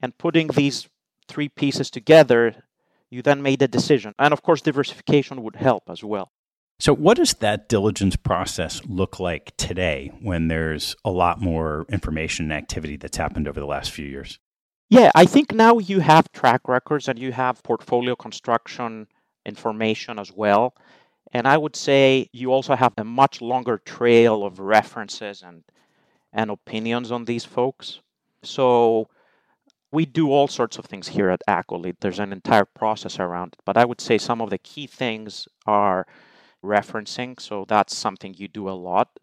And 0.02 0.18
putting 0.18 0.48
these 0.48 0.88
three 1.28 1.50
pieces 1.50 1.90
together, 1.90 2.64
you 3.10 3.22
then 3.22 3.42
made 3.42 3.62
a 3.62 3.68
decision. 3.68 4.14
And 4.20 4.34
of 4.34 4.42
course, 4.42 4.62
diversification 4.62 5.44
would 5.44 5.56
help 5.56 5.84
as 5.90 6.04
well. 6.04 6.32
So, 6.80 6.94
what 6.94 7.18
does 7.18 7.34
that 7.36 7.70
diligence 7.70 8.16
process 8.16 8.82
look 8.86 9.20
like 9.20 9.56
today 9.58 10.12
when 10.22 10.48
there's 10.48 10.96
a 11.06 11.12
lot 11.12 11.40
more 11.40 11.86
information 11.90 12.46
and 12.46 12.54
activity 12.54 12.98
that's 12.98 13.18
happened 13.18 13.48
over 13.48 13.60
the 13.60 13.66
last 13.66 13.92
few 13.92 14.06
years? 14.06 14.40
Yeah, 14.90 15.12
I 15.16 15.26
think 15.26 15.54
now 15.54 15.78
you 15.78 16.02
have 16.02 16.32
track 16.32 16.68
records 16.68 17.08
and 17.08 17.18
you 17.18 17.32
have 17.32 17.64
portfolio 17.64 18.16
construction 18.16 19.08
information 19.46 20.20
as 20.20 20.32
well. 20.32 20.76
And 21.32 21.48
I 21.48 21.58
would 21.58 21.76
say 21.76 22.30
you 22.32 22.52
also 22.52 22.76
have 22.76 22.94
a 22.98 23.04
much 23.04 23.42
longer 23.42 23.78
trail 23.78 24.46
of 24.46 24.60
references 24.60 25.42
and, 25.42 25.64
and 26.32 26.52
opinions 26.52 27.12
on 27.12 27.26
these 27.26 27.46
folks. 27.46 28.02
So 28.44 29.10
we 29.92 30.06
do 30.06 30.32
all 30.32 30.48
sorts 30.48 30.78
of 30.78 30.86
things 30.86 31.10
here 31.10 31.30
at 31.30 31.42
Accolade. 31.48 31.98
There's 32.02 32.20
an 32.20 32.34
entire 32.34 32.66
process 32.66 33.20
around 33.20 33.54
it. 33.54 33.60
But 33.66 33.78
I 33.78 33.86
would 33.86 34.02
say 34.02 34.18
some 34.18 34.42
of 34.42 34.50
the 34.50 34.58
key 34.58 34.88
things 34.88 35.48
are 35.66 36.06
referencing. 36.64 37.40
So 37.40 37.66
that's 37.68 37.96
something 37.96 38.36
you 38.38 38.48
do 38.48 38.70
a 38.70 38.72
lot. 38.72 39.20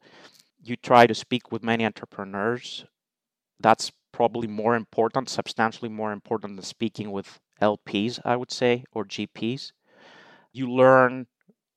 You 0.62 0.76
try 0.76 1.06
to 1.06 1.14
speak 1.14 1.50
with 1.52 1.62
many 1.62 1.84
entrepreneurs. 1.84 2.84
That's 3.58 3.92
probably 4.12 4.48
more 4.48 4.74
important, 4.74 5.28
substantially 5.28 5.88
more 5.88 6.12
important 6.12 6.56
than 6.56 6.64
speaking 6.64 7.10
with 7.10 7.40
LPs, 7.60 8.20
I 8.24 8.36
would 8.36 8.50
say, 8.50 8.84
or 8.92 9.04
GPs. 9.04 9.72
You 10.52 10.70
learn 10.70 11.26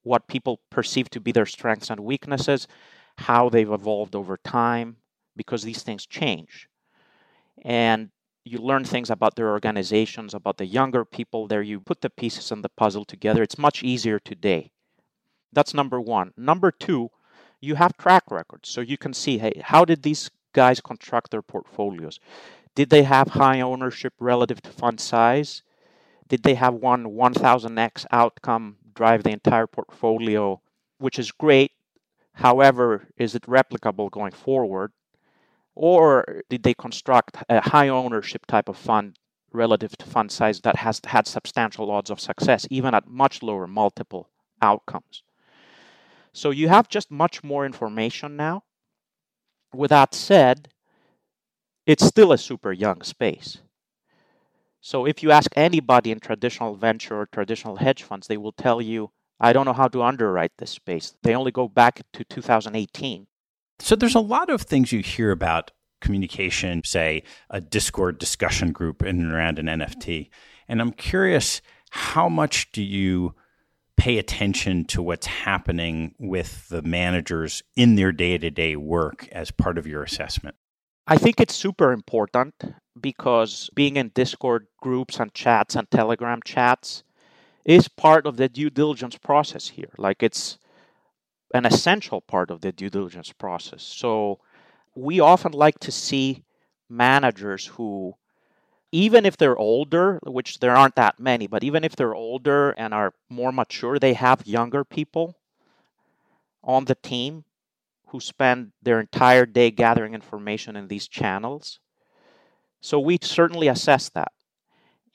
what 0.04 0.28
people 0.28 0.60
perceive 0.70 1.10
to 1.12 1.20
be 1.20 1.32
their 1.32 1.46
strengths 1.46 1.90
and 1.90 2.02
weaknesses, 2.02 2.68
how 3.18 3.50
they've 3.50 3.72
evolved 3.72 4.16
over 4.16 4.38
time, 4.38 4.98
because 5.36 5.64
these 5.64 5.84
things 5.84 6.06
change. 6.06 6.68
And 7.64 8.10
you 8.44 8.58
learn 8.58 8.84
things 8.84 9.10
about 9.10 9.36
their 9.36 9.50
organizations, 9.50 10.34
about 10.34 10.58
the 10.58 10.66
younger 10.66 11.06
people 11.06 11.48
there. 11.48 11.62
You 11.62 11.80
put 11.80 12.02
the 12.02 12.10
pieces 12.10 12.52
in 12.52 12.62
the 12.62 12.70
puzzle 12.70 13.06
together. 13.06 13.42
It's 13.42 13.58
much 13.58 13.84
easier 13.84 14.20
today. 14.20 14.72
That's 15.54 15.74
number 15.74 16.02
one. 16.02 16.34
Number 16.36 16.72
two, 16.72 17.10
you 17.62 17.76
have 17.76 17.96
track 17.96 18.24
records. 18.30 18.68
So 18.68 18.82
you 18.82 18.98
can 18.98 19.14
see, 19.14 19.38
hey, 19.38 19.62
how 19.64 19.86
did 19.86 20.04
these 20.04 20.30
guys 20.52 20.82
construct 20.82 21.32
their 21.32 21.42
portfolios? 21.42 22.20
Did 22.76 22.90
they 22.90 23.04
have 23.04 23.30
high 23.30 23.62
ownership 23.62 24.14
relative 24.20 24.62
to 24.64 24.70
fund 24.72 25.00
size? 25.00 25.64
Did 26.34 26.42
they 26.42 26.56
have 26.56 26.74
one 26.74 27.04
1000x 27.06 28.08
outcome 28.12 28.78
drive 28.96 29.22
the 29.22 29.30
entire 29.30 29.68
portfolio, 29.68 30.60
which 30.98 31.20
is 31.20 31.32
great. 31.32 31.74
However, 32.34 33.08
is 33.18 33.36
it 33.36 33.44
replicable 33.44 34.10
going 34.10 34.32
forward? 34.32 34.94
Or 35.76 36.42
did 36.50 36.64
they 36.64 36.74
construct 36.74 37.38
a 37.48 37.62
high 37.62 37.88
ownership 37.88 38.48
type 38.48 38.68
of 38.68 38.78
fund 38.78 39.20
relative 39.52 39.96
to 39.98 40.08
fund 40.08 40.32
size 40.32 40.62
that 40.62 40.78
has 40.78 41.00
had 41.06 41.28
substantial 41.28 41.92
odds 41.92 42.10
of 42.10 42.20
success, 42.20 42.66
even 42.72 42.96
at 42.96 43.08
much 43.08 43.44
lower 43.44 43.68
multiple 43.68 44.28
outcomes? 44.60 45.22
So 46.32 46.50
you 46.50 46.68
have 46.68 46.90
just 46.90 47.12
much 47.12 47.44
more 47.44 47.64
information 47.64 48.36
now. 48.36 48.64
With 49.72 49.92
that 49.92 50.16
said, 50.16 50.70
it's 51.86 52.04
still 52.04 52.32
a 52.32 52.40
super 52.40 52.72
young 52.72 53.04
space. 53.04 53.60
So 54.86 55.06
if 55.06 55.24
you 55.24 55.32
ask 55.32 55.50
anybody 55.56 56.12
in 56.12 56.20
traditional 56.20 56.76
venture 56.76 57.22
or 57.22 57.26
traditional 57.26 57.78
hedge 57.78 58.04
funds, 58.04 58.28
they 58.28 58.36
will 58.36 58.52
tell 58.52 58.82
you, 58.82 59.12
I 59.40 59.54
don't 59.54 59.66
know 59.66 59.72
how 59.72 59.88
to 59.88 60.04
underwrite 60.04 60.52
this 60.58 60.72
space. 60.72 61.16
They 61.24 61.34
only 61.34 61.52
go 61.52 61.70
back 61.70 62.02
to 62.12 62.26
2018. 62.26 63.26
So 63.80 63.96
there's 63.96 64.14
a 64.14 64.20
lot 64.20 64.50
of 64.50 64.64
things 64.64 64.92
you 64.92 65.00
hear 65.00 65.32
about 65.32 65.72
communication, 66.02 66.84
say 66.84 67.24
a 67.50 67.62
Discord 67.62 68.20
discussion 68.20 68.74
group 68.74 69.02
in 69.02 69.22
and 69.22 69.32
around 69.32 69.58
an 69.58 69.68
NFT. 69.68 70.30
And 70.68 70.82
I'm 70.82 70.92
curious, 70.92 71.62
how 71.92 72.28
much 72.28 72.70
do 72.74 72.84
you 72.84 73.36
pay 73.96 74.18
attention 74.18 74.84
to 74.86 75.02
what's 75.02 75.28
happening 75.28 76.14
with 76.20 76.68
the 76.68 76.82
managers 76.82 77.64
in 77.78 77.96
their 77.96 78.12
day 78.12 78.38
to 78.38 78.52
day 78.52 78.76
work 78.76 79.30
as 79.32 79.50
part 79.50 79.78
of 79.78 79.88
your 79.88 80.04
assessment? 80.04 80.58
I 81.06 81.18
think 81.18 81.42
it's 81.42 81.56
super 81.56 81.92
important 81.92 82.76
because 83.00 83.70
being 83.76 83.98
in 83.98 84.10
Discord 84.10 84.68
groups 84.82 85.20
and 85.20 85.34
chats 85.34 85.76
and 85.76 85.90
Telegram 85.92 86.40
chats 86.46 87.04
is 87.66 87.90
part 87.90 88.26
of 88.26 88.38
the 88.38 88.48
due 88.48 88.70
diligence 88.70 89.18
process 89.18 89.70
here. 89.70 89.92
Like 89.98 90.24
it's 90.24 90.58
an 91.54 91.66
essential 91.66 92.22
part 92.22 92.50
of 92.50 92.62
the 92.62 92.72
due 92.72 92.90
diligence 92.90 93.34
process. 93.34 93.84
So 93.84 94.40
we 94.96 95.20
often 95.20 95.52
like 95.52 95.80
to 95.80 95.92
see 95.92 96.44
managers 96.90 97.66
who, 97.66 98.14
even 98.94 99.26
if 99.26 99.36
they're 99.36 99.58
older, 99.58 100.20
which 100.24 100.60
there 100.60 100.76
aren't 100.76 100.96
that 100.96 101.20
many, 101.20 101.48
but 101.48 101.66
even 101.66 101.84
if 101.84 101.98
they're 101.98 102.16
older 102.16 102.72
and 102.72 102.94
are 102.94 103.14
more 103.30 103.52
mature, 103.52 104.00
they 104.00 104.14
have 104.14 104.48
younger 104.48 104.86
people 104.86 105.36
on 106.64 106.86
the 106.86 106.96
team 106.96 107.44
who 108.14 108.20
spend 108.20 108.72
their 108.84 109.00
entire 109.00 109.44
day 109.46 109.72
gathering 109.72 110.14
information 110.14 110.76
in 110.76 110.88
these 110.88 111.08
channels. 111.08 111.80
So 112.80 113.00
we 113.00 113.18
certainly 113.20 113.68
assess 113.68 114.08
that. 114.10 114.32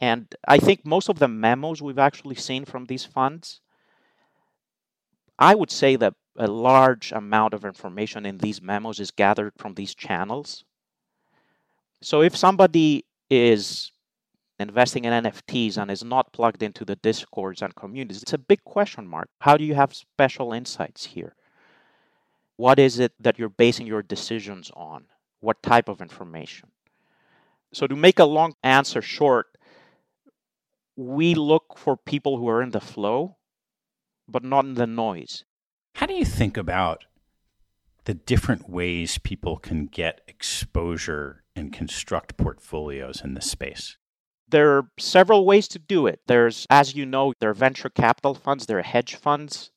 And 0.01 0.27
I 0.49 0.59
think 0.59 0.85
most 0.85 1.09
of 1.09 1.21
the 1.21 1.29
memos 1.29 1.81
we've 1.81 1.99
actually 1.99 2.35
seen 2.35 2.65
from 2.65 2.87
these 2.87 3.05
funds, 3.05 3.61
I 5.39 5.55
would 5.55 5.71
say 5.71 5.95
that 5.95 6.15
a 6.37 6.49
large 6.49 7.13
amount 7.13 7.55
of 7.55 7.65
information 7.65 8.27
in 8.27 8.39
these 8.39 8.61
memos 8.61 8.99
is 8.99 9.13
gathered 9.13 9.53
from 9.57 9.75
these 9.75 9.95
channels. 9.95 10.65
So 12.03 12.21
if 12.21 12.37
somebody 12.37 13.05
is 13.31 13.93
investing 14.59 15.05
in 15.05 15.13
NFTs 15.25 15.79
and 15.79 15.89
is 15.89 16.03
not 16.03 16.33
plugged 16.33 16.65
into 16.65 16.85
the 16.85 16.97
discords 16.97 17.63
and 17.63 17.77
communities, 17.77 18.23
it's 18.23 18.33
a 18.33 18.39
big 18.39 18.65
question 18.65 19.07
mark. 19.07 19.29
How 19.41 19.57
do 19.57 19.63
you 19.63 19.77
have 19.77 19.95
special 19.95 20.53
insights 20.53 21.05
here? 21.05 21.37
What 22.59 22.81
is 22.81 22.99
it 22.99 23.13
that 23.21 23.39
you're 23.39 23.49
basing 23.49 23.87
your 23.87 24.03
decisions 24.03 24.73
on? 24.75 25.05
What 25.39 25.63
type 25.63 25.89
of 25.89 26.01
information? 26.01 26.71
So, 27.73 27.87
to 27.87 27.95
make 27.95 28.19
a 28.19 28.25
long 28.25 28.55
answer 28.65 29.01
short, 29.01 29.57
we 30.97 31.37
look 31.37 31.79
for 31.79 31.97
people 31.97 32.37
who 32.37 32.49
are 32.49 32.61
in 32.61 32.73
the 32.73 32.81
flow, 32.81 33.37
but 34.27 34.43
not 34.43 34.65
in 34.65 34.75
the 34.75 34.89
noise. 34.89 35.45
How 35.95 36.07
do 36.07 36.15
you 36.15 36.25
think 36.25 36.57
about 36.57 37.05
the 38.07 38.15
different 38.15 38.69
ways 38.69 39.19
people 39.19 39.59
can 39.59 39.87
get 39.87 40.23
exposure 40.27 41.45
and 41.55 41.73
construct 41.73 42.37
portfolios 42.37 43.21
in 43.23 43.35
this 43.35 43.49
space? 43.49 43.99
There 44.49 44.77
are 44.79 44.91
several 44.99 45.47
ways 45.47 45.69
to 45.69 45.79
do 45.79 46.09
it. 46.09 46.23
There's, 46.27 46.67
as 46.71 46.97
you 46.97 47.07
know, 47.07 47.35
there 47.39 47.51
are 47.51 47.55
venture 47.55 47.91
capital 47.91 48.35
funds, 48.35 48.67
there 48.67 48.81
are 48.81 48.83
hedge 48.83 49.15
funds, 49.15 49.71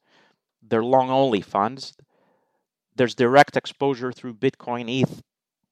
there 0.67 0.80
are 0.80 0.84
long 0.84 1.12
only 1.12 1.41
funds. 1.41 1.94
There's 2.95 3.15
direct 3.15 3.58
exposure 3.58 4.12
through 4.12 4.36
Bitcoin, 4.36 4.89
ETH, 4.89 5.21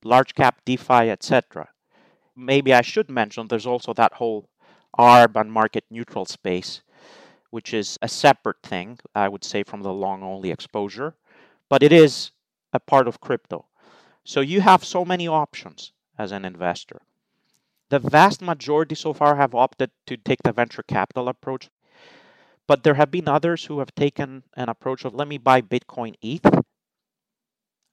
large 0.04 0.36
cap 0.36 0.62
DeFi, 0.66 1.10
etc. 1.10 1.70
Maybe 2.36 2.74
I 2.74 2.82
should 2.82 3.10
mention 3.10 3.48
there's 3.48 3.68
also 3.68 3.94
that 3.94 4.14
whole 4.14 4.50
ARB 4.98 5.40
and 5.40 5.52
market 5.52 5.84
neutral 5.90 6.26
space, 6.26 6.82
which 7.50 7.74
is 7.74 7.98
a 8.02 8.08
separate 8.08 8.62
thing, 8.64 9.00
I 9.14 9.28
would 9.28 9.44
say, 9.44 9.64
from 9.64 9.82
the 9.82 9.94
long 9.94 10.24
only 10.24 10.52
exposure, 10.52 11.16
but 11.68 11.84
it 11.84 11.92
is 11.92 12.32
a 12.74 12.80
part 12.80 13.08
of 13.08 13.20
crypto. 13.20 13.66
So 14.24 14.42
you 14.42 14.62
have 14.62 14.86
so 14.86 15.04
many 15.04 15.28
options 15.28 15.92
as 16.18 16.32
an 16.32 16.46
investor. 16.46 17.02
The 17.90 18.00
vast 18.00 18.42
majority 18.42 18.96
so 18.96 19.14
far 19.14 19.36
have 19.36 19.56
opted 19.56 19.92
to 20.06 20.16
take 20.16 20.44
the 20.44 20.52
venture 20.52 20.84
capital 20.84 21.28
approach, 21.28 21.70
but 22.68 22.84
there 22.84 22.94
have 22.94 23.10
been 23.10 23.28
others 23.28 23.66
who 23.66 23.80
have 23.80 23.96
taken 23.96 24.44
an 24.56 24.70
approach 24.70 25.04
of 25.04 25.16
let 25.16 25.28
me 25.28 25.40
buy 25.40 25.62
Bitcoin 25.62 26.14
ETH, 26.22 26.64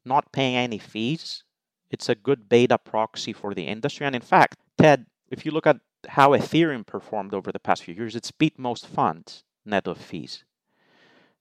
not 0.07 0.33
paying 0.33 0.57
any 0.57 0.79
fees. 0.79 1.45
It's 1.91 2.09
a 2.09 2.15
good 2.15 2.49
beta 2.49 2.79
proxy 2.79 3.33
for 3.33 3.55
the 3.55 3.65
industry. 3.65 4.07
And 4.07 4.17
in 4.17 4.23
fact, 4.23 4.59
Ted, 4.79 5.07
if 5.31 5.45
you 5.45 5.53
look 5.53 5.67
at 5.67 5.81
how 6.09 6.31
Ethereum 6.31 6.87
performed 6.87 7.35
over 7.35 7.53
the 7.53 7.59
past 7.59 7.85
few 7.85 7.95
years, 7.95 8.17
it's 8.17 8.31
beat 8.31 8.59
most 8.59 8.87
funds 8.87 9.45
net 9.65 9.87
of 9.87 9.99
fees. 9.99 10.45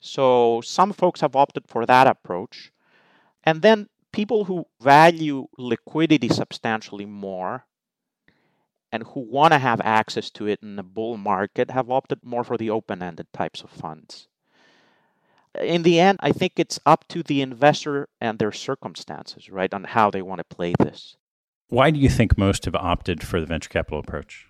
So 0.00 0.60
some 0.60 0.92
folks 0.92 1.20
have 1.20 1.36
opted 1.36 1.68
for 1.68 1.86
that 1.86 2.06
approach. 2.06 2.72
And 3.44 3.62
then 3.62 3.88
people 4.12 4.44
who 4.44 4.66
value 4.80 5.46
liquidity 5.56 6.28
substantially 6.28 7.06
more 7.06 7.66
and 8.92 9.02
who 9.02 9.20
want 9.20 9.52
to 9.52 9.58
have 9.58 9.80
access 9.82 10.30
to 10.30 10.46
it 10.46 10.60
in 10.62 10.76
the 10.76 10.82
bull 10.82 11.16
market 11.16 11.70
have 11.70 11.90
opted 11.90 12.20
more 12.24 12.44
for 12.44 12.56
the 12.56 12.70
open 12.70 13.02
ended 13.02 13.26
types 13.32 13.62
of 13.62 13.70
funds. 13.70 14.28
In 15.60 15.82
the 15.82 16.00
end, 16.00 16.18
I 16.22 16.32
think 16.32 16.54
it's 16.56 16.78
up 16.84 17.06
to 17.08 17.22
the 17.22 17.40
investor 17.40 18.08
and 18.20 18.38
their 18.38 18.52
circumstances, 18.52 19.50
right, 19.50 19.72
on 19.72 19.84
how 19.84 20.10
they 20.10 20.22
want 20.22 20.38
to 20.38 20.56
play 20.56 20.74
this. 20.78 21.16
Why 21.68 21.90
do 21.90 21.98
you 21.98 22.08
think 22.08 22.38
most 22.38 22.64
have 22.64 22.74
opted 22.74 23.22
for 23.22 23.40
the 23.40 23.46
venture 23.46 23.68
capital 23.68 23.98
approach? 23.98 24.46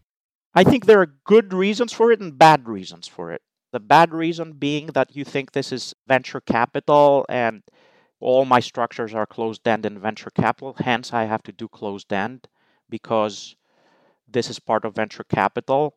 I 0.54 0.64
think 0.64 0.86
there 0.86 1.00
are 1.00 1.14
good 1.24 1.52
reasons 1.52 1.92
for 1.92 2.10
it 2.12 2.20
and 2.20 2.38
bad 2.38 2.68
reasons 2.68 3.06
for 3.08 3.32
it. 3.32 3.42
The 3.72 3.80
bad 3.80 4.12
reason 4.12 4.52
being 4.52 4.86
that 4.88 5.14
you 5.14 5.24
think 5.24 5.52
this 5.52 5.72
is 5.72 5.94
venture 6.06 6.40
capital 6.40 7.26
and 7.28 7.62
all 8.20 8.44
my 8.44 8.60
structures 8.60 9.14
are 9.14 9.26
closed 9.26 9.68
end 9.68 9.84
in 9.84 9.98
venture 9.98 10.30
capital, 10.30 10.74
hence 10.78 11.12
I 11.12 11.24
have 11.24 11.42
to 11.44 11.52
do 11.52 11.68
closed 11.68 12.12
end 12.12 12.48
because 12.88 13.56
this 14.26 14.48
is 14.48 14.58
part 14.58 14.84
of 14.84 14.94
venture 14.94 15.24
capital. 15.24 15.96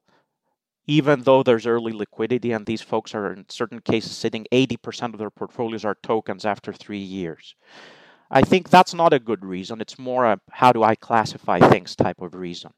Even 0.89 1.21
though 1.21 1.43
there's 1.43 1.67
early 1.67 1.91
liquidity 1.91 2.51
and 2.51 2.65
these 2.65 2.81
folks 2.81 3.13
are 3.13 3.31
in 3.31 3.45
certain 3.47 3.79
cases 3.79 4.17
sitting 4.17 4.47
80% 4.51 5.13
of 5.13 5.19
their 5.19 5.29
portfolios 5.29 5.85
are 5.85 5.95
tokens 6.01 6.45
after 6.45 6.73
three 6.73 6.97
years. 6.97 7.53
I 8.31 8.41
think 8.41 8.69
that's 8.69 8.95
not 8.95 9.13
a 9.13 9.19
good 9.19 9.45
reason. 9.45 9.81
It's 9.81 9.99
more 9.99 10.25
a 10.25 10.39
how 10.49 10.71
do 10.71 10.81
I 10.81 10.95
classify 10.95 11.59
things 11.59 11.95
type 11.95 12.19
of 12.19 12.33
reason. 12.33 12.71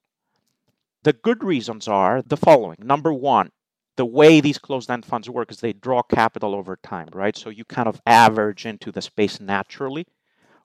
The 1.03 1.13
good 1.13 1.41
reasons 1.41 1.87
are 1.87 2.21
the 2.21 2.35
following. 2.35 2.79
Number 2.79 3.13
one, 3.13 3.51
the 3.95 4.05
way 4.05 4.41
these 4.41 4.57
closed-end 4.57 5.05
funds 5.05 5.29
work 5.29 5.49
is 5.49 5.61
they 5.61 5.71
draw 5.71 6.01
capital 6.01 6.53
over 6.53 6.75
time, 6.75 7.07
right? 7.13 7.37
So 7.37 7.49
you 7.49 7.63
kind 7.63 7.87
of 7.87 8.01
average 8.05 8.65
into 8.65 8.91
the 8.91 9.01
space 9.01 9.39
naturally. 9.39 10.05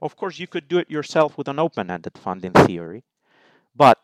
Of 0.03 0.17
course, 0.17 0.41
you 0.41 0.49
could 0.49 0.67
do 0.67 0.79
it 0.79 0.91
yourself 0.91 1.39
with 1.39 1.47
an 1.47 1.61
open-ended 1.61 2.19
fund 2.19 2.45
in 2.45 2.53
theory, 2.53 3.05
but 3.75 3.99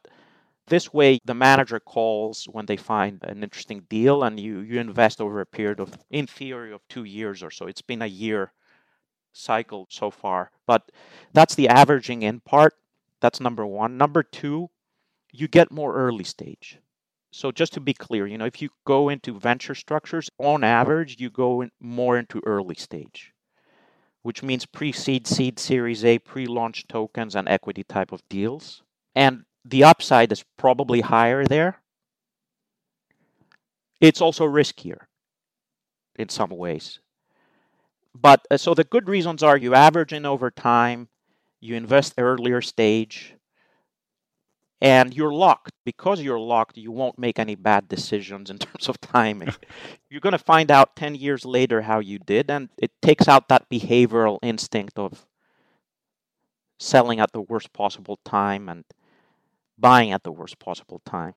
this 0.72 0.90
way 0.90 1.18
the 1.26 1.34
manager 1.34 1.78
calls 1.78 2.46
when 2.50 2.64
they 2.64 2.78
find 2.78 3.22
an 3.24 3.42
interesting 3.42 3.84
deal 3.90 4.22
and 4.22 4.40
you, 4.40 4.60
you 4.60 4.80
invest 4.80 5.20
over 5.20 5.38
a 5.42 5.46
period 5.46 5.78
of 5.78 5.98
in 6.10 6.26
theory 6.26 6.72
of 6.72 6.80
two 6.88 7.04
years 7.04 7.42
or 7.42 7.50
so. 7.50 7.66
It's 7.66 7.82
been 7.82 8.00
a 8.00 8.06
year 8.06 8.52
cycle 9.34 9.86
so 9.90 10.10
far 10.10 10.50
but 10.66 10.90
that's 11.34 11.54
the 11.54 11.68
averaging 11.68 12.22
in 12.22 12.40
part. 12.40 12.72
That's 13.20 13.38
number 13.38 13.66
one. 13.66 13.98
Number 13.98 14.22
two 14.22 14.70
you 15.30 15.46
get 15.46 15.70
more 15.70 15.94
early 15.94 16.24
stage. 16.24 16.78
So 17.30 17.52
just 17.52 17.74
to 17.74 17.80
be 17.80 17.92
clear, 17.92 18.26
you 18.26 18.38
know, 18.38 18.46
if 18.46 18.62
you 18.62 18.70
go 18.86 19.10
into 19.10 19.38
venture 19.38 19.74
structures, 19.74 20.30
on 20.38 20.64
average, 20.64 21.20
you 21.20 21.28
go 21.28 21.60
in 21.62 21.70
more 21.80 22.18
into 22.18 22.42
early 22.46 22.74
stage, 22.76 23.32
which 24.22 24.42
means 24.42 24.66
pre-seed, 24.66 25.26
seed, 25.26 25.58
series 25.58 26.04
A, 26.04 26.18
pre-launch 26.18 26.88
tokens 26.88 27.34
and 27.34 27.48
equity 27.48 27.84
type 27.84 28.12
of 28.12 28.22
deals. 28.28 28.82
And 29.14 29.44
the 29.64 29.84
upside 29.84 30.32
is 30.32 30.44
probably 30.56 31.00
higher 31.00 31.44
there. 31.44 31.78
It's 34.00 34.20
also 34.20 34.46
riskier 34.46 35.06
in 36.16 36.28
some 36.28 36.50
ways. 36.50 36.98
But 38.14 38.46
uh, 38.50 38.56
so 38.56 38.74
the 38.74 38.84
good 38.84 39.08
reasons 39.08 39.42
are 39.42 39.56
you 39.56 39.74
average 39.74 40.12
in 40.12 40.26
over 40.26 40.50
time, 40.50 41.08
you 41.60 41.76
invest 41.76 42.14
earlier 42.18 42.60
stage, 42.60 43.36
and 44.80 45.14
you're 45.14 45.32
locked. 45.32 45.72
Because 45.84 46.20
you're 46.20 46.40
locked, 46.40 46.76
you 46.76 46.90
won't 46.90 47.18
make 47.18 47.38
any 47.38 47.54
bad 47.54 47.88
decisions 47.88 48.50
in 48.50 48.58
terms 48.66 48.88
of 48.88 49.00
timing. 49.00 49.54
you're 50.10 50.20
going 50.20 50.32
to 50.32 50.38
find 50.38 50.70
out 50.70 50.96
10 50.96 51.14
years 51.14 51.44
later 51.44 51.82
how 51.82 52.00
you 52.00 52.18
did, 52.18 52.50
and 52.50 52.68
it 52.76 52.90
takes 53.00 53.28
out 53.28 53.48
that 53.48 53.70
behavioral 53.70 54.38
instinct 54.42 54.98
of 54.98 55.24
selling 56.78 57.20
at 57.20 57.32
the 57.32 57.40
worst 57.40 57.72
possible 57.72 58.18
time 58.24 58.68
and 58.68 58.84
buying 59.82 60.12
at 60.12 60.22
the 60.22 60.32
worst 60.32 60.58
possible 60.58 61.02
time. 61.04 61.34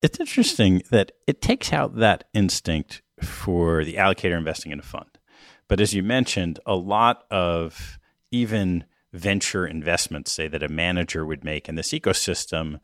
It's 0.00 0.20
interesting 0.20 0.82
that 0.90 1.12
it 1.26 1.42
takes 1.42 1.72
out 1.72 1.96
that 1.96 2.24
instinct 2.32 3.02
for 3.22 3.84
the 3.84 3.94
allocator 3.94 4.38
investing 4.38 4.72
in 4.72 4.78
a 4.78 4.82
fund. 4.82 5.18
But 5.66 5.80
as 5.80 5.92
you 5.92 6.02
mentioned, 6.02 6.60
a 6.64 6.76
lot 6.76 7.24
of 7.30 7.98
even 8.30 8.84
venture 9.12 9.66
investments, 9.66 10.32
say 10.32 10.48
that 10.48 10.62
a 10.62 10.68
manager 10.68 11.26
would 11.26 11.44
make 11.44 11.68
in 11.68 11.74
this 11.74 11.90
ecosystem, 11.90 12.78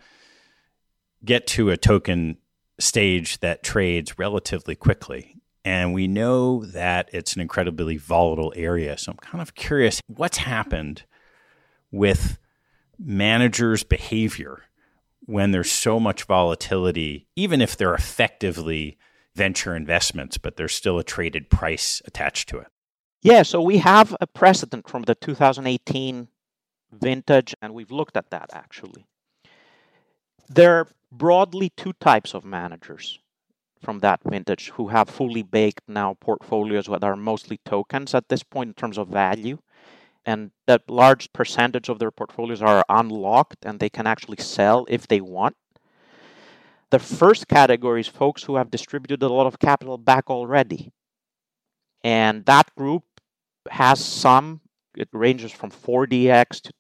get 1.25 1.47
to 1.47 1.71
a 1.71 1.77
token 1.77 2.39
stage 2.79 3.39
that 3.39 3.63
trades 3.63 4.19
relatively 4.19 4.75
quickly. 4.75 5.37
And 5.65 5.95
we 5.95 6.09
know 6.09 6.65
that 6.65 7.09
it's 7.13 7.35
an 7.35 7.41
incredibly 7.41 7.97
volatile 7.97 8.53
area. 8.57 8.99
So 8.99 9.13
I'm 9.13 9.19
kind 9.19 9.41
of 9.41 9.55
curious 9.55 10.01
what's 10.09 10.39
happened 10.39 11.05
with 11.91 12.39
managers' 12.99 13.85
behavior 13.85 14.63
when 15.27 15.51
there's 15.51 15.73
so 15.73 15.99
much 15.99 16.25
volatility, 16.25 17.27
even 17.37 17.61
if 17.61 17.77
they're 17.77 17.95
effectively 17.95 18.99
venture 19.35 19.75
investments, 19.75 20.39
but 20.39 20.57
there's 20.57 20.75
still 20.75 20.99
a 20.99 21.05
traded 21.05 21.51
price 21.51 22.01
attached 22.05 22.49
to 22.49 22.59
it. 22.59 22.69
Yeah, 23.23 23.43
so 23.43 23.63
we 23.63 23.79
have 23.79 24.15
a 24.21 24.27
precedent 24.27 24.89
from 24.89 25.03
the 25.03 25.15
2018 25.15 26.29
vintage, 26.93 27.55
and 27.63 27.75
we've 27.75 27.91
looked 27.91 28.17
at 28.17 28.31
that 28.31 28.51
actually. 28.53 29.07
There 30.49 30.75
are 30.81 30.89
broadly 31.11 31.73
two 31.77 31.95
types 31.95 32.35
of 32.35 32.45
managers 32.45 33.19
from 33.83 34.01
that 34.01 34.21
vintage 34.25 34.71
who 34.71 34.89
have 34.89 35.09
fully 35.09 35.43
baked 35.43 35.89
now 35.89 36.15
portfolios 36.21 36.87
that 36.87 37.05
are 37.05 37.17
mostly 37.17 37.61
tokens 37.65 38.15
at 38.15 38.29
this 38.29 38.43
point 38.43 38.69
in 38.69 38.75
terms 38.75 38.99
of 38.99 39.09
value. 39.09 39.59
And 40.27 40.53
that 40.67 40.89
large 40.89 41.33
percentage 41.33 41.89
of 41.89 41.99
their 41.99 42.11
portfolios 42.11 42.63
are 42.63 42.85
unlocked 42.89 43.65
and 43.65 43.79
they 43.79 43.91
can 43.91 44.07
actually 44.07 44.39
sell 44.39 44.87
if 44.89 45.07
they 45.07 45.21
want. 45.21 45.57
The 46.91 46.99
first 46.99 47.49
category 47.49 48.01
is 48.01 48.09
folks 48.09 48.45
who 48.45 48.57
have 48.57 48.71
distributed 48.71 49.23
a 49.23 49.29
lot 49.29 49.47
of 49.47 49.59
capital 49.59 49.99
back 49.99 50.31
already. 50.31 50.93
And 52.03 52.45
that 52.47 52.75
group 52.77 53.05
has 53.71 54.03
some, 54.03 54.61
it 54.97 55.09
ranges 55.13 55.53
from 55.53 55.71
40x 55.71 56.61
to 56.63 56.73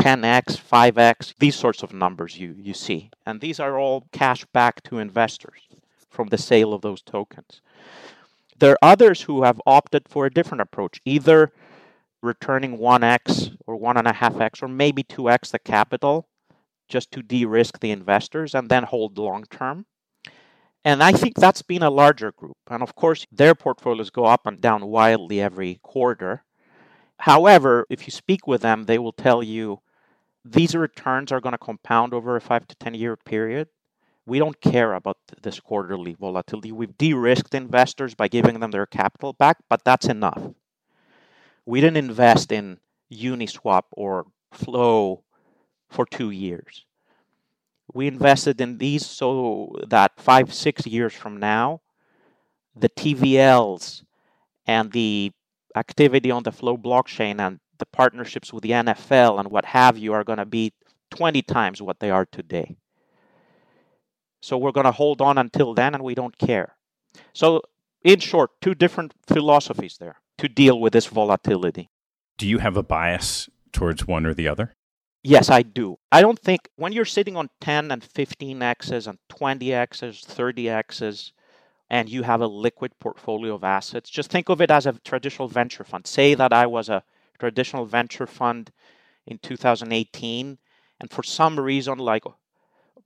10x, 0.00 0.60
5x, 0.60 1.34
these 1.38 1.56
sorts 1.56 1.82
of 1.82 1.92
numbers 1.92 2.38
you, 2.38 2.54
you 2.58 2.74
see. 2.74 3.10
And 3.26 3.40
these 3.40 3.60
are 3.60 3.78
all 3.78 4.06
cash 4.12 4.44
back 4.52 4.82
to 4.84 4.98
investors 4.98 5.60
from 6.10 6.28
the 6.28 6.38
sale 6.38 6.72
of 6.72 6.82
those 6.82 7.02
tokens. 7.02 7.60
There 8.58 8.72
are 8.72 8.90
others 8.90 9.22
who 9.22 9.42
have 9.42 9.60
opted 9.66 10.08
for 10.08 10.26
a 10.26 10.32
different 10.32 10.62
approach, 10.62 11.00
either 11.04 11.52
returning 12.24 12.78
1x 12.78 13.56
or 13.66 13.78
1.5x 13.78 14.62
or 14.62 14.68
maybe 14.68 15.02
2x 15.02 15.50
the 15.50 15.58
capital 15.58 16.28
just 16.88 17.10
to 17.12 17.22
de 17.22 17.44
risk 17.44 17.80
the 17.80 17.90
investors 17.90 18.54
and 18.54 18.68
then 18.68 18.82
hold 18.84 19.18
long 19.18 19.44
term. 19.44 19.86
And 20.84 21.02
I 21.02 21.12
think 21.12 21.36
that's 21.36 21.62
been 21.62 21.82
a 21.82 21.90
larger 21.90 22.32
group. 22.32 22.58
And 22.68 22.82
of 22.82 22.94
course, 22.94 23.26
their 23.32 23.54
portfolios 23.54 24.10
go 24.10 24.26
up 24.26 24.46
and 24.46 24.60
down 24.60 24.86
wildly 24.86 25.40
every 25.40 25.80
quarter. 25.82 26.44
However, 27.20 27.86
if 27.88 28.06
you 28.06 28.10
speak 28.10 28.46
with 28.46 28.60
them, 28.60 28.84
they 28.84 28.98
will 28.98 29.12
tell 29.12 29.42
you 29.42 29.80
these 30.44 30.74
returns 30.74 31.32
are 31.32 31.40
going 31.40 31.52
to 31.52 31.58
compound 31.58 32.12
over 32.12 32.36
a 32.36 32.40
five 32.40 32.66
to 32.68 32.74
10 32.76 32.94
year 32.94 33.16
period. 33.16 33.68
We 34.26 34.38
don't 34.38 34.60
care 34.60 34.94
about 34.94 35.18
this 35.42 35.60
quarterly 35.60 36.14
volatility. 36.14 36.72
We've 36.72 36.96
de 36.96 37.14
risked 37.14 37.54
investors 37.54 38.14
by 38.14 38.28
giving 38.28 38.60
them 38.60 38.70
their 38.70 38.86
capital 38.86 39.32
back, 39.32 39.58
but 39.68 39.84
that's 39.84 40.06
enough. 40.06 40.54
We 41.66 41.80
didn't 41.80 41.96
invest 41.96 42.52
in 42.52 42.78
Uniswap 43.12 43.84
or 43.92 44.26
Flow 44.52 45.24
for 45.88 46.04
two 46.06 46.30
years. 46.30 46.84
We 47.92 48.06
invested 48.06 48.60
in 48.60 48.78
these 48.78 49.06
so 49.06 49.76
that 49.88 50.12
five, 50.18 50.52
six 50.52 50.86
years 50.86 51.12
from 51.12 51.38
now, 51.38 51.80
the 52.74 52.88
TVLs 52.88 54.02
and 54.66 54.92
the 54.92 55.32
activity 55.76 56.30
on 56.30 56.42
the 56.42 56.52
Flow 56.52 56.76
blockchain 56.76 57.40
and 57.40 57.60
the 57.78 57.86
partnerships 57.86 58.52
with 58.52 58.62
the 58.62 58.70
NFL 58.70 59.38
and 59.38 59.50
what 59.50 59.64
have 59.66 59.98
you 59.98 60.12
are 60.12 60.24
going 60.24 60.38
to 60.38 60.46
be 60.46 60.72
20 61.10 61.42
times 61.42 61.82
what 61.82 62.00
they 62.00 62.10
are 62.10 62.26
today. 62.26 62.76
So 64.40 64.58
we're 64.58 64.72
going 64.72 64.84
to 64.84 64.92
hold 64.92 65.20
on 65.20 65.38
until 65.38 65.74
then 65.74 65.94
and 65.94 66.02
we 66.02 66.14
don't 66.14 66.36
care. 66.38 66.76
So, 67.32 67.62
in 68.02 68.20
short, 68.20 68.50
two 68.60 68.74
different 68.74 69.14
philosophies 69.26 69.96
there 69.98 70.20
to 70.38 70.48
deal 70.48 70.80
with 70.80 70.92
this 70.92 71.06
volatility. 71.06 71.90
Do 72.38 72.46
you 72.46 72.58
have 72.58 72.76
a 72.76 72.82
bias 72.82 73.48
towards 73.72 74.06
one 74.06 74.26
or 74.26 74.34
the 74.34 74.48
other? 74.48 74.74
Yes, 75.22 75.48
I 75.48 75.62
do. 75.62 75.98
I 76.12 76.20
don't 76.20 76.38
think 76.38 76.68
when 76.76 76.92
you're 76.92 77.06
sitting 77.06 77.36
on 77.36 77.48
10 77.60 77.90
and 77.90 78.04
15 78.04 78.62
X's 78.62 79.06
and 79.06 79.18
20 79.30 79.72
X's, 79.72 80.20
30 80.20 80.68
X's, 80.68 81.32
and 81.88 82.08
you 82.08 82.22
have 82.24 82.40
a 82.40 82.46
liquid 82.46 82.92
portfolio 82.98 83.54
of 83.54 83.64
assets, 83.64 84.10
just 84.10 84.30
think 84.30 84.48
of 84.48 84.60
it 84.60 84.70
as 84.70 84.84
a 84.84 84.98
traditional 85.04 85.48
venture 85.48 85.84
fund. 85.84 86.06
Say 86.06 86.34
that 86.34 86.52
I 86.52 86.66
was 86.66 86.88
a 86.88 87.04
traditional 87.38 87.86
venture 87.86 88.26
fund 88.26 88.70
in 89.26 89.38
2018, 89.38 90.58
and 91.00 91.10
for 91.10 91.22
some 91.22 91.58
reason, 91.58 91.98
like 91.98 92.24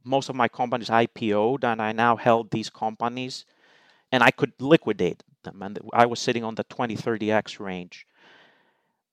most 0.04 0.28
of 0.28 0.34
my 0.34 0.48
companies 0.48 0.88
IPO'd, 0.88 1.64
and 1.64 1.80
I 1.80 1.92
now 1.92 2.16
held 2.16 2.50
these 2.50 2.70
companies, 2.70 3.44
and 4.10 4.22
I 4.22 4.30
could 4.30 4.52
liquidate 4.58 5.22
them, 5.48 5.62
and 5.62 5.78
I 5.92 6.06
was 6.06 6.20
sitting 6.20 6.44
on 6.44 6.54
the 6.54 6.64
20, 6.64 6.96
30x 6.96 7.58
range. 7.58 8.06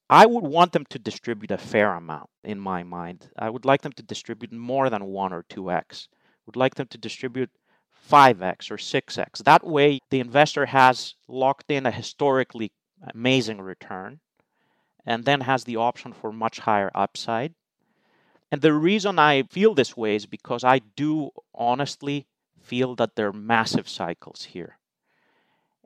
I 0.09 0.25
would 0.25 0.43
want 0.43 0.71
them 0.71 0.85
to 0.89 0.99
distribute 0.99 1.51
a 1.51 1.57
fair 1.57 1.93
amount 1.93 2.29
in 2.43 2.59
my 2.59 2.83
mind. 2.83 3.29
I 3.37 3.49
would 3.49 3.65
like 3.65 3.81
them 3.81 3.93
to 3.93 4.03
distribute 4.03 4.51
more 4.51 4.89
than 4.89 5.05
1 5.05 5.33
or 5.33 5.43
2x. 5.43 6.07
Would 6.45 6.55
like 6.55 6.75
them 6.75 6.87
to 6.87 6.97
distribute 6.97 7.49
5x 8.11 8.69
or 8.69 8.77
6x. 8.77 9.43
That 9.43 9.65
way 9.65 9.99
the 10.11 10.19
investor 10.19 10.67
has 10.67 11.15
locked 11.27 11.71
in 11.71 11.87
a 11.87 11.91
historically 11.91 12.71
amazing 13.13 13.61
return 13.61 14.19
and 15.05 15.25
then 15.25 15.41
has 15.41 15.63
the 15.63 15.77
option 15.77 16.13
for 16.13 16.31
much 16.31 16.59
higher 16.59 16.91
upside. 16.93 17.55
And 18.51 18.61
the 18.61 18.73
reason 18.73 19.17
I 19.17 19.43
feel 19.43 19.73
this 19.73 19.97
way 19.97 20.15
is 20.15 20.27
because 20.27 20.63
I 20.63 20.79
do 20.95 21.31
honestly 21.53 22.27
feel 22.61 22.95
that 22.95 23.15
there 23.15 23.27
are 23.27 23.33
massive 23.33 23.89
cycles 23.89 24.43
here. 24.43 24.77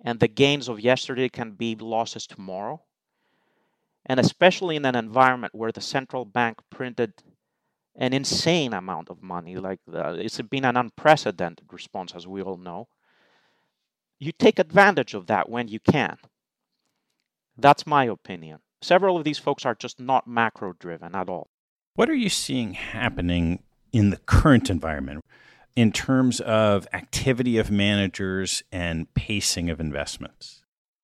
And 0.03 0.19
the 0.19 0.27
gains 0.27 0.67
of 0.69 0.79
yesterday 0.79 1.29
can 1.29 1.51
be 1.51 1.75
losses 1.75 2.25
tomorrow 2.25 2.81
and 4.05 4.19
especially 4.19 4.75
in 4.75 4.85
an 4.85 4.95
environment 4.95 5.53
where 5.53 5.71
the 5.71 5.81
central 5.81 6.25
bank 6.25 6.57
printed 6.71 7.13
an 7.95 8.11
insane 8.11 8.73
amount 8.73 9.09
of 9.09 9.21
money, 9.21 9.55
like 9.57 9.79
the, 9.85 10.15
it's 10.15 10.41
been 10.41 10.65
an 10.65 10.77
unprecedented 10.77 11.67
response, 11.71 12.13
as 12.15 12.25
we 12.25 12.41
all 12.41 12.57
know. 12.57 12.87
You 14.19 14.31
take 14.31 14.57
advantage 14.57 15.13
of 15.13 15.27
that 15.27 15.47
when 15.49 15.67
you 15.67 15.79
can. 15.79 16.17
That's 17.57 17.85
my 17.85 18.05
opinion. 18.05 18.59
Several 18.81 19.17
of 19.17 19.25
these 19.25 19.37
folks 19.37 19.65
are 19.65 19.75
just 19.75 19.99
not 19.99 20.27
macro 20.27 20.73
driven 20.73 21.13
at 21.13 21.29
all. 21.29 21.49
What 21.95 22.09
are 22.09 22.15
you 22.15 22.29
seeing 22.29 22.73
happening 22.73 23.63
in 23.91 24.09
the 24.09 24.17
current 24.17 24.69
environment 24.69 25.23
in 25.75 25.91
terms 25.91 26.39
of 26.41 26.87
activity 26.93 27.57
of 27.57 27.71
managers 27.71 28.63
and 28.71 29.13
pacing 29.13 29.69
of 29.69 29.79
investments? 29.79 30.63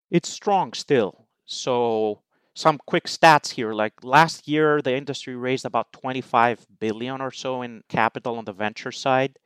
It's 0.10 0.30
strong 0.30 0.74
still. 0.74 1.28
So 1.46 2.22
some 2.56 2.80
quick 2.86 3.04
stats 3.04 3.52
here 3.52 3.74
like 3.74 3.94
last 4.04 4.48
year 4.48 4.82
the 4.82 4.96
industry 4.96 5.36
raised 5.36 5.66
about 5.66 5.92
25 5.92 6.66
billion 6.80 7.22
or 7.22 7.30
so 7.30 7.62
in 7.62 7.84
capital 7.90 8.38
on 8.38 8.46
the 8.46 8.54
venture 8.54 8.94
side 8.94 9.38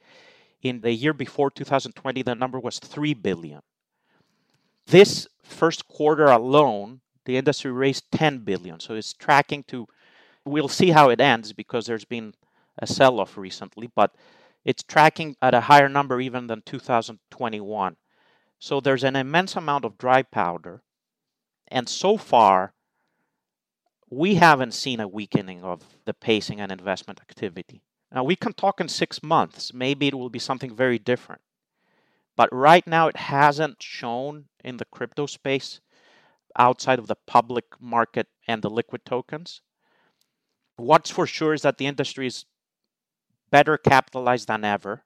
in 0.62 0.82
the 0.82 0.94
year 0.94 1.14
before 1.14 1.50
2020 1.50 2.22
the 2.22 2.36
number 2.36 2.60
was 2.60 2.78
3 2.80 3.16
billion 3.16 3.62
this 4.86 5.28
first 5.42 5.88
quarter 5.88 6.26
alone 6.26 7.02
the 7.26 7.36
industry 7.36 7.72
raised 7.72 8.04
10 8.12 8.40
billion 8.40 8.80
so 8.80 8.94
it's 8.94 9.14
tracking 9.14 9.64
to 9.64 9.88
we'll 10.46 10.68
see 10.68 10.92
how 10.92 11.10
it 11.10 11.20
ends 11.20 11.52
because 11.52 11.88
there's 11.88 12.06
been 12.06 12.34
a 12.78 12.86
sell 12.86 13.20
off 13.20 13.38
recently 13.38 13.90
but 13.96 14.14
it's 14.66 14.84
tracking 14.84 15.36
at 15.42 15.54
a 15.54 15.62
higher 15.62 15.90
number 15.90 16.20
even 16.20 16.48
than 16.48 16.62
2021 16.66 17.96
so 18.60 18.80
there's 18.80 19.04
an 19.04 19.16
immense 19.16 19.56
amount 19.56 19.86
of 19.86 19.98
dry 19.98 20.22
powder 20.22 20.82
and 21.68 21.88
so 21.88 22.18
far 22.18 22.74
we 24.10 24.36
haven't 24.36 24.74
seen 24.74 25.00
a 25.00 25.08
weakening 25.08 25.64
of 25.64 25.84
the 26.06 26.14
pacing 26.14 26.60
and 26.60 26.72
investment 26.72 27.20
activity. 27.22 27.82
Now, 28.12 28.24
we 28.24 28.36
can 28.36 28.54
talk 28.54 28.82
in 28.82 28.88
six 28.88 29.22
months. 29.22 29.72
Maybe 29.74 30.08
it 30.08 30.16
will 30.16 30.30
be 30.30 30.40
something 30.40 30.76
very 30.76 30.98
different. 30.98 31.42
But 32.36 32.50
right 32.52 32.86
now, 32.88 33.08
it 33.08 33.18
hasn't 33.18 33.84
shown 33.84 34.46
in 34.64 34.78
the 34.78 34.86
crypto 34.86 35.28
space 35.28 35.80
outside 36.58 36.98
of 36.98 37.08
the 37.08 37.18
public 37.28 37.66
market 37.80 38.28
and 38.48 38.62
the 38.62 38.70
liquid 38.70 39.06
tokens. 39.06 39.62
What's 40.78 41.12
for 41.12 41.28
sure 41.28 41.54
is 41.54 41.62
that 41.62 41.78
the 41.78 41.86
industry 41.86 42.26
is 42.26 42.46
better 43.52 43.78
capitalized 43.78 44.48
than 44.48 44.64
ever. 44.64 45.04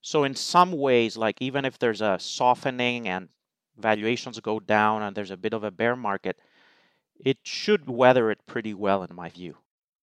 So, 0.00 0.24
in 0.24 0.34
some 0.34 0.72
ways, 0.72 1.16
like 1.16 1.40
even 1.40 1.64
if 1.64 1.78
there's 1.78 2.00
a 2.00 2.18
softening 2.18 3.08
and 3.08 3.28
valuations 3.78 4.38
go 4.40 4.60
down 4.60 5.02
and 5.02 5.16
there's 5.16 5.30
a 5.30 5.36
bit 5.36 5.54
of 5.54 5.64
a 5.64 5.70
bear 5.70 5.96
market, 5.96 6.38
it 7.18 7.38
should 7.42 7.88
weather 7.88 8.30
it 8.30 8.46
pretty 8.46 8.74
well, 8.74 9.02
in 9.02 9.14
my 9.14 9.28
view. 9.28 9.56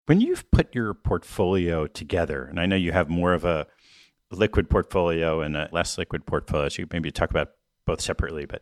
When 0.06 0.22
you've 0.22 0.50
put 0.52 0.76
your 0.76 0.94
portfolio 0.94 1.88
together, 1.88 2.44
and 2.44 2.60
I 2.60 2.66
know 2.66 2.76
you 2.76 2.92
have 2.92 3.10
more 3.10 3.34
of 3.34 3.46
a 3.46 3.68
liquid 4.32 4.70
portfolio 4.70 5.42
and 5.42 5.56
a 5.56 5.70
less 5.72 5.98
liquid 5.98 6.26
portfolio, 6.26 6.70
so 6.70 6.82
you 6.82 6.88
maybe 6.92 7.12
talk 7.12 7.30
about 7.30 7.52
both 7.86 8.02
separately, 8.02 8.46
but 8.46 8.62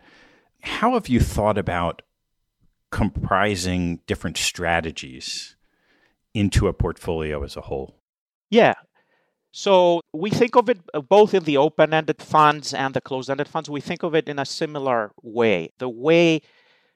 how 0.62 0.94
have 0.94 1.10
you 1.10 1.20
thought 1.20 1.58
about 1.58 2.02
comprising 2.92 4.00
different 4.06 4.38
strategies 4.38 5.56
into 6.34 6.68
a 6.68 6.74
portfolio 6.74 7.44
as 7.44 7.58
a 7.58 7.62
whole? 7.62 8.03
Yeah. 8.54 8.74
So 9.52 10.02
we 10.14 10.30
think 10.32 10.56
of 10.56 10.70
it 10.70 10.80
uh, 10.94 11.02
both 11.02 11.34
in 11.34 11.44
the 11.44 11.58
open 11.58 11.94
ended 11.94 12.22
funds 12.22 12.74
and 12.74 12.94
the 12.94 13.02
closed 13.02 13.30
ended 13.30 13.48
funds. 13.48 13.70
We 13.70 13.82
think 13.82 14.04
of 14.04 14.16
it 14.16 14.30
in 14.30 14.40
a 14.40 14.46
similar 14.46 15.12
way. 15.24 15.72
The 15.80 15.90
way 15.90 16.42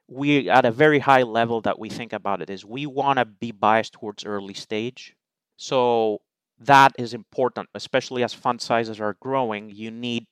we 0.08 0.50
at 0.50 0.66
a 0.66 0.72
very 0.72 1.00
high 1.00 1.24
level 1.24 1.62
that 1.62 1.80
we 1.80 1.90
think 1.90 2.14
about 2.14 2.42
it 2.42 2.50
is 2.50 2.66
we 2.66 2.86
want 2.86 3.20
to 3.20 3.26
be 3.26 3.52
biased 3.52 3.94
towards 3.94 4.26
early 4.26 4.54
stage 4.54 5.16
so 5.58 6.20
that 6.60 6.94
is 7.00 7.14
important 7.14 7.70
especially 7.76 8.24
as 8.24 8.34
fund 8.34 8.62
sizes 8.62 9.00
are 9.02 9.18
growing 9.22 9.70
you 9.70 9.92
need 9.92 10.28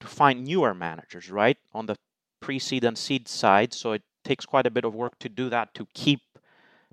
to 0.00 0.06
find 0.06 0.44
newer 0.44 0.74
managers 0.74 1.30
right 1.30 1.56
on 1.72 1.86
the 1.86 1.96
pre-seed 2.40 2.84
and 2.84 2.98
seed 2.98 3.28
side 3.28 3.72
so 3.72 3.92
it 3.92 4.02
takes 4.24 4.44
quite 4.44 4.66
a 4.66 4.70
bit 4.70 4.84
of 4.84 4.94
work 4.94 5.18
to 5.18 5.28
do 5.28 5.48
that 5.48 5.72
to 5.74 5.86
keep 5.94 6.20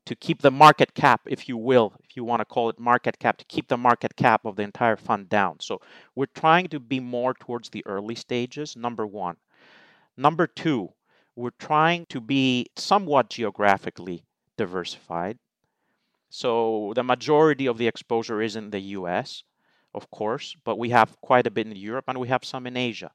to 0.09 0.15
keep 0.15 0.41
the 0.41 0.51
market 0.51 0.93
cap 0.93 1.21
if 1.25 1.47
you 1.47 1.57
will 1.69 1.93
if 2.03 2.17
you 2.17 2.23
want 2.23 2.41
to 2.41 2.45
call 2.53 2.69
it 2.69 2.79
market 2.79 3.17
cap 3.19 3.37
to 3.37 3.45
keep 3.45 3.67
the 3.67 3.77
market 3.87 4.15
cap 4.15 4.45
of 4.45 4.55
the 4.57 4.63
entire 4.63 4.97
fund 4.97 5.29
down 5.29 5.55
so 5.59 5.79
we're 6.15 6.35
trying 6.43 6.67
to 6.67 6.79
be 6.79 6.99
more 6.99 7.33
towards 7.33 7.69
the 7.69 7.85
early 7.85 8.15
stages 8.15 8.75
number 8.75 9.05
1 9.05 9.37
number 10.17 10.45
2 10.47 10.89
we're 11.39 11.51
trying 11.51 12.05
to 12.07 12.19
be 12.19 12.67
somewhat 12.75 13.29
geographically 13.29 14.25
diversified. 14.57 15.39
So 16.29 16.91
the 16.95 17.03
majority 17.03 17.65
of 17.65 17.77
the 17.77 17.87
exposure 17.87 18.41
is 18.41 18.57
in 18.57 18.71
the 18.71 18.81
US, 18.97 19.43
of 19.93 20.11
course, 20.11 20.57
but 20.65 20.77
we 20.77 20.89
have 20.89 21.19
quite 21.21 21.47
a 21.47 21.51
bit 21.51 21.65
in 21.65 21.75
Europe 21.75 22.05
and 22.09 22.19
we 22.19 22.27
have 22.27 22.43
some 22.43 22.67
in 22.67 22.75
Asia. 22.75 23.11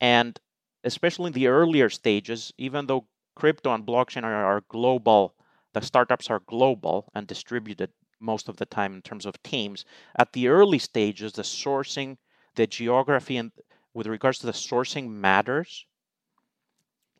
And 0.00 0.38
especially 0.84 1.26
in 1.26 1.32
the 1.32 1.48
earlier 1.48 1.90
stages, 1.90 2.52
even 2.56 2.86
though 2.86 3.08
crypto 3.34 3.74
and 3.74 3.84
blockchain 3.84 4.22
are, 4.22 4.44
are 4.50 4.62
global, 4.68 5.34
the 5.72 5.80
startups 5.80 6.30
are 6.30 6.40
global 6.40 7.10
and 7.14 7.26
distributed 7.26 7.90
most 8.20 8.48
of 8.48 8.56
the 8.56 8.66
time 8.66 8.94
in 8.94 9.02
terms 9.02 9.26
of 9.26 9.42
teams. 9.42 9.84
At 10.18 10.32
the 10.32 10.48
early 10.48 10.78
stages, 10.78 11.32
the 11.32 11.42
sourcing, 11.42 12.16
the 12.54 12.66
geography, 12.66 13.36
and 13.36 13.52
with 13.94 14.06
regards 14.06 14.38
to 14.40 14.46
the 14.46 14.52
sourcing 14.52 15.08
matters 15.08 15.86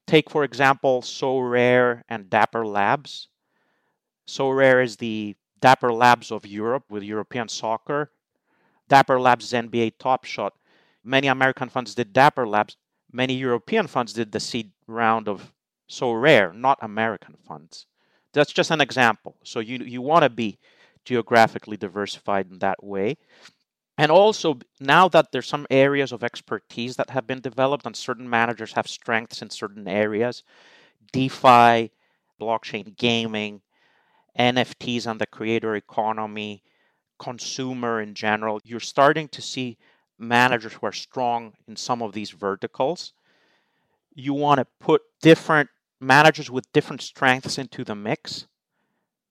Take, 0.07 0.31
for 0.31 0.43
example, 0.43 1.03
Sorare 1.03 2.03
and 2.09 2.31
Dapper 2.31 2.67
Labs. 2.67 3.29
Sorare 4.27 4.83
is 4.83 4.97
the 4.97 5.37
Dapper 5.61 5.93
Labs 5.93 6.33
of 6.33 6.47
Europe 6.47 6.85
with 6.89 7.03
European 7.03 7.47
soccer, 7.47 8.11
Dapper 8.89 9.21
Labs 9.21 9.45
is 9.45 9.53
NBA 9.53 9.99
Top 9.99 10.25
Shot. 10.25 10.55
Many 11.05 11.29
American 11.29 11.69
funds 11.69 11.95
did 11.95 12.13
Dapper 12.15 12.49
Labs. 12.49 12.77
Many 13.13 13.35
European 13.35 13.87
funds 13.87 14.15
did 14.15 14.33
the 14.33 14.41
seed 14.41 14.73
round 14.87 15.29
of 15.29 15.53
Sorare, 15.91 16.55
not 16.55 16.79
American 16.81 17.37
funds. 17.47 17.87
That's 18.33 18.53
just 18.53 18.71
an 18.71 18.81
example. 18.81 19.37
So 19.43 19.61
you 19.61 19.79
you 19.79 20.03
want 20.03 20.25
to 20.25 20.31
be 20.31 20.59
geographically 21.05 21.77
diversified 21.77 22.51
in 22.51 22.59
that 22.59 22.83
way. 22.83 23.17
And 23.97 24.13
also, 24.13 24.59
now 24.81 25.09
that 25.09 25.33
there's 25.33 25.49
some 25.49 25.67
areas 25.71 26.13
of 26.13 26.23
expertise 26.23 26.97
that 26.97 27.11
have 27.11 27.27
been 27.27 27.41
developed, 27.41 27.85
and 27.87 27.97
certain 27.97 28.31
managers 28.31 28.73
have 28.75 28.87
strengths 28.87 29.43
in 29.43 29.51
certain 29.51 29.89
areas, 29.89 30.45
DeFi, 31.13 31.91
blockchain 32.41 32.97
gaming, 32.97 33.63
NFTs 34.39 35.07
and 35.07 35.21
the 35.21 35.27
creator 35.27 35.75
economy, 35.75 36.63
consumer 37.19 38.01
in 38.01 38.15
general, 38.15 38.61
you're 38.65 38.81
starting 38.81 39.29
to 39.29 39.43
see 39.43 39.77
managers 40.19 40.75
who 40.75 40.87
are 40.87 40.93
strong 40.93 41.53
in 41.67 41.77
some 41.77 42.03
of 42.03 42.13
these 42.13 42.31
verticals. 42.31 43.13
You 44.15 44.35
want 44.35 44.59
to 44.59 44.67
put 44.81 45.03
different 45.21 45.69
managers 46.01 46.51
with 46.51 46.73
different 46.73 47.03
strengths 47.03 47.59
into 47.59 47.85
the 47.85 47.95
mix 47.95 48.47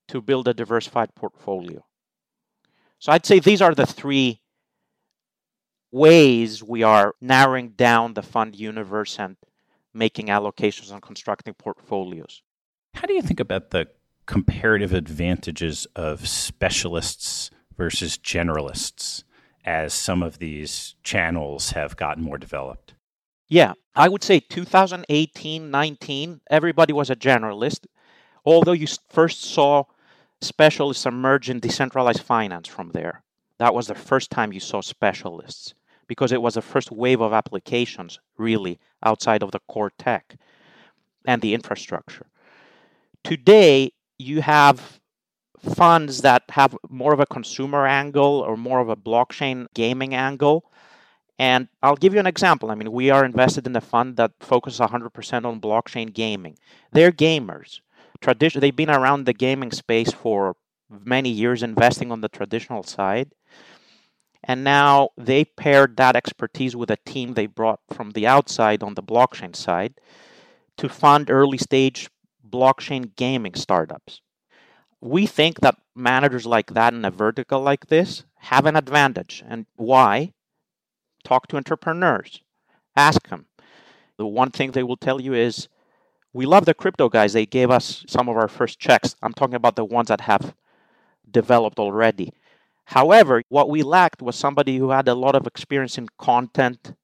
to 0.08 0.20
build 0.20 0.48
a 0.48 0.54
diversified 0.54 1.14
portfolio. 1.14 1.84
So 2.98 3.12
I'd 3.12 3.26
say 3.26 3.38
these 3.38 3.62
are 3.62 3.74
the 3.74 3.86
three 3.86 4.40
ways 5.90 6.62
we 6.62 6.82
are 6.82 7.14
narrowing 7.20 7.70
down 7.70 8.14
the 8.14 8.22
fund 8.22 8.56
universe 8.56 9.18
and 9.18 9.36
making 9.94 10.26
allocations 10.26 10.92
and 10.92 11.00
constructing 11.00 11.54
portfolios. 11.54 12.42
How 12.94 13.06
do 13.06 13.14
you 13.14 13.22
think 13.22 13.40
about 13.40 13.70
the 13.70 13.88
comparative 14.26 14.92
advantages 14.92 15.86
of 15.96 16.28
specialists 16.28 17.50
versus 17.76 18.18
generalists 18.18 19.24
as 19.64 19.94
some 19.94 20.22
of 20.22 20.38
these 20.38 20.96
channels 21.02 21.70
have 21.70 21.96
gotten 21.96 22.22
more 22.22 22.38
developed? 22.38 22.94
Yeah, 23.48 23.72
I 23.94 24.08
would 24.08 24.22
say 24.22 24.40
2018 24.40 25.70
19, 25.70 26.40
everybody 26.50 26.92
was 26.92 27.10
a 27.10 27.16
generalist. 27.16 27.86
Although 28.44 28.72
you 28.72 28.86
first 29.08 29.42
saw 29.42 29.84
specialists 30.40 31.06
emerge 31.06 31.50
in 31.50 31.60
decentralized 31.60 32.22
finance 32.22 32.68
from 32.68 32.90
there. 32.90 33.22
That 33.58 33.74
was 33.74 33.88
the 33.88 33.94
first 33.94 34.30
time 34.30 34.52
you 34.52 34.60
saw 34.60 34.80
specialists 34.82 35.74
because 36.08 36.32
it 36.32 36.42
was 36.42 36.54
the 36.54 36.62
first 36.62 36.90
wave 36.92 37.20
of 37.20 37.32
applications, 37.32 38.20
really, 38.38 38.78
outside 39.04 39.42
of 39.42 39.52
the 39.52 39.60
core 39.68 39.92
tech 39.98 40.36
and 41.26 41.42
the 41.42 41.54
infrastructure. 41.54 42.26
Today, 43.24 43.92
you 44.18 44.40
have 44.42 45.00
funds 45.60 46.22
that 46.22 46.44
have 46.50 46.76
more 46.90 47.12
of 47.12 47.20
a 47.20 47.26
consumer 47.26 47.86
angle 47.86 48.40
or 48.46 48.56
more 48.56 48.80
of 48.80 48.88
a 48.88 48.96
blockchain 48.96 49.66
gaming 49.74 50.14
angle. 50.14 50.70
And 51.38 51.68
I'll 51.82 51.96
give 51.96 52.14
you 52.14 52.20
an 52.20 52.26
example. 52.26 52.70
I 52.70 52.74
mean, 52.74 52.90
we 52.90 53.10
are 53.10 53.24
invested 53.24 53.66
in 53.66 53.76
a 53.76 53.80
fund 53.80 54.16
that 54.16 54.32
focuses 54.40 54.80
100% 54.80 55.44
on 55.44 55.60
blockchain 55.60 56.12
gaming. 56.12 56.58
They're 56.92 57.12
gamers. 57.12 57.80
Tradition, 58.20 58.60
they've 58.60 58.74
been 58.74 58.90
around 58.90 59.24
the 59.24 59.32
gaming 59.32 59.70
space 59.70 60.10
for 60.10 60.56
many 60.90 61.30
years, 61.30 61.62
investing 61.62 62.10
on 62.10 62.22
the 62.22 62.28
traditional 62.28 62.82
side. 62.82 63.30
And 64.42 64.64
now 64.64 65.10
they 65.16 65.44
paired 65.44 65.96
that 65.96 66.16
expertise 66.16 66.74
with 66.74 66.90
a 66.90 66.96
team 67.04 67.34
they 67.34 67.46
brought 67.46 67.80
from 67.92 68.10
the 68.10 68.26
outside 68.26 68.82
on 68.82 68.94
the 68.94 69.02
blockchain 69.02 69.54
side 69.54 69.94
to 70.76 70.88
fund 70.88 71.30
early 71.30 71.58
stage 71.58 72.08
blockchain 72.48 73.14
gaming 73.14 73.54
startups. 73.54 74.22
We 75.00 75.26
think 75.26 75.60
that 75.60 75.76
managers 75.94 76.46
like 76.46 76.72
that 76.74 76.94
in 76.94 77.04
a 77.04 77.10
vertical 77.10 77.60
like 77.60 77.86
this 77.86 78.24
have 78.38 78.66
an 78.66 78.74
advantage. 78.74 79.44
And 79.46 79.66
why? 79.76 80.32
Talk 81.28 81.46
to 81.48 81.56
entrepreneurs, 81.56 82.40
ask 82.96 83.28
them. 83.28 83.44
The 84.16 84.26
one 84.26 84.50
thing 84.50 84.70
they 84.70 84.82
will 84.82 84.96
tell 84.96 85.20
you 85.20 85.34
is, 85.34 85.68
we 86.32 86.46
love 86.46 86.64
the 86.64 86.72
crypto 86.72 87.10
guys. 87.10 87.34
They 87.34 87.44
gave 87.44 87.70
us 87.70 88.02
some 88.08 88.30
of 88.30 88.36
our 88.38 88.48
first 88.48 88.78
checks. 88.78 89.14
I'm 89.22 89.34
talking 89.34 89.54
about 89.54 89.76
the 89.76 89.84
ones 89.84 90.08
that 90.08 90.22
have 90.22 90.54
developed 91.30 91.78
already. 91.78 92.32
However, 92.86 93.42
what 93.50 93.68
we 93.68 93.82
lacked 93.82 94.22
was 94.22 94.36
somebody 94.36 94.78
who 94.78 94.88
had 94.88 95.06
a 95.06 95.14
lot 95.14 95.34
of 95.34 95.46
experience 95.46 95.98
in 95.98 96.08
content, 96.16 96.94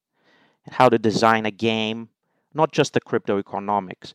how 0.71 0.89
to 0.89 0.99
design 0.99 1.45
a 1.45 1.51
game, 1.51 2.09
not 2.55 2.73
just 2.73 2.95
the 2.95 3.03
crypto 3.03 3.37
economics. 3.39 4.15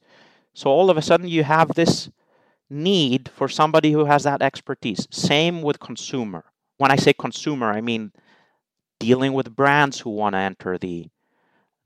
So 0.56 0.72
all 0.72 0.90
of 0.90 0.98
a 0.98 1.04
sudden, 1.04 1.28
you 1.28 1.44
have 1.44 1.76
this 1.76 2.10
need 2.68 3.30
for 3.30 3.48
somebody 3.48 3.92
who 3.92 4.06
has 4.06 4.24
that 4.24 4.42
expertise. 4.42 5.08
Same 5.12 5.62
with 5.62 5.80
consumer. 5.80 6.46
When 6.78 6.90
I 6.90 6.96
say 6.96 7.14
consumer, 7.14 7.70
I 7.72 7.82
mean 7.82 8.12
dealing 9.00 9.34
with 9.34 9.56
brands 9.56 10.00
who 10.00 10.10
want 10.10 10.34
to 10.34 10.40
enter 10.40 10.78
the 10.78 11.08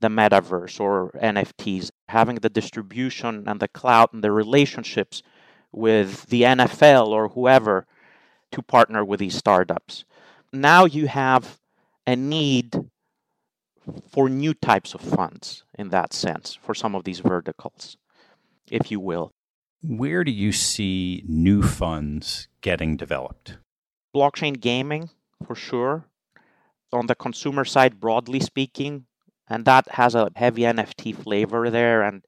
the 0.00 0.08
metaverse 0.08 0.80
or 0.80 1.12
NFTs, 1.22 1.90
having 2.08 2.36
the 2.36 2.50
distribution 2.50 3.44
and 3.46 3.58
the 3.58 3.68
cloud 3.68 4.12
and 4.12 4.22
the 4.22 4.32
relationships 4.32 5.22
with 5.72 6.26
the 6.26 6.42
NFL 6.42 7.06
or 7.06 7.28
whoever 7.28 7.86
to 8.52 8.60
partner 8.60 9.02
with 9.02 9.20
these 9.20 9.36
startups. 9.36 10.04
Now 10.52 10.84
you 10.84 11.06
have 11.06 11.58
a 12.06 12.16
need 12.16 12.90
for 14.10 14.28
new 14.28 14.52
types 14.52 14.92
of 14.92 15.00
funds 15.00 15.64
in 15.78 15.88
that 15.88 16.12
sense 16.12 16.58
for 16.60 16.74
some 16.74 16.94
of 16.94 17.04
these 17.04 17.20
verticals 17.20 17.96
if 18.70 18.90
you 18.90 19.00
will. 19.00 19.32
Where 19.82 20.24
do 20.24 20.30
you 20.30 20.52
see 20.52 21.22
new 21.26 21.62
funds 21.62 22.48
getting 22.60 22.96
developed? 22.96 23.58
Blockchain 24.14 24.60
gaming, 24.60 25.10
for 25.46 25.54
sure. 25.54 26.06
On 26.94 27.06
the 27.06 27.14
consumer 27.14 27.64
side, 27.64 28.00
broadly 28.00 28.40
speaking, 28.40 29.06
and 29.48 29.64
that 29.64 29.88
has 29.90 30.14
a 30.14 30.30
heavy 30.36 30.62
NFT 30.62 31.14
flavor 31.14 31.68
there 31.68 32.02
and 32.02 32.22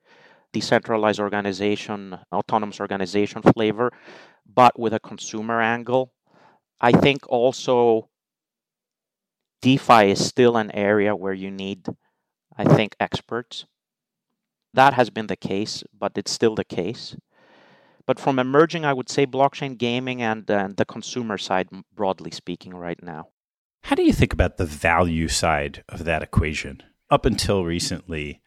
decentralized 0.52 1.20
organization, 1.20 2.18
autonomous 2.32 2.80
organization 2.80 3.42
flavor, 3.42 3.92
but 4.44 4.78
with 4.78 4.92
a 4.92 5.00
consumer 5.00 5.60
angle. 5.60 6.12
I 6.80 6.92
think 6.92 7.28
also 7.28 8.08
DeFi 9.62 10.10
is 10.10 10.26
still 10.26 10.56
an 10.56 10.70
area 10.72 11.14
where 11.14 11.32
you 11.32 11.50
need, 11.50 11.86
I 12.56 12.64
think, 12.64 12.96
experts. 13.00 13.66
That 14.74 14.94
has 14.94 15.10
been 15.10 15.28
the 15.28 15.36
case, 15.36 15.84
but 15.96 16.12
it's 16.16 16.32
still 16.32 16.54
the 16.54 16.64
case. 16.64 17.16
But 18.06 18.20
from 18.20 18.38
emerging, 18.38 18.84
I 18.84 18.92
would 18.92 19.08
say 19.08 19.26
blockchain 19.26 19.78
gaming 19.78 20.22
and, 20.22 20.50
uh, 20.50 20.68
the 20.76 20.84
consumer 20.84 21.38
side, 21.38 21.68
broadly 21.94 22.30
speaking, 22.30 22.74
right 22.74 23.02
now. 23.02 23.28
How 23.86 23.94
do 23.94 24.02
you 24.02 24.12
think 24.12 24.32
about 24.32 24.56
the 24.56 24.66
value 24.66 25.28
side 25.28 25.84
of 25.88 26.06
that 26.06 26.20
equation? 26.20 26.82
Up 27.08 27.24
until 27.24 27.64
recently, 27.64 28.42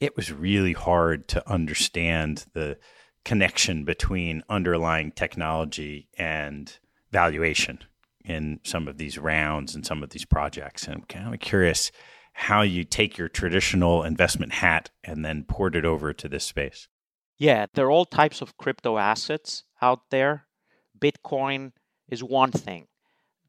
it 0.00 0.16
was 0.16 0.32
really 0.32 0.72
hard 0.72 1.28
to 1.28 1.48
understand 1.48 2.44
the 2.54 2.76
connection 3.24 3.84
between 3.84 4.42
underlying 4.48 5.12
technology 5.12 6.08
and 6.18 6.76
valuation 7.12 7.78
in 8.24 8.58
some 8.64 8.88
of 8.88 8.98
these 8.98 9.16
rounds 9.16 9.76
and 9.76 9.86
some 9.86 10.02
of 10.02 10.10
these 10.10 10.24
projects. 10.24 10.88
And 10.88 10.96
I'm 10.96 11.02
kind 11.02 11.32
of 11.32 11.38
curious 11.38 11.92
how 12.32 12.62
you 12.62 12.82
take 12.82 13.16
your 13.16 13.28
traditional 13.28 14.02
investment 14.02 14.54
hat 14.54 14.90
and 15.04 15.24
then 15.24 15.44
port 15.44 15.76
it 15.76 15.84
over 15.84 16.12
to 16.14 16.28
this 16.28 16.42
space. 16.42 16.88
Yeah, 17.36 17.66
there 17.74 17.86
are 17.86 17.92
all 17.92 18.04
types 18.04 18.42
of 18.42 18.56
crypto 18.56 18.98
assets 18.98 19.62
out 19.80 20.10
there. 20.10 20.46
Bitcoin 20.98 21.70
is 22.08 22.24
one 22.24 22.50
thing. 22.50 22.87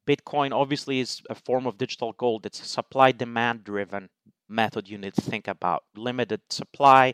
Bitcoin 0.09 0.51
obviously 0.51 0.99
is 0.99 1.21
a 1.29 1.35
form 1.35 1.67
of 1.67 1.77
digital 1.77 2.13
gold. 2.13 2.45
It's 2.45 2.61
a 2.61 2.65
supply 2.65 3.11
demand 3.11 3.63
driven 3.63 4.09
method 4.47 4.89
you 4.89 4.97
need 4.97 5.13
to 5.13 5.21
think 5.21 5.47
about. 5.47 5.83
Limited 5.95 6.41
supply, 6.49 7.13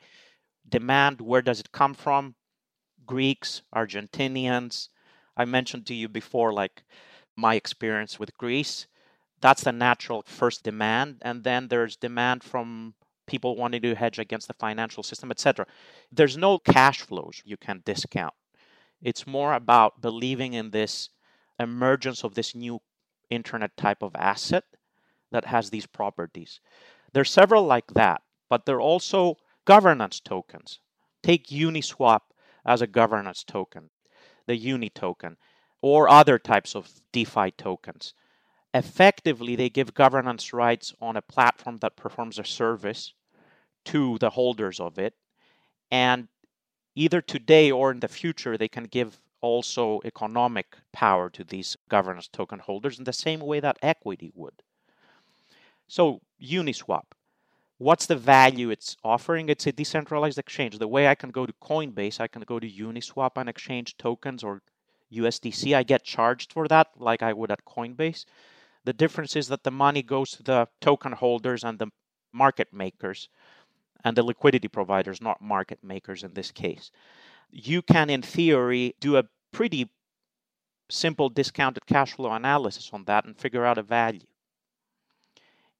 demand, 0.67 1.19
where 1.19 1.41
does 1.41 1.59
it 1.59 1.71
come 1.73 1.93
from? 1.93 2.35
Greeks, 3.05 3.61
Argentinians. 3.75 4.87
I 5.35 5.43
mentioned 5.43 5.85
to 5.87 5.93
you 5.93 6.07
before, 6.07 6.53
like 6.53 6.83
my 7.35 7.55
experience 7.55 8.17
with 8.17 8.37
Greece 8.37 8.87
that's 9.41 9.63
the 9.63 9.71
natural 9.71 10.23
first 10.25 10.63
demand 10.63 11.17
and 11.21 11.43
then 11.43 11.67
there's 11.67 11.95
demand 11.95 12.43
from 12.43 12.93
people 13.27 13.55
wanting 13.55 13.81
to 13.81 13.95
hedge 13.95 14.19
against 14.19 14.47
the 14.47 14.53
financial 14.53 15.03
system 15.03 15.31
etc 15.31 15.65
there's 16.11 16.37
no 16.37 16.57
cash 16.57 17.01
flows 17.01 17.41
you 17.45 17.57
can 17.57 17.81
discount 17.85 18.33
it's 19.01 19.27
more 19.27 19.53
about 19.53 20.01
believing 20.01 20.53
in 20.53 20.71
this 20.71 21.09
emergence 21.59 22.23
of 22.23 22.35
this 22.35 22.55
new 22.55 22.79
internet 23.29 23.75
type 23.77 24.01
of 24.01 24.15
asset 24.15 24.63
that 25.31 25.45
has 25.45 25.69
these 25.69 25.85
properties. 25.85 26.59
There 27.13 27.21
are 27.21 27.25
several 27.25 27.63
like 27.63 27.87
that 27.93 28.21
but 28.49 28.65
there 28.65 28.77
are 28.77 28.81
also 28.81 29.37
governance 29.65 30.19
tokens. 30.19 30.79
Take 31.23 31.47
uniswap 31.47 32.21
as 32.65 32.81
a 32.81 32.87
governance 32.87 33.43
token 33.43 33.89
the 34.47 34.55
uni 34.55 34.89
token 34.89 35.37
or 35.81 36.07
other 36.07 36.37
types 36.37 36.75
of 36.75 37.01
defi 37.11 37.51
tokens. 37.51 38.13
Effectively 38.73 39.55
they 39.55 39.69
give 39.69 39.93
governance 39.93 40.53
rights 40.53 40.93
on 41.01 41.15
a 41.15 41.21
platform 41.21 41.77
that 41.77 41.95
performs 41.95 42.37
a 42.37 42.43
service 42.45 43.13
to 43.85 44.17
the 44.19 44.31
holders 44.31 44.79
of 44.79 44.97
it 44.99 45.13
and 45.91 46.27
either 46.95 47.21
today 47.21 47.71
or 47.71 47.91
in 47.91 47.99
the 47.99 48.07
future 48.07 48.57
they 48.57 48.67
can 48.67 48.85
give 48.85 49.19
also 49.45 50.01
economic 50.03 50.77
power 50.91 51.29
to 51.29 51.43
these 51.43 51.77
governance 51.87 52.27
token 52.27 52.59
holders 52.59 52.97
in 52.97 53.05
the 53.05 53.13
same 53.13 53.39
way 53.39 53.59
that 53.59 53.77
equity 53.81 54.31
would. 54.33 54.63
So, 55.87 56.21
Uniswap, 56.41 57.05
what's 57.77 58.07
the 58.07 58.15
value 58.15 58.71
it's 58.71 58.97
offering? 59.03 59.49
It's 59.49 59.67
a 59.67 59.71
decentralized 59.71 60.39
exchange. 60.39 60.79
The 60.79 60.87
way 60.87 61.07
I 61.07 61.15
can 61.15 61.29
go 61.29 61.45
to 61.45 61.53
Coinbase, 61.61 62.19
I 62.19 62.27
can 62.27 62.41
go 62.41 62.59
to 62.59 62.67
Uniswap 62.67 63.33
and 63.35 63.47
exchange 63.47 63.97
tokens 63.97 64.43
or 64.43 64.63
USDC. 65.13 65.75
I 65.75 65.83
get 65.83 66.03
charged 66.03 66.51
for 66.51 66.67
that 66.67 66.87
like 66.97 67.21
I 67.21 67.33
would 67.33 67.51
at 67.51 67.65
Coinbase. 67.65 68.25
The 68.83 68.93
difference 68.93 69.35
is 69.35 69.47
that 69.49 69.63
the 69.63 69.71
money 69.71 70.01
goes 70.01 70.31
to 70.31 70.43
the 70.43 70.67
token 70.81 71.11
holders 71.11 71.63
and 71.63 71.77
the 71.77 71.87
market 72.33 72.73
makers 72.73 73.29
and 74.03 74.17
the 74.17 74.23
liquidity 74.23 74.67
providers, 74.67 75.21
not 75.21 75.41
market 75.41 75.79
makers 75.83 76.23
in 76.23 76.33
this 76.33 76.51
case. 76.51 76.91
You 77.51 77.81
can, 77.81 78.09
in 78.09 78.21
theory, 78.21 78.95
do 78.99 79.17
a 79.17 79.23
pretty 79.55 79.89
simple 80.89 81.29
discounted 81.29 81.85
cash 81.85 82.11
flow 82.11 82.31
analysis 82.33 82.89
on 82.91 83.05
that 83.05 83.23
and 83.23 83.37
figure 83.37 83.65
out 83.65 83.77
a 83.77 83.81
value. 83.81 84.27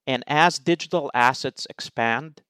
And 0.08 0.24
as 0.28 0.60
digital 0.60 1.12
assets 1.14 1.68
expand, 1.70 2.42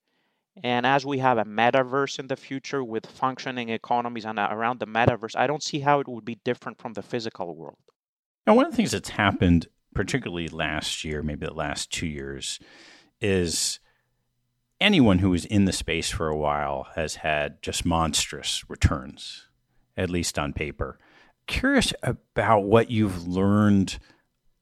and 0.64 0.86
as 0.86 1.04
we 1.04 1.18
have 1.18 1.40
a 1.40 1.44
metaverse 1.44 2.20
in 2.20 2.28
the 2.28 2.36
future 2.36 2.84
with 2.84 3.08
functioning 3.08 3.70
economies 3.70 4.24
and 4.24 4.38
uh, 4.38 4.50
around 4.52 4.80
the 4.80 4.86
metaverse, 4.86 5.36
I 5.36 5.48
don't 5.48 5.64
see 5.64 5.80
how 5.80 6.00
it 6.00 6.08
would 6.08 6.26
be 6.26 6.38
different 6.44 6.78
from 6.78 6.94
the 6.94 7.02
physical 7.02 7.56
world. 7.56 7.80
Now, 8.46 8.54
one 8.54 8.66
of 8.66 8.72
the 8.72 8.78
things 8.78 8.92
that's 8.92 9.10
happened, 9.10 9.66
particularly 9.96 10.48
last 10.48 11.04
year, 11.04 11.24
maybe 11.24 11.48
the 11.48 11.54
last 11.54 11.92
two 11.92 12.08
years, 12.08 12.60
is 13.20 13.80
anyone 14.80 15.20
who 15.20 15.32
was 15.32 15.46
in 15.46 15.66
the 15.66 15.74
space 15.74 16.12
for 16.12 16.28
a 16.28 16.38
while 16.38 16.88
has 16.96 17.16
had 17.16 17.64
just 17.64 17.84
monstrous 17.84 18.64
returns, 18.70 19.48
at 19.98 20.12
least 20.12 20.38
on 20.38 20.54
paper. 20.54 21.00
Curious 21.48 21.94
about 22.02 22.64
what 22.64 22.90
you've 22.90 23.28
learned 23.28 24.00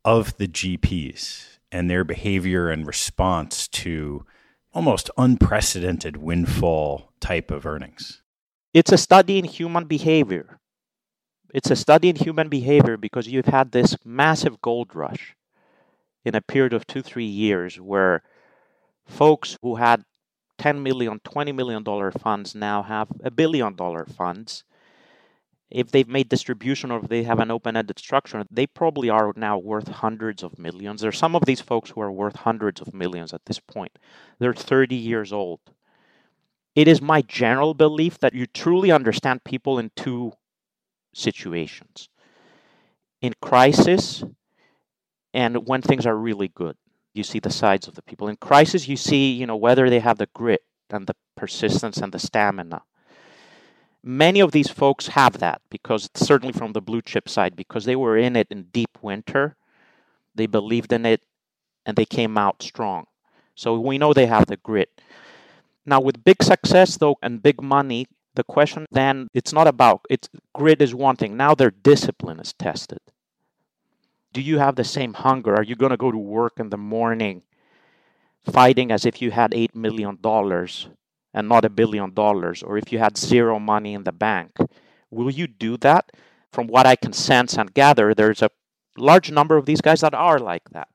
of 0.03 0.37
the 0.37 0.47
GPs 0.47 1.57
and 1.71 1.89
their 1.89 2.03
behavior 2.03 2.69
and 2.69 2.85
response 2.85 3.67
to 3.69 4.25
almost 4.73 5.09
unprecedented 5.17 6.17
windfall 6.17 7.11
type 7.19 7.51
of 7.51 7.65
earnings. 7.65 8.21
It's 8.73 8.91
a 8.91 8.97
study 8.97 9.37
in 9.37 9.45
human 9.45 9.85
behavior. 9.85 10.59
It's 11.53 11.69
a 11.69 11.75
study 11.75 12.09
in 12.09 12.15
human 12.15 12.49
behavior 12.49 12.97
because 12.97 13.27
you've 13.27 13.45
had 13.45 13.71
this 13.71 13.95
massive 14.03 14.59
gold 14.61 14.95
rush 14.95 15.35
in 16.25 16.35
a 16.35 16.41
period 16.41 16.73
of 16.73 16.87
two, 16.87 17.03
three 17.03 17.25
years 17.25 17.79
where 17.79 18.23
folks 19.05 19.57
who 19.61 19.75
had 19.75 20.03
10 20.57 20.81
million, 20.81 21.19
20 21.23 21.51
million 21.51 21.83
dollar 21.83 22.11
funds 22.11 22.55
now 22.55 22.81
have 22.81 23.09
a 23.23 23.29
billion 23.29 23.75
dollar 23.75 24.05
funds. 24.05 24.63
If 25.69 25.91
they've 25.91 26.07
made 26.07 26.29
distribution 26.29 26.91
or 26.91 26.99
if 26.99 27.09
they 27.09 27.23
have 27.23 27.39
an 27.39 27.49
open 27.49 27.75
ended 27.75 27.97
structure, 27.97 28.43
they 28.51 28.67
probably 28.67 29.09
are 29.09 29.33
now 29.35 29.57
worth 29.57 29.87
hundreds 29.87 30.43
of 30.43 30.59
millions. 30.59 31.01
There 31.01 31.09
are 31.09 31.11
some 31.11 31.35
of 31.35 31.45
these 31.45 31.61
folks 31.61 31.89
who 31.89 32.01
are 32.01 32.11
worth 32.11 32.35
hundreds 32.35 32.79
of 32.79 32.93
millions 32.93 33.33
at 33.33 33.45
this 33.45 33.59
point. 33.59 33.97
They're 34.39 34.53
30 34.53 34.95
years 34.95 35.33
old. 35.33 35.59
It 36.75 36.87
is 36.87 37.01
my 37.01 37.21
general 37.21 37.73
belief 37.73 38.19
that 38.19 38.33
you 38.33 38.45
truly 38.45 38.91
understand 38.91 39.43
people 39.43 39.79
in 39.79 39.91
two 39.95 40.33
situations 41.13 42.09
in 43.21 43.33
crisis 43.41 44.23
and 45.33 45.67
when 45.67 45.81
things 45.81 46.05
are 46.05 46.17
really 46.17 46.47
good 46.47 46.75
you 47.13 47.23
see 47.23 47.39
the 47.39 47.51
sides 47.51 47.87
of 47.87 47.95
the 47.95 48.01
people. 48.01 48.27
In 48.27 48.37
crisis, 48.37 48.87
you 48.87 48.97
see, 48.97 49.31
you 49.31 49.45
know, 49.45 49.55
whether 49.55 49.89
they 49.89 49.99
have 49.99 50.17
the 50.17 50.29
grit 50.33 50.61
and 50.89 51.07
the 51.07 51.15
persistence 51.35 51.97
and 51.97 52.11
the 52.11 52.19
stamina. 52.19 52.81
Many 54.03 54.41
of 54.41 54.51
these 54.51 54.69
folks 54.69 55.07
have 55.07 55.39
that 55.39 55.61
because 55.69 56.09
certainly 56.13 56.53
from 56.53 56.73
the 56.73 56.81
blue 56.81 57.01
chip 57.01 57.29
side, 57.29 57.55
because 57.55 57.85
they 57.85 57.95
were 57.95 58.17
in 58.17 58.35
it 58.35 58.47
in 58.49 58.63
deep 58.73 58.97
winter, 59.01 59.55
they 60.35 60.45
believed 60.45 60.91
in 60.91 61.05
it, 61.05 61.21
and 61.85 61.95
they 61.95 62.05
came 62.05 62.37
out 62.37 62.61
strong. 62.61 63.05
So 63.55 63.79
we 63.79 63.97
know 63.97 64.13
they 64.13 64.25
have 64.25 64.47
the 64.47 64.57
grit. 64.57 65.01
Now, 65.85 65.99
with 66.01 66.23
big 66.23 66.43
success 66.43 66.97
though 66.97 67.17
and 67.21 67.43
big 67.43 67.61
money, 67.61 68.07
the 68.35 68.43
question 68.43 68.87
then 68.91 69.27
it's 69.33 69.53
not 69.53 69.67
about 69.67 70.01
it's 70.09 70.27
grit 70.53 70.81
is 70.81 70.95
one 70.95 71.15
thing. 71.15 71.37
Now 71.37 71.53
their 71.53 71.71
discipline 71.71 72.39
is 72.39 72.53
tested 72.53 72.99
do 74.33 74.41
you 74.41 74.57
have 74.57 74.75
the 74.75 74.83
same 74.83 75.13
hunger? 75.13 75.55
Are 75.55 75.63
you 75.63 75.75
going 75.75 75.91
to 75.91 75.97
go 75.97 76.11
to 76.11 76.17
work 76.17 76.59
in 76.59 76.69
the 76.69 76.77
morning 76.77 77.43
fighting 78.43 78.91
as 78.91 79.05
if 79.05 79.21
you 79.21 79.31
had 79.31 79.51
$8 79.51 79.75
million 79.75 80.17
and 81.33 81.49
not 81.49 81.65
a 81.65 81.69
billion 81.69 82.13
dollars, 82.13 82.61
or 82.63 82.77
if 82.77 82.91
you 82.91 82.99
had 82.99 83.17
zero 83.17 83.59
money 83.59 83.93
in 83.93 84.03
the 84.03 84.11
bank? 84.11 84.51
Will 85.09 85.29
you 85.29 85.47
do 85.47 85.77
that? 85.77 86.11
From 86.51 86.67
what 86.67 86.85
I 86.85 86.95
can 86.95 87.13
sense 87.13 87.57
and 87.57 87.73
gather, 87.73 88.13
there's 88.13 88.43
a 88.43 88.51
large 88.95 89.31
number 89.31 89.57
of 89.57 89.65
these 89.65 89.81
guys 89.81 90.01
that 90.01 90.13
are 90.13 90.37
like 90.37 90.69
that. 90.69 90.89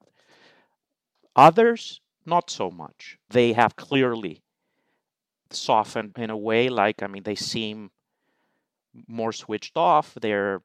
Others, 1.35 2.01
not 2.25 2.51
so 2.51 2.71
much. 2.71 3.19
They 3.31 3.53
have 3.55 3.75
clearly 3.75 4.43
softened 5.51 6.13
in 6.17 6.31
a 6.31 6.37
way, 6.37 6.69
like, 6.69 7.03
I 7.03 7.07
mean, 7.07 7.25
they 7.25 7.35
seem 7.35 7.91
more 9.07 9.33
switched 9.33 9.77
off. 9.77 10.17
They're 10.21 10.63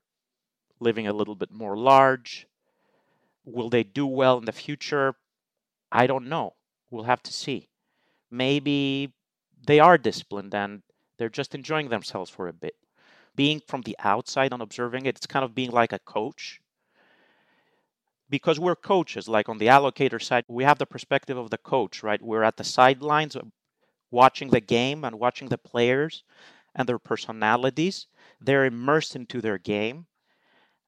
living 0.80 1.08
a 1.08 1.14
little 1.14 1.36
bit 1.36 1.52
more 1.52 1.78
large. 1.78 2.48
Will 3.46 3.70
they 3.70 3.84
do 3.84 4.06
well 4.06 4.38
in 4.38 4.46
the 4.46 4.52
future? 4.52 5.16
I 5.92 6.08
don't 6.08 6.28
know. 6.28 6.54
We'll 6.92 7.04
have 7.04 7.24
to 7.24 7.34
see. 7.34 7.68
Maybe 8.30 9.14
they 9.66 9.80
are 9.80 9.98
disciplined 9.98 10.54
and 10.54 10.82
they're 11.18 11.30
just 11.30 11.56
enjoying 11.56 11.90
themselves 11.90 12.30
for 12.30 12.48
a 12.48 12.54
bit. 12.54 12.76
Being 13.36 13.62
from 13.68 13.82
the 13.82 13.96
outside 14.00 14.54
and 14.54 14.62
observing 14.62 15.06
it, 15.06 15.18
it's 15.18 15.28
kind 15.28 15.46
of 15.46 15.56
being 15.56 15.72
like 15.72 15.94
a 15.94 16.00
coach. 16.00 16.60
Because 18.30 18.60
we're 18.60 18.76
coaches, 18.76 19.28
like 19.28 19.50
on 19.50 19.58
the 19.58 19.68
allocator 19.68 20.22
side, 20.22 20.46
we 20.48 20.64
have 20.64 20.80
the 20.80 20.86
perspective 20.86 21.38
of 21.38 21.50
the 21.50 21.58
coach, 21.58 22.04
right? 22.04 22.22
We're 22.22 22.44
at 22.44 22.58
the 22.58 22.64
sidelines 22.64 23.36
uh, 23.36 23.42
watching 24.12 24.50
the 24.50 24.62
game 24.62 25.04
and 25.04 25.20
watching 25.20 25.50
the 25.50 25.58
players 25.58 26.24
and 26.76 26.88
their 26.88 27.00
personalities. 27.00 28.08
They're 28.42 28.66
immersed 28.66 29.16
into 29.16 29.42
their 29.42 29.58
game, 29.58 30.08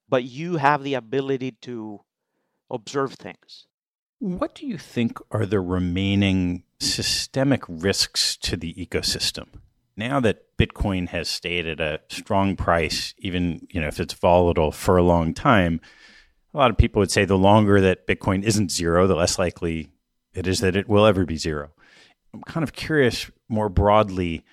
but 0.10 0.24
you 0.24 0.58
have 0.58 0.84
the 0.84 0.96
ability 0.96 1.52
to 1.62 2.02
observe 2.70 3.14
things. 3.14 3.68
What 4.20 4.56
do 4.56 4.66
you 4.66 4.78
think 4.78 5.20
are 5.32 5.46
the 5.46 5.60
remaining 5.60 6.64
systemic 6.80 7.64
risks 7.68 8.38
to 8.38 8.58
the 8.58 8.74
ecosystem? 8.74 9.48
Now 9.98 10.20
that 10.20 10.58
Bitcoin 10.58 11.10
has 11.10 11.30
stayed 11.30 11.66
at 11.66 11.80
a 11.80 12.02
strong 12.10 12.56
price, 12.56 13.14
even 13.18 13.68
you 13.70 13.80
know 13.82 13.88
if 13.88 14.00
it's 14.00 14.14
volatile 14.14 14.72
for 14.72 14.98
a 14.98 15.04
long 15.04 15.34
time, 15.34 15.80
a 16.54 16.58
lot 16.58 16.72
of 16.72 16.78
people 16.78 17.00
would 17.00 17.12
say 17.12 17.26
the 17.26 17.38
longer 17.38 17.80
that 17.82 18.08
Bitcoin 18.08 18.44
isn't 18.44 18.72
zero, 18.72 19.08
the 19.08 19.16
less 19.16 19.40
likely 19.40 19.90
it 20.34 20.48
is 20.48 20.60
that 20.60 20.76
it 20.76 20.90
will 20.90 21.06
ever 21.06 21.26
be 21.26 21.38
zero. 21.38 21.72
I'm 22.34 22.42
kind 22.42 22.64
of 22.64 22.74
curious 22.74 23.32
more 23.48 23.70
broadly. 23.70 24.44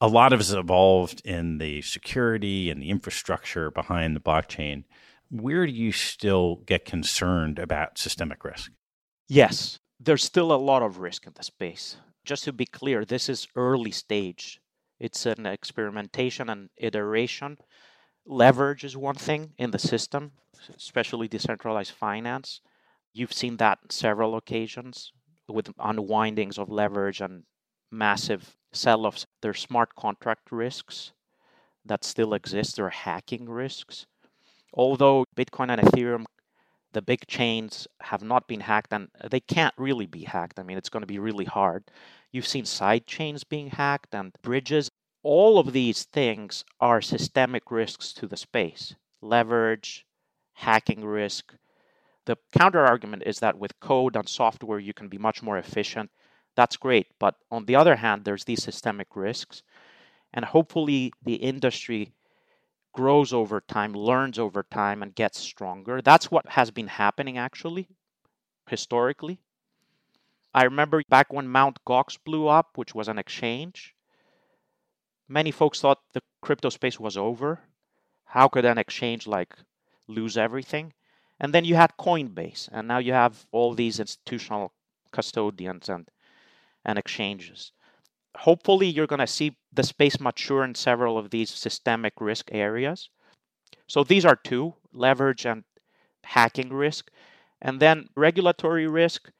A 0.00 0.08
lot 0.08 0.32
of 0.32 0.40
us 0.40 0.52
evolved 0.52 1.22
in 1.24 1.58
the 1.58 1.80
security 1.82 2.68
and 2.68 2.82
the 2.82 2.90
infrastructure 2.90 3.70
behind 3.70 4.16
the 4.16 4.20
blockchain 4.20 4.84
where 5.30 5.66
do 5.66 5.72
you 5.72 5.92
still 5.92 6.56
get 6.66 6.84
concerned 6.84 7.58
about 7.58 7.98
systemic 7.98 8.44
risk? 8.44 8.70
Yes, 9.28 9.78
there's 10.04 10.24
still 10.24 10.52
a 10.52 10.56
lot 10.70 10.82
of 10.82 10.98
risk 10.98 11.26
in 11.26 11.32
the 11.34 11.42
space. 11.42 11.96
Just 12.24 12.44
to 12.44 12.52
be 12.52 12.66
clear, 12.66 13.04
this 13.04 13.28
is 13.28 13.48
early 13.56 13.90
stage. 13.90 14.60
It's 15.00 15.26
an 15.26 15.46
experimentation 15.46 16.48
and 16.48 16.70
iteration. 16.76 17.58
Leverage 18.26 18.84
is 18.84 18.96
one 18.96 19.16
thing 19.16 19.52
in 19.58 19.70
the 19.70 19.78
system, 19.78 20.32
especially 20.76 21.28
decentralized 21.28 21.92
finance. 21.92 22.60
You've 23.12 23.32
seen 23.32 23.56
that 23.58 23.78
several 23.90 24.36
occasions 24.36 25.12
with 25.48 25.70
unwindings 25.78 26.58
of 26.58 26.70
leverage 26.70 27.20
and 27.20 27.44
massive 27.90 28.56
sell 28.72 29.06
offs. 29.06 29.26
There's 29.42 29.60
smart 29.60 29.94
contract 29.94 30.50
risks 30.50 31.12
that 31.84 32.02
still 32.02 32.32
exist, 32.32 32.76
there 32.76 32.86
are 32.86 32.90
hacking 32.90 33.48
risks 33.48 34.06
although 34.74 35.24
Bitcoin 35.36 35.70
and 35.70 35.80
Ethereum, 35.80 36.24
the 36.94 37.02
big 37.02 37.26
chains, 37.26 37.86
have 38.00 38.22
not 38.22 38.48
been 38.48 38.60
hacked, 38.60 38.92
and 38.92 39.08
uh, 39.20 39.28
they 39.28 39.40
can't 39.40 39.74
really 39.76 40.06
be 40.06 40.24
hacked. 40.24 40.58
I 40.58 40.62
mean, 40.62 40.78
it's 40.78 40.88
going 40.88 41.02
to 41.02 41.06
be 41.06 41.18
really 41.18 41.44
hard. 41.44 41.84
You've 42.32 42.46
seen 42.46 42.64
side 42.64 43.06
chains 43.06 43.44
being 43.44 43.68
hacked 43.70 44.14
and 44.14 44.32
bridges. 44.42 44.90
All 45.22 45.58
of 45.58 45.72
these 45.72 46.04
things 46.04 46.64
are 46.80 47.02
systemic 47.02 47.70
risks 47.70 48.12
to 48.14 48.26
the 48.26 48.36
space 48.36 48.94
leverage, 49.20 50.06
hacking 50.54 51.04
risk. 51.04 51.54
The 52.26 52.36
counter 52.52 52.84
argument 52.84 53.24
is 53.26 53.40
that 53.40 53.58
with 53.58 53.78
code 53.80 54.16
and 54.16 54.28
software, 54.28 54.78
you 54.78 54.94
can 54.94 55.08
be 55.08 55.18
much 55.18 55.42
more 55.42 55.58
efficient. 55.58 56.10
That's 56.56 56.76
great. 56.76 57.08
But 57.18 57.36
on 57.50 57.66
the 57.66 57.76
other 57.76 57.96
hand, 57.96 58.24
there's 58.24 58.44
these 58.44 58.62
systemic 58.62 59.16
risks. 59.16 59.62
And 60.32 60.44
hopefully, 60.44 61.12
the 61.22 61.36
industry 61.36 62.13
grows 62.94 63.32
over 63.32 63.60
time, 63.60 63.92
learns 63.92 64.38
over 64.38 64.62
time, 64.62 65.02
and 65.02 65.14
gets 65.14 65.38
stronger. 65.38 66.00
That's 66.00 66.30
what 66.30 66.48
has 66.50 66.70
been 66.70 66.88
happening 66.88 67.38
actually, 67.38 67.88
historically. 68.68 69.40
I 70.54 70.64
remember 70.64 71.02
back 71.08 71.32
when 71.32 71.50
Mt. 71.50 71.80
Gox 71.86 72.18
blew 72.24 72.48
up, 72.48 72.78
which 72.78 72.94
was 72.94 73.08
an 73.08 73.18
exchange, 73.18 73.94
many 75.28 75.50
folks 75.50 75.80
thought 75.80 76.00
the 76.14 76.22
crypto 76.40 76.70
space 76.70 76.98
was 76.98 77.16
over. 77.16 77.60
how 78.26 78.48
could 78.48 78.64
an 78.64 78.78
exchange 78.78 79.26
like 79.26 79.54
lose 80.08 80.36
everything? 80.36 80.92
And 81.40 81.54
then 81.54 81.64
you 81.64 81.76
had 81.76 81.96
Coinbase, 81.98 82.68
and 82.72 82.88
now 82.88 82.98
you 82.98 83.12
have 83.12 83.46
all 83.52 83.74
these 83.74 84.00
institutional 84.00 84.72
custodians 85.12 85.88
and 85.88 86.08
and 86.84 86.98
exchanges. 86.98 87.72
Hopefully, 88.38 88.86
you're 88.88 89.06
going 89.06 89.20
to 89.20 89.26
see 89.26 89.56
the 89.72 89.82
space 89.82 90.20
mature 90.20 90.64
in 90.64 90.74
several 90.74 91.18
of 91.18 91.30
these 91.30 91.50
systemic 91.50 92.14
risk 92.20 92.50
areas. 92.52 93.10
So 93.86 94.04
these 94.04 94.24
are 94.24 94.36
two: 94.36 94.74
leverage 94.92 95.46
and 95.46 95.64
hacking 96.24 96.72
risk, 96.72 97.10
and 97.62 97.80
then 97.80 98.08
regulatory 98.16 98.86
risk. 98.86 99.30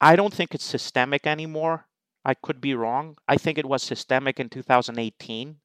I 0.00 0.16
don't 0.16 0.34
think 0.34 0.54
it's 0.54 0.64
systemic 0.64 1.26
anymore. 1.26 1.86
I 2.24 2.34
could 2.34 2.60
be 2.60 2.74
wrong. 2.74 3.16
I 3.28 3.36
think 3.36 3.58
it 3.58 3.66
was 3.66 3.82
systemic 3.82 4.38
in 4.38 4.48
2018 4.48 5.60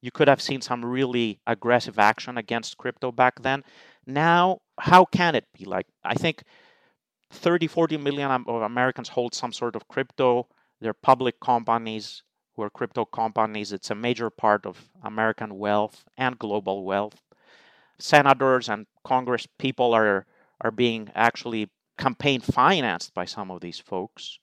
you 0.00 0.10
could 0.10 0.28
have 0.28 0.40
seen 0.40 0.60
some 0.60 0.84
really 0.84 1.40
aggressive 1.46 1.98
action 1.98 2.38
against 2.38 2.76
crypto 2.76 3.10
back 3.10 3.42
then. 3.42 3.64
Now, 4.06 4.58
how 4.78 5.04
can 5.04 5.34
it 5.34 5.46
be 5.56 5.64
like? 5.64 5.86
I 6.04 6.14
think 6.14 6.44
30, 7.30 7.66
40 7.66 7.96
million 7.96 8.30
of 8.30 8.62
Americans 8.62 9.08
hold 9.08 9.34
some 9.34 9.52
sort 9.52 9.76
of 9.76 9.88
crypto. 9.88 10.46
They're 10.80 10.94
public 10.94 11.40
companies 11.40 12.22
who 12.54 12.62
are 12.62 12.70
crypto 12.70 13.04
companies. 13.04 13.72
It's 13.72 13.90
a 13.90 13.94
major 13.94 14.30
part 14.30 14.66
of 14.66 14.88
American 15.02 15.58
wealth 15.58 16.04
and 16.16 16.38
global 16.38 16.84
wealth. 16.84 17.20
Senators 17.98 18.68
and 18.68 18.86
Congress 19.04 19.46
people 19.58 19.94
are 19.94 20.26
are 20.60 20.70
being 20.70 21.10
actually 21.14 21.70
campaign 21.96 22.40
financed 22.40 23.14
by 23.14 23.24
some 23.24 23.50
of 23.50 23.60
these 23.60 23.78
folks. 23.78 24.38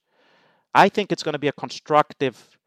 I 0.74 0.88
think 0.88 1.12
it's 1.12 1.22
going 1.22 1.34
to 1.34 1.38
be 1.38 1.48
a 1.48 1.52
constructive 1.52 2.58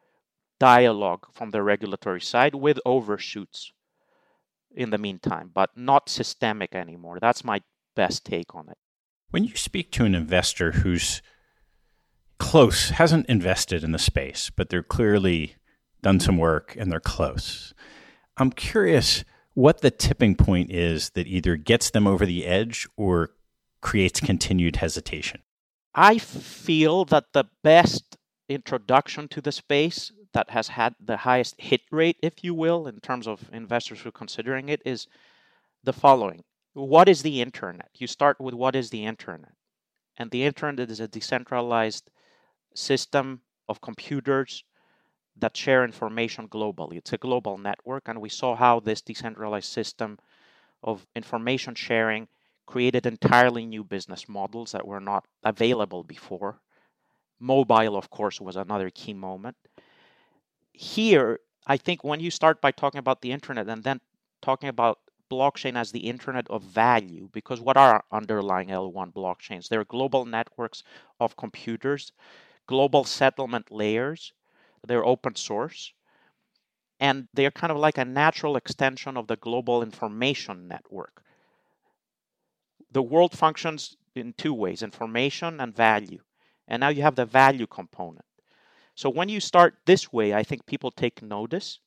dialogue 0.60 1.28
from 1.32 1.52
the 1.52 1.64
regulatory 1.64 2.22
side 2.22 2.56
with 2.56 2.80
overshoots 2.86 3.72
in 4.76 4.90
the 4.90 4.98
meantime, 4.98 5.52
but 5.54 5.72
not 5.76 6.10
systemic 6.10 6.76
anymore. 6.76 7.18
That's 7.20 7.44
my 7.44 7.62
best 7.96 8.26
take 8.26 8.54
on 8.54 8.70
it. 8.70 8.78
When 9.32 9.44
you 9.44 9.56
speak 9.56 9.92
to 9.94 10.06
an 10.06 10.16
investor 10.16 10.72
who's 10.72 11.22
close, 12.40 12.90
hasn't 12.90 13.28
invested 13.28 13.84
in 13.84 13.92
the 13.92 14.00
space, 14.00 14.50
but 14.50 14.70
they're 14.70 14.84
clearly 14.84 15.56
done 16.02 16.20
some 16.20 16.38
work 16.38 16.76
and 16.80 16.92
they're 16.92 17.00
close, 17.00 17.74
I'm 18.38 18.52
curious 18.52 19.24
what 19.54 19.82
the 19.82 19.92
tipping 19.92 20.36
point 20.36 20.72
is 20.72 21.10
that 21.12 21.28
either 21.28 21.58
gets 21.58 21.90
them 21.90 22.08
over 22.08 22.26
the 22.26 22.46
edge 22.46 22.88
or 22.96 23.32
creates 23.82 24.20
continued 24.20 24.78
hesitation. 24.78 25.42
I 25.94 26.18
feel 26.18 27.06
that 27.06 27.26
the 27.34 27.46
best 27.64 28.18
introduction 28.48 29.28
to 29.30 29.42
the 29.42 29.52
space 29.52 30.12
that 30.34 30.52
has 30.52 30.70
had 30.70 30.96
the 31.04 31.18
highest 31.18 31.56
hit 31.60 31.82
rate, 31.92 32.18
if 32.22 32.44
you 32.44 32.54
will, 32.54 32.88
in 32.88 33.00
terms 33.00 33.28
of 33.28 33.50
investors 33.52 34.02
who 34.02 34.10
are 34.10 34.14
considering 34.14 34.70
it, 34.70 34.82
is 34.86 35.08
the 35.84 35.94
following. 35.94 36.44
What 36.74 37.10
is 37.10 37.24
the 37.24 37.42
internet? 37.42 37.90
You 37.96 38.08
start 38.08 38.40
with 38.40 38.54
what 38.54 38.76
is 38.76 38.92
the 38.92 39.06
internet? 39.06 39.54
And 40.18 40.32
the 40.32 40.44
internet 40.44 40.90
is 40.92 41.00
a 41.00 41.08
decentralized 41.08 42.12
system 42.74 43.42
of 43.68 43.82
computers 43.82 44.64
that 45.38 45.56
share 45.56 45.84
information 45.86 46.48
globally. 46.48 46.98
It's 46.98 47.14
a 47.14 47.18
global 47.18 47.58
network, 47.58 48.08
and 48.08 48.20
we 48.22 48.30
saw 48.30 48.56
how 48.56 48.80
this 48.80 49.02
decentralized 49.02 49.72
system 49.72 50.20
of 50.84 51.08
information 51.16 51.76
sharing 51.76 52.28
created 52.66 53.06
entirely 53.06 53.66
new 53.66 53.84
business 53.84 54.30
models 54.30 54.72
that 54.72 54.88
were 54.88 55.00
not 55.00 55.26
available 55.44 56.04
before. 56.04 56.60
Mobile, 57.40 57.96
of 57.98 58.10
course, 58.10 58.42
was 58.42 58.56
another 58.56 58.90
key 58.90 59.14
moment 59.14 59.56
here, 60.80 61.40
I 61.68 61.78
think 61.78 62.04
when 62.04 62.22
you 62.22 62.32
start 62.32 62.62
by 62.62 62.72
talking 62.72 63.00
about 63.00 63.22
the 63.22 63.32
internet 63.32 63.68
and 63.68 63.84
then 63.84 64.00
talking 64.42 64.70
about 64.70 65.00
blockchain 65.30 65.76
as 65.76 65.92
the 65.92 66.08
internet 66.08 66.48
of 66.50 66.64
value, 66.64 67.30
because 67.34 67.60
what 67.60 67.78
are 67.78 68.04
underlying 68.12 68.72
L1 68.72 69.12
blockchains? 69.12 69.68
They're 69.68 69.84
global 69.86 70.26
networks 70.26 70.84
of 71.20 71.36
computers, 71.36 72.14
global 72.70 73.04
settlement 73.04 73.72
layers, 73.72 74.32
they're 74.88 75.04
open 75.04 75.34
source, 75.34 75.92
and 77.00 77.28
they're 77.34 77.50
kind 77.62 77.72
of 77.72 77.78
like 77.78 77.98
a 77.98 78.06
natural 78.06 78.56
extension 78.56 79.18
of 79.18 79.26
the 79.26 79.38
global 79.38 79.82
information 79.82 80.68
network. 80.68 81.24
The 82.92 83.02
world 83.02 83.36
functions 83.36 83.98
in 84.14 84.34
two 84.34 84.54
ways 84.54 84.84
information 84.84 85.60
and 85.60 85.76
value. 85.76 86.22
And 86.68 86.82
now 86.82 86.90
you 86.90 87.02
have 87.02 87.16
the 87.16 87.26
value 87.26 87.66
component. 87.66 88.26
So 88.94 89.10
when 89.10 89.30
you 89.30 89.40
start 89.40 89.80
this 89.88 90.14
way, 90.14 90.36
I 90.36 90.44
think 90.44 90.68
people 90.68 90.92
take 90.92 91.24
notice 91.24 91.80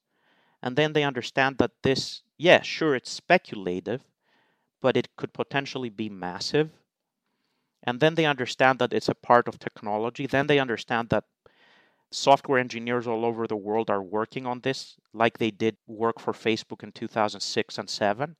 and 0.62 0.74
then 0.74 0.94
they 0.94 1.04
understand 1.04 1.58
that 1.58 1.70
this, 1.84 2.22
yeah, 2.38 2.62
sure, 2.62 2.96
it's 2.96 3.10
speculative, 3.12 4.02
but 4.80 4.96
it 4.96 5.14
could 5.16 5.32
potentially 5.32 5.90
be 5.90 6.08
massive. 6.08 6.70
And 7.84 8.00
then 8.00 8.14
they 8.14 8.26
understand 8.26 8.78
that 8.78 8.92
it's 8.92 9.08
a 9.08 9.14
part 9.14 9.48
of 9.48 9.58
technology. 9.58 10.26
Then 10.26 10.46
they 10.46 10.58
understand 10.58 11.08
that 11.08 11.24
software 12.12 12.58
engineers 12.58 13.06
all 13.06 13.24
over 13.24 13.46
the 13.46 13.56
world 13.56 13.90
are 13.90 14.02
working 14.02 14.46
on 14.46 14.60
this, 14.60 14.96
like 15.12 15.38
they 15.38 15.50
did 15.50 15.76
work 15.86 16.20
for 16.20 16.32
Facebook 16.32 16.82
in 16.82 16.92
2006 16.92 17.78
and 17.78 17.90
7. 17.90 18.36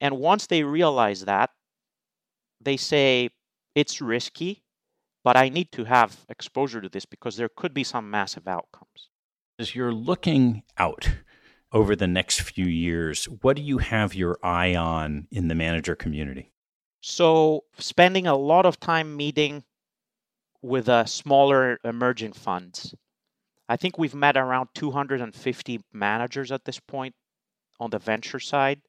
And 0.00 0.18
once 0.18 0.46
they 0.46 0.62
realize 0.62 1.24
that, 1.26 1.50
they 2.60 2.76
say 2.76 3.30
it's 3.74 4.00
risky, 4.00 4.62
but 5.24 5.36
I 5.36 5.48
need 5.48 5.72
to 5.72 5.84
have 5.84 6.24
exposure 6.28 6.80
to 6.80 6.88
this 6.88 7.04
because 7.04 7.36
there 7.36 7.48
could 7.48 7.74
be 7.74 7.84
some 7.84 8.10
massive 8.10 8.48
outcomes. 8.48 9.10
As 9.58 9.74
you're 9.74 9.92
looking 9.92 10.62
out 10.78 11.08
over 11.72 11.94
the 11.94 12.06
next 12.06 12.40
few 12.42 12.66
years, 12.66 13.26
what 13.26 13.56
do 13.56 13.62
you 13.62 13.78
have 13.78 14.14
your 14.14 14.38
eye 14.42 14.74
on 14.74 15.28
in 15.30 15.48
the 15.48 15.54
manager 15.54 15.94
community? 15.94 16.52
So, 17.02 17.64
spending 17.78 18.28
a 18.28 18.36
lot 18.36 18.64
of 18.64 18.78
time 18.78 19.16
meeting 19.16 19.64
with 20.62 20.88
uh, 20.88 21.04
smaller 21.04 21.80
emerging 21.82 22.32
funds. 22.32 22.94
I 23.68 23.76
think 23.76 23.98
we've 23.98 24.14
met 24.14 24.36
around 24.36 24.68
250 24.74 25.80
managers 25.92 26.52
at 26.52 26.64
this 26.64 26.78
point 26.78 27.16
on 27.80 27.90
the 27.90 27.98
venture 27.98 28.38
side. 28.38 28.80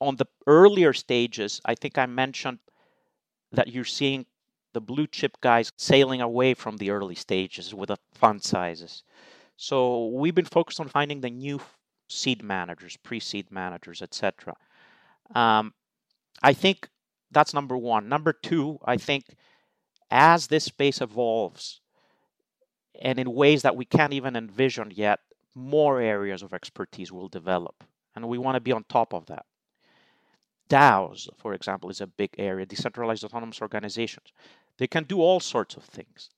On 0.00 0.16
the 0.16 0.26
earlier 0.48 0.92
stages, 0.92 1.60
I 1.64 1.76
think 1.76 1.96
I 1.96 2.06
mentioned 2.06 2.58
that 3.52 3.68
you're 3.68 3.84
seeing 3.84 4.26
the 4.72 4.80
blue 4.80 5.06
chip 5.06 5.40
guys 5.40 5.70
sailing 5.76 6.20
away 6.20 6.54
from 6.54 6.76
the 6.76 6.90
early 6.90 7.14
stages 7.14 7.72
with 7.72 7.88
the 7.88 7.96
fund 8.14 8.42
sizes. 8.42 9.04
So 9.56 10.08
we've 10.08 10.34
been 10.34 10.44
focused 10.44 10.80
on 10.80 10.88
finding 10.88 11.20
the 11.20 11.30
new 11.30 11.60
seed 12.08 12.42
managers, 12.42 12.96
pre-seed 12.96 13.52
managers, 13.52 14.02
etc. 14.02 14.56
Um, 15.36 15.72
I 16.42 16.52
think 16.52 16.88
that's 17.30 17.54
number 17.54 17.76
one. 17.76 18.08
Number 18.08 18.32
two, 18.32 18.78
I 18.84 18.96
think 18.96 19.24
as 20.10 20.46
this 20.46 20.64
space 20.64 21.00
evolves, 21.00 21.80
and 23.00 23.18
in 23.18 23.32
ways 23.32 23.62
that 23.62 23.76
we 23.76 23.84
can't 23.84 24.12
even 24.12 24.36
envision 24.36 24.90
yet, 24.94 25.20
more 25.54 26.00
areas 26.00 26.42
of 26.42 26.52
expertise 26.52 27.12
will 27.12 27.28
develop, 27.28 27.84
and 28.14 28.28
we 28.28 28.38
want 28.38 28.56
to 28.56 28.60
be 28.60 28.72
on 28.72 28.84
top 28.84 29.12
of 29.12 29.26
that. 29.26 29.44
DAOs, 30.68 31.28
for 31.36 31.54
example, 31.54 31.90
is 31.90 32.00
a 32.00 32.06
big 32.06 32.30
area, 32.38 32.66
decentralized 32.66 33.24
autonomous 33.24 33.62
organizations. 33.62 34.32
They 34.78 34.86
can 34.86 35.04
do 35.04 35.20
all 35.20 35.40
sorts 35.40 35.76
of 35.76 35.84
things. 35.84 36.30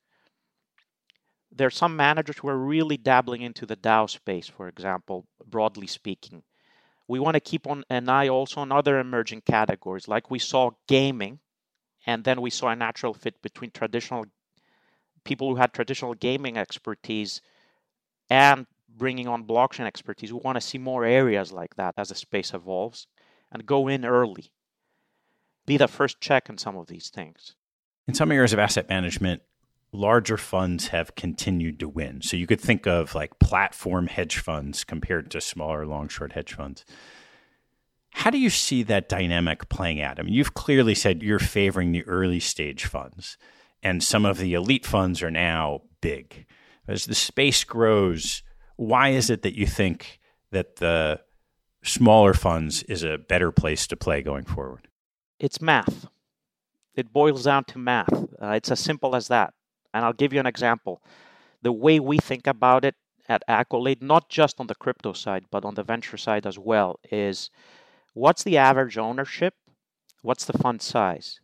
There 1.53 1.67
are 1.67 1.71
some 1.71 1.97
managers 1.97 2.39
who 2.39 2.49
are 2.49 2.57
really 2.57 2.97
dabbling 2.97 3.43
into 3.43 3.67
the 3.67 3.77
DAO 3.77 4.09
space, 4.09 4.47
for 4.47 4.69
example, 4.69 5.27
broadly 5.45 5.89
speaking. 5.89 6.43
We 7.11 7.19
want 7.19 7.35
to 7.35 7.41
keep 7.41 7.67
on 7.67 7.83
an 7.91 8.09
eye 8.09 8.29
also 8.29 8.61
on 8.61 8.71
other 8.71 9.01
emerging 9.01 9.41
categories, 9.41 10.07
like 10.07 10.31
we 10.31 10.39
saw 10.39 10.71
gaming, 10.87 11.41
and 12.07 12.23
then 12.23 12.41
we 12.41 12.51
saw 12.51 12.69
a 12.69 12.77
natural 12.77 13.15
fit 13.15 13.43
between 13.43 13.73
traditional 13.73 14.27
people 15.25 15.49
who 15.49 15.57
had 15.57 15.73
traditional 15.73 16.15
gaming 16.15 16.57
expertise 16.57 17.41
and 18.31 18.65
bringing 18.89 19.27
on 19.27 19.43
blockchain 19.43 19.87
expertise. 19.87 20.33
We 20.33 20.39
want 20.39 20.55
to 20.55 20.61
see 20.61 20.79
more 20.79 21.05
areas 21.05 21.51
like 21.51 21.75
that 21.75 21.95
as 21.97 22.11
the 22.11 22.15
space 22.15 22.55
evolves 22.55 23.09
and 23.51 23.67
go 23.67 23.89
in 23.89 24.05
early. 24.05 24.53
Be 25.67 25.79
the 25.79 25.89
first 25.89 26.21
check 26.21 26.49
in 26.49 26.59
some 26.59 26.77
of 26.77 26.87
these 26.87 27.11
things. 27.11 27.57
In 28.07 28.15
some 28.15 28.31
areas 28.31 28.53
of 28.53 28.61
asset 28.61 28.89
management, 28.89 29.43
larger 29.93 30.37
funds 30.37 30.89
have 30.89 31.15
continued 31.15 31.81
to 31.81 31.89
win. 31.89 32.23
So 32.23 32.37
you 32.37 32.47
could 32.47 32.61
think 32.61 32.87
of 32.87 33.15
like 33.15 33.39
platform 33.39 34.07
hedge 34.07 34.39
funds 34.39 34.85
compared 34.85 35.31
to 35.33 35.41
smaller 35.41 35.87
long 35.87 36.09
short 36.09 36.33
hedge 36.33 36.55
funds. 36.55 36.85
How 38.13 38.31
do 38.31 38.39
you 38.39 38.51
see 38.51 38.83
that 38.85 39.09
dynamic 39.09 39.69
playing 39.69 40.01
out? 40.01 40.19
I 40.19 40.23
mean, 40.23 40.35
you've 40.35 40.55
clearly 40.55 40.95
said 40.95 41.23
you're 41.23 41.39
favoring 41.39 41.93
the 41.93 42.05
early 42.05 42.41
stage 42.41 42.85
funds, 42.85 43.37
and 43.83 44.03
some 44.03 44.25
of 44.25 44.39
the 44.39 44.55
elite 44.55 44.85
funds 44.85 45.23
are 45.23 45.31
now 45.31 45.83
big. 46.01 46.47
As 46.89 47.07
the 47.07 47.15
space 47.15 47.63
grows, 47.63 48.43
why 48.77 49.11
is 49.11 49.31
it 49.31 49.43
that 49.43 49.57
you 49.57 49.67
think 49.67 50.19
that 50.51 50.77
the 50.77 51.21
smaller 51.85 52.35
funds 52.35 52.83
is 52.85 53.05
a 53.05 53.17
better 53.19 53.53
place 53.53 53.87
to 53.87 53.97
play 53.97 54.23
going 54.23 54.45
forward? 54.45 54.89
It's 55.39 55.61
math. 55.61 56.09
It 56.95 57.13
boils 57.13 57.45
down 57.45 57.65
to 57.65 57.79
math. 57.79 58.13
Uh, 58.13 58.51
it's 58.51 58.71
as 58.71 58.81
simple 58.81 59.15
as 59.15 59.29
that. 59.29 59.55
And 59.93 60.05
I'll 60.05 60.13
give 60.13 60.33
you 60.33 60.41
an 60.41 60.47
example. 60.47 61.03
The 61.63 61.73
way 61.73 62.01
we 62.01 62.19
think 62.19 62.47
about 62.47 62.85
it, 62.85 62.95
at 63.29 63.45
Accolade, 63.47 64.03
not 64.03 64.29
just 64.29 64.59
on 64.59 64.67
the 64.67 64.75
crypto 64.75 65.13
side, 65.13 65.45
but 65.53 65.65
on 65.65 65.77
the 65.77 65.85
venture 65.85 66.17
side 66.17 66.47
as 66.47 66.59
well, 66.59 66.99
is 67.13 67.49
what's 68.13 68.43
the 68.43 68.59
average 68.59 68.99
ownership? 68.99 69.55
What's 70.23 70.45
the 70.45 70.59
fund 70.59 70.83
size? 70.83 71.39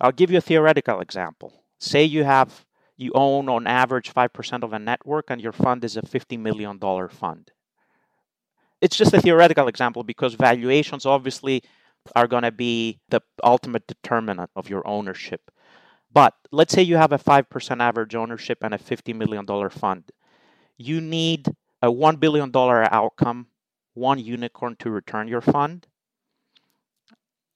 I'll 0.00 0.12
give 0.12 0.32
you 0.32 0.38
a 0.38 0.42
theoretical 0.42 1.00
example. 1.00 1.62
Say 1.78 2.02
you 2.02 2.24
have 2.24 2.66
you 2.96 3.12
own 3.14 3.48
on 3.48 3.68
average 3.68 4.12
5% 4.12 4.64
of 4.64 4.72
a 4.72 4.78
network 4.78 5.26
and 5.30 5.40
your 5.40 5.52
fund 5.52 5.84
is 5.84 5.96
a 5.96 6.02
$50 6.02 6.36
million 6.36 6.80
fund. 7.08 7.52
It's 8.80 8.96
just 8.96 9.14
a 9.14 9.20
theoretical 9.20 9.68
example 9.68 10.02
because 10.02 10.34
valuations 10.34 11.06
obviously 11.06 11.62
are 12.16 12.26
going 12.26 12.42
to 12.42 12.50
be 12.50 12.98
the 13.08 13.20
ultimate 13.44 13.86
determinant 13.86 14.50
of 14.56 14.68
your 14.68 14.86
ownership. 14.86 15.50
But 16.12 16.34
let's 16.50 16.72
say 16.72 16.82
you 16.82 16.96
have 16.96 17.12
a 17.12 17.18
5% 17.18 17.80
average 17.80 18.14
ownership 18.14 18.58
and 18.62 18.74
a 18.74 18.78
$50 18.78 19.14
million 19.14 19.46
fund. 19.70 20.04
You 20.76 21.00
need 21.00 21.48
a 21.82 21.88
$1 21.88 22.18
billion 22.20 22.50
outcome, 22.54 23.48
one 23.94 24.18
unicorn 24.18 24.76
to 24.80 24.90
return 24.90 25.28
your 25.28 25.40
fund. 25.40 25.86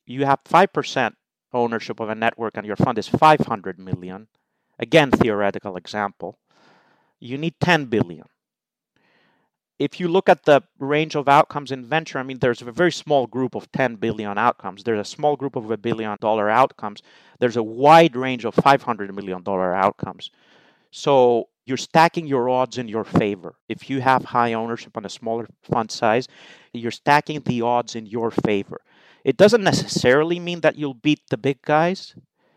You 0.06 0.26
have 0.26 0.40
5% 0.44 1.14
ownership 1.52 2.00
of 2.00 2.08
a 2.08 2.14
network 2.14 2.56
and 2.56 2.66
your 2.66 2.76
fund 2.76 2.98
is 2.98 3.08
500 3.08 3.78
million. 3.78 4.28
Again, 4.78 5.10
theoretical 5.10 5.76
example. 5.76 6.38
You 7.20 7.38
need 7.38 7.54
10 7.60 7.86
billion 7.86 8.26
if 9.82 9.98
you 9.98 10.06
look 10.06 10.28
at 10.28 10.44
the 10.44 10.62
range 10.78 11.16
of 11.16 11.28
outcomes 11.28 11.72
in 11.72 11.84
venture, 11.84 12.18
I 12.20 12.22
mean, 12.22 12.38
there's 12.38 12.62
a 12.62 12.70
very 12.70 12.92
small 12.92 13.26
group 13.26 13.56
of 13.56 13.70
10 13.72 13.96
billion 13.96 14.38
outcomes. 14.38 14.84
There's 14.84 15.00
a 15.00 15.04
small 15.16 15.34
group 15.36 15.56
of 15.56 15.70
a 15.72 15.76
billion 15.76 16.16
dollar 16.20 16.48
outcomes. 16.48 17.02
There's 17.40 17.56
a 17.56 17.62
wide 17.64 18.14
range 18.14 18.44
of 18.44 18.54
500 18.54 19.12
million 19.12 19.42
dollar 19.42 19.74
outcomes. 19.74 20.30
So 20.92 21.48
you're 21.66 21.76
stacking 21.76 22.28
your 22.28 22.48
odds 22.48 22.78
in 22.78 22.86
your 22.86 23.02
favor. 23.02 23.56
If 23.68 23.90
you 23.90 24.00
have 24.00 24.24
high 24.24 24.52
ownership 24.52 24.96
on 24.96 25.04
a 25.04 25.08
smaller 25.08 25.48
fund 25.62 25.90
size, 25.90 26.28
you're 26.72 26.92
stacking 26.92 27.40
the 27.40 27.62
odds 27.62 27.96
in 27.96 28.06
your 28.06 28.30
favor. 28.30 28.80
It 29.24 29.36
doesn't 29.36 29.64
necessarily 29.64 30.38
mean 30.38 30.60
that 30.60 30.76
you'll 30.76 30.94
beat 30.94 31.22
the 31.28 31.36
big 31.36 31.60
guys 31.62 32.14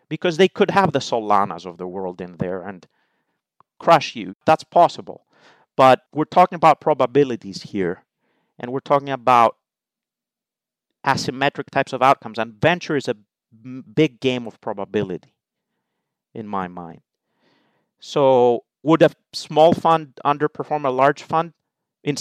because 0.10 0.38
they 0.38 0.48
could 0.48 0.72
have 0.72 0.92
the 0.92 1.00
Solanas 1.00 1.66
of 1.66 1.78
the 1.78 1.88
world 1.88 2.22
in 2.22 2.38
there 2.38 2.62
and 2.62 2.86
crush 3.80 4.16
you. 4.16 4.36
That's 4.46 4.64
possible. 4.64 5.25
But 5.76 6.02
we're 6.14 6.26
talking 6.26 6.56
about 6.56 6.80
probabilities 6.80 7.64
here, 7.64 8.04
and 8.58 8.72
we're 8.72 8.80
talking 8.80 9.10
about 9.10 9.58
asymmetric 11.06 11.70
types 11.70 11.94
of 11.94 12.02
outcomes. 12.02 12.40
And 12.40 12.54
venture 12.54 12.96
is 12.96 13.08
a 13.08 13.16
big 13.94 14.20
game 14.20 14.48
of 14.48 14.60
probability 14.62 15.34
in 16.34 16.48
my 16.48 16.68
mind. 16.68 17.02
So, 18.00 18.64
would 18.84 19.02
a 19.02 19.12
small 19.34 19.74
fund 19.74 20.20
underperform 20.26 20.86
a 20.86 20.90
large 20.90 21.24
fund? 21.24 21.54
In 22.04 22.16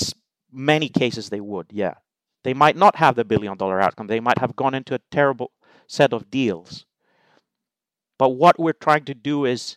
many 0.51 0.89
cases, 0.89 1.29
they 1.29 1.41
would, 1.41 1.67
yeah. 1.71 1.95
They 2.43 2.55
might 2.55 2.77
not 2.77 2.97
have 2.97 3.17
the 3.17 3.25
billion 3.25 3.57
dollar 3.57 3.81
outcome, 3.81 4.07
they 4.07 4.21
might 4.21 4.39
have 4.39 4.57
gone 4.57 4.75
into 4.75 4.95
a 4.95 5.01
terrible 5.11 5.51
set 5.87 6.13
of 6.13 6.31
deals. 6.31 6.87
But 8.19 8.31
what 8.31 8.59
we're 8.59 8.73
trying 8.73 9.05
to 9.07 9.15
do 9.15 9.45
is, 9.45 9.77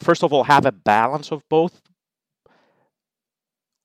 first 0.00 0.22
of 0.22 0.32
all, 0.32 0.44
have 0.44 0.66
a 0.66 0.72
balance 0.72 1.32
of 1.32 1.42
both 1.48 1.80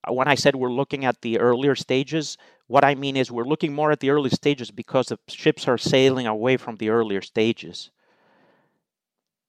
Uh, 0.07 0.13
when 0.13 0.27
I 0.27 0.35
said 0.35 0.55
we're 0.55 0.71
looking 0.71 1.05
at 1.05 1.21
the 1.21 1.39
earlier 1.39 1.75
stages, 1.75 2.37
what 2.67 2.83
I 2.83 2.95
mean 2.95 3.15
is 3.15 3.31
we're 3.31 3.43
looking 3.43 3.73
more 3.73 3.91
at 3.91 3.99
the 3.99 4.09
early 4.09 4.29
stages 4.29 4.71
because 4.71 5.07
the 5.07 5.19
ships 5.27 5.67
are 5.67 5.77
sailing 5.77 6.27
away 6.27 6.57
from 6.57 6.77
the 6.77 6.89
earlier 6.89 7.21
stages. 7.21 7.91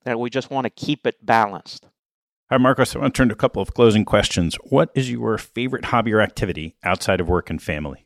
And 0.05 0.19
we 0.19 0.31
just 0.31 0.51
want 0.51 0.65
to 0.65 0.71
keep 0.71 1.07
it 1.07 1.25
balanced. 1.25 1.87
Hi, 2.51 2.59
Marcos. 2.59 2.95
I 2.95 2.99
want 2.99 3.15
to 3.15 3.19
turn 3.19 3.29
to 3.29 3.35
a 3.35 3.39
couple 3.39 3.63
of 3.63 3.73
closing 3.73 4.05
questions. 4.05 4.57
What 4.65 4.91
is 4.95 5.11
your 5.11 5.39
favorite 5.39 5.87
hobby 5.87 6.13
or 6.13 6.21
activity 6.21 6.77
outside 6.85 7.21
of 7.21 7.29
work 7.29 7.49
and 7.49 7.63
family? 7.63 8.05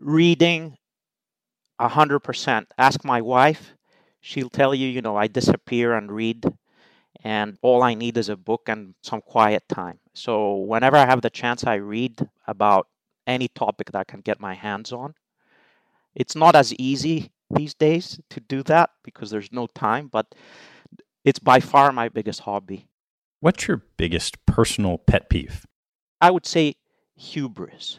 Reading, 0.00 0.76
100%. 1.80 2.66
Ask 2.76 3.04
my 3.04 3.22
wife. 3.22 3.72
She'll 4.20 4.50
tell 4.50 4.74
you, 4.74 4.88
you 4.88 5.00
know, 5.00 5.16
I 5.16 5.28
disappear 5.28 5.94
and 5.94 6.10
read 6.10 6.44
and 7.26 7.58
all 7.60 7.82
I 7.82 7.94
need 7.94 8.16
is 8.18 8.28
a 8.28 8.36
book 8.36 8.68
and 8.68 8.94
some 9.02 9.20
quiet 9.20 9.68
time. 9.68 9.98
So 10.14 10.54
whenever 10.58 10.96
I 10.96 11.06
have 11.06 11.22
the 11.22 11.28
chance, 11.28 11.64
I 11.64 11.74
read 11.74 12.28
about 12.46 12.86
any 13.26 13.48
topic 13.48 13.90
that 13.90 13.98
I 13.98 14.04
can 14.04 14.20
get 14.20 14.38
my 14.38 14.54
hands 14.54 14.92
on. 14.92 15.14
It's 16.14 16.36
not 16.36 16.54
as 16.54 16.72
easy 16.74 17.32
these 17.50 17.74
days 17.74 18.20
to 18.30 18.38
do 18.38 18.62
that 18.64 18.90
because 19.02 19.30
there's 19.30 19.50
no 19.50 19.66
time, 19.66 20.06
but 20.06 20.36
it's 21.24 21.40
by 21.40 21.58
far 21.58 21.90
my 21.90 22.08
biggest 22.08 22.42
hobby. 22.42 22.86
What's 23.40 23.66
your 23.66 23.82
biggest 23.96 24.46
personal 24.46 24.96
pet 24.96 25.28
peeve? 25.28 25.66
I 26.20 26.30
would 26.30 26.46
say 26.46 26.76
hubris. 27.16 27.98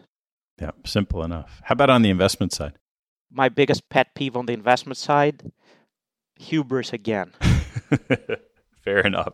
Yeah, 0.58 0.72
simple 0.86 1.22
enough. 1.22 1.60
How 1.66 1.74
about 1.74 1.90
on 1.90 2.02
the 2.02 2.10
investment 2.10 2.54
side? 2.54 2.78
My 3.30 3.50
biggest 3.50 3.90
pet 3.90 4.16
peeve 4.16 4.38
on 4.38 4.46
the 4.46 4.54
investment 4.54 4.96
side, 4.96 5.52
hubris 6.40 6.94
again. 6.94 7.34
Fair 8.88 9.02
enough. 9.02 9.34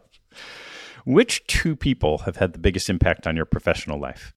Which 1.06 1.46
two 1.46 1.76
people 1.76 2.20
have 2.26 2.38
had 2.38 2.54
the 2.54 2.60
biggest 2.60 2.90
impact 2.90 3.28
on 3.28 3.36
your 3.36 3.46
professional 3.46 4.00
life? 4.00 4.34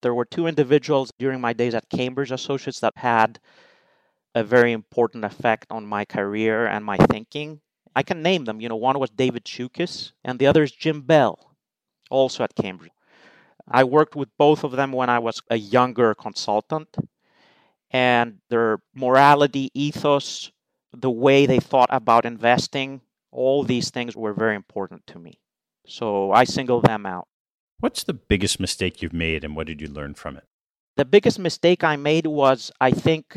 There 0.00 0.14
were 0.14 0.24
two 0.24 0.46
individuals 0.46 1.10
during 1.18 1.40
my 1.40 1.52
days 1.52 1.74
at 1.74 1.88
Cambridge 1.90 2.30
Associates 2.30 2.78
that 2.78 2.92
had 2.94 3.40
a 4.32 4.44
very 4.44 4.70
important 4.70 5.24
effect 5.24 5.66
on 5.70 5.86
my 5.86 6.04
career 6.04 6.68
and 6.68 6.84
my 6.84 6.98
thinking. 6.98 7.62
I 7.96 8.04
can 8.04 8.22
name 8.22 8.44
them. 8.44 8.60
You 8.60 8.68
know, 8.68 8.76
one 8.76 8.96
was 9.00 9.10
David 9.10 9.44
Chukis, 9.44 10.12
and 10.22 10.38
the 10.38 10.46
other 10.46 10.62
is 10.62 10.70
Jim 10.70 11.00
Bell, 11.00 11.56
also 12.08 12.44
at 12.44 12.54
Cambridge. 12.54 12.92
I 13.66 13.82
worked 13.82 14.14
with 14.14 14.28
both 14.38 14.62
of 14.62 14.70
them 14.70 14.92
when 14.92 15.10
I 15.10 15.18
was 15.18 15.42
a 15.50 15.56
younger 15.56 16.14
consultant, 16.14 16.96
and 17.90 18.38
their 18.50 18.78
morality, 18.94 19.72
ethos, 19.74 20.52
the 20.92 21.10
way 21.10 21.44
they 21.44 21.58
thought 21.58 21.90
about 21.90 22.24
investing 22.24 23.00
all 23.30 23.62
these 23.62 23.90
things 23.90 24.16
were 24.16 24.34
very 24.34 24.56
important 24.56 25.06
to 25.08 25.18
me. 25.18 25.40
So 25.86 26.32
I 26.32 26.44
single 26.44 26.80
them 26.80 27.06
out. 27.06 27.28
What's 27.78 28.04
the 28.04 28.14
biggest 28.14 28.60
mistake 28.60 29.02
you've 29.02 29.12
made 29.12 29.44
and 29.44 29.56
what 29.56 29.66
did 29.66 29.80
you 29.80 29.88
learn 29.88 30.14
from 30.14 30.36
it? 30.36 30.44
The 30.96 31.04
biggest 31.04 31.38
mistake 31.38 31.82
I 31.82 31.96
made 31.96 32.26
was, 32.26 32.70
I 32.80 32.90
think, 32.90 33.34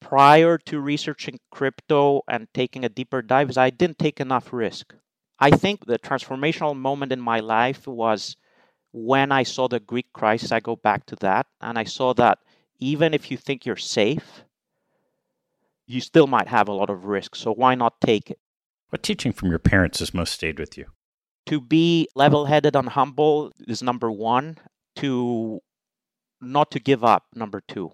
prior 0.00 0.58
to 0.58 0.80
researching 0.80 1.38
crypto 1.50 2.22
and 2.28 2.48
taking 2.52 2.84
a 2.84 2.88
deeper 2.88 3.22
dive, 3.22 3.50
is 3.50 3.56
I 3.56 3.70
didn't 3.70 3.98
take 3.98 4.20
enough 4.20 4.52
risk. 4.52 4.94
I 5.38 5.50
think 5.50 5.86
the 5.86 5.98
transformational 5.98 6.76
moment 6.76 7.12
in 7.12 7.20
my 7.20 7.40
life 7.40 7.86
was 7.86 8.36
when 8.92 9.32
I 9.32 9.42
saw 9.44 9.68
the 9.68 9.80
Greek 9.80 10.12
crisis. 10.12 10.52
I 10.52 10.60
go 10.60 10.76
back 10.76 11.06
to 11.06 11.16
that, 11.16 11.46
and 11.60 11.78
I 11.78 11.84
saw 11.84 12.14
that 12.14 12.38
even 12.80 13.14
if 13.14 13.30
you 13.30 13.36
think 13.36 13.64
you're 13.64 13.76
safe, 13.76 14.44
you 15.86 16.00
still 16.00 16.26
might 16.26 16.48
have 16.48 16.68
a 16.68 16.72
lot 16.72 16.90
of 16.90 17.04
risk. 17.04 17.36
So 17.36 17.52
why 17.52 17.74
not 17.74 18.00
take 18.00 18.30
it? 18.30 18.38
What 18.94 19.02
teaching 19.02 19.32
from 19.32 19.50
your 19.50 19.58
parents 19.58 19.98
has 19.98 20.14
most 20.14 20.34
stayed 20.34 20.60
with 20.60 20.78
you? 20.78 20.84
To 21.46 21.60
be 21.60 22.06
level 22.14 22.44
headed 22.44 22.76
and 22.76 22.90
humble 22.90 23.50
is 23.66 23.82
number 23.82 24.08
one. 24.08 24.58
To 25.02 25.58
not 26.40 26.70
to 26.70 26.78
give 26.78 27.02
up, 27.02 27.24
number 27.34 27.60
two. 27.66 27.90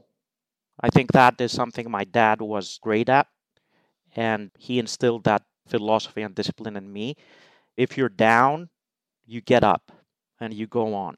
I 0.78 0.90
think 0.90 1.12
that 1.12 1.40
is 1.40 1.53
something 1.53 1.90
my 1.90 2.05
dad 2.05 2.42
was 2.42 2.78
great 2.82 3.09
at, 3.09 3.28
and 4.14 4.51
he 4.59 4.78
instilled 4.78 5.24
that 5.24 5.44
philosophy 5.66 6.20
and 6.20 6.34
discipline 6.34 6.76
in 6.76 6.92
me. 6.92 7.16
If 7.78 7.96
you're 7.96 8.11
down, 8.11 8.68
you 9.24 9.40
get 9.40 9.64
up 9.64 9.92
and 10.38 10.53
you 10.53 10.66
go 10.66 10.92
on. 10.92 11.16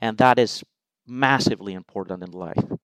And 0.00 0.18
that 0.18 0.36
is 0.36 0.64
massively 1.06 1.74
important 1.74 2.24
in 2.24 2.32
life. 2.32 2.58
All 2.58 2.78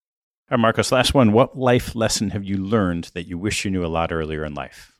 right, 0.52 0.60
Marcos, 0.60 0.92
last 0.92 1.14
one. 1.14 1.32
What 1.32 1.58
life 1.58 1.96
lesson 1.96 2.30
have 2.30 2.44
you 2.44 2.58
learned 2.58 3.10
that 3.14 3.26
you 3.26 3.38
wish 3.38 3.64
you 3.64 3.72
knew 3.72 3.84
a 3.84 3.90
lot 3.90 4.12
earlier 4.12 4.44
in 4.44 4.54
life? 4.54 4.91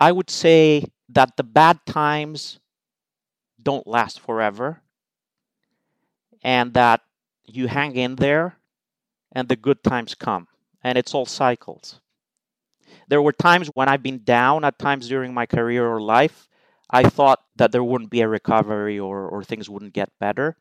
I 0.00 0.12
would 0.12 0.30
say 0.30 0.84
that 1.08 1.36
the 1.36 1.42
bad 1.42 1.80
times 1.86 2.60
don't 3.62 3.86
last 3.86 4.20
forever 4.20 4.80
and 6.42 6.74
that 6.74 7.00
you 7.44 7.66
hang 7.66 7.96
in 7.96 8.16
there 8.16 8.56
and 9.32 9.48
the 9.48 9.56
good 9.56 9.82
times 9.82 10.14
come 10.14 10.46
and 10.82 10.96
it's 10.96 11.14
all 11.14 11.26
cycles. 11.26 12.00
There 13.08 13.22
were 13.22 13.32
times 13.32 13.68
when 13.74 13.88
I've 13.88 14.02
been 14.02 14.22
down 14.22 14.64
at 14.64 14.78
times 14.78 15.08
during 15.08 15.34
my 15.34 15.46
career 15.46 15.86
or 15.86 16.00
life. 16.00 16.48
I 16.90 17.02
thought 17.02 17.40
that 17.56 17.72
there 17.72 17.84
wouldn't 17.84 18.10
be 18.10 18.20
a 18.20 18.28
recovery 18.28 18.98
or, 18.98 19.28
or 19.28 19.42
things 19.42 19.68
wouldn't 19.68 19.92
get 19.92 20.10
better. 20.20 20.56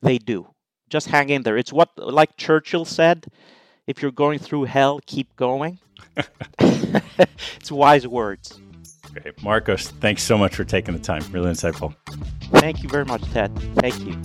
They 0.00 0.18
do. 0.18 0.48
Just 0.88 1.08
hang 1.08 1.28
in 1.28 1.42
there. 1.42 1.56
It's 1.56 1.72
what, 1.72 1.90
like 1.96 2.36
Churchill 2.36 2.84
said, 2.84 3.26
if 3.86 4.02
you're 4.02 4.10
going 4.10 4.38
through 4.38 4.64
hell, 4.64 5.00
keep 5.06 5.36
going. 5.36 5.78
it's 7.56 7.70
wise 7.70 8.06
words. 8.06 8.60
Great. 9.12 9.42
Marcos, 9.42 9.88
thanks 9.88 10.22
so 10.22 10.38
much 10.38 10.54
for 10.54 10.64
taking 10.64 10.94
the 10.94 11.00
time. 11.00 11.22
Really 11.32 11.50
insightful. 11.50 11.94
Thank 12.50 12.82
you 12.82 12.88
very 12.88 13.04
much, 13.04 13.22
Ted. 13.32 13.56
Thank 13.76 13.98
you. 14.00 14.20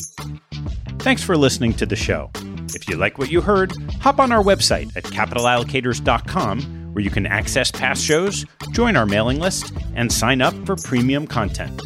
Thanks 0.99 1.24
for 1.24 1.38
listening 1.38 1.74
to 1.74 1.86
the 1.86 1.95
show. 1.95 2.32
If 2.74 2.88
you 2.89 2.97
like 2.97 3.18
what 3.18 3.32
you 3.32 3.41
heard, 3.41 3.74
hop 4.01 4.20
on 4.20 4.32
our 4.32 4.43
website 4.43 4.95
at 4.95 5.03
capitalallocators.com 5.03 6.78
where 6.93 7.03
you 7.03 7.11
can 7.11 7.28
access 7.28 7.70
past 7.70 8.03
shows, 8.03 8.43
join 8.72 8.95
our 8.95 9.05
mailing 9.05 9.39
list, 9.39 9.72
and 9.93 10.11
sign 10.11 10.41
up 10.41 10.55
for 10.65 10.76
premium 10.76 11.28
content. 11.28 11.80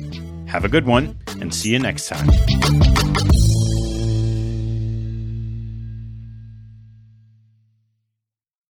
Have 0.48 0.64
a 0.64 0.70
good 0.70 0.86
one, 0.86 1.18
and 1.42 1.54
see 1.54 1.72
you 1.72 1.80
next 1.80 2.08
time. 2.08 2.30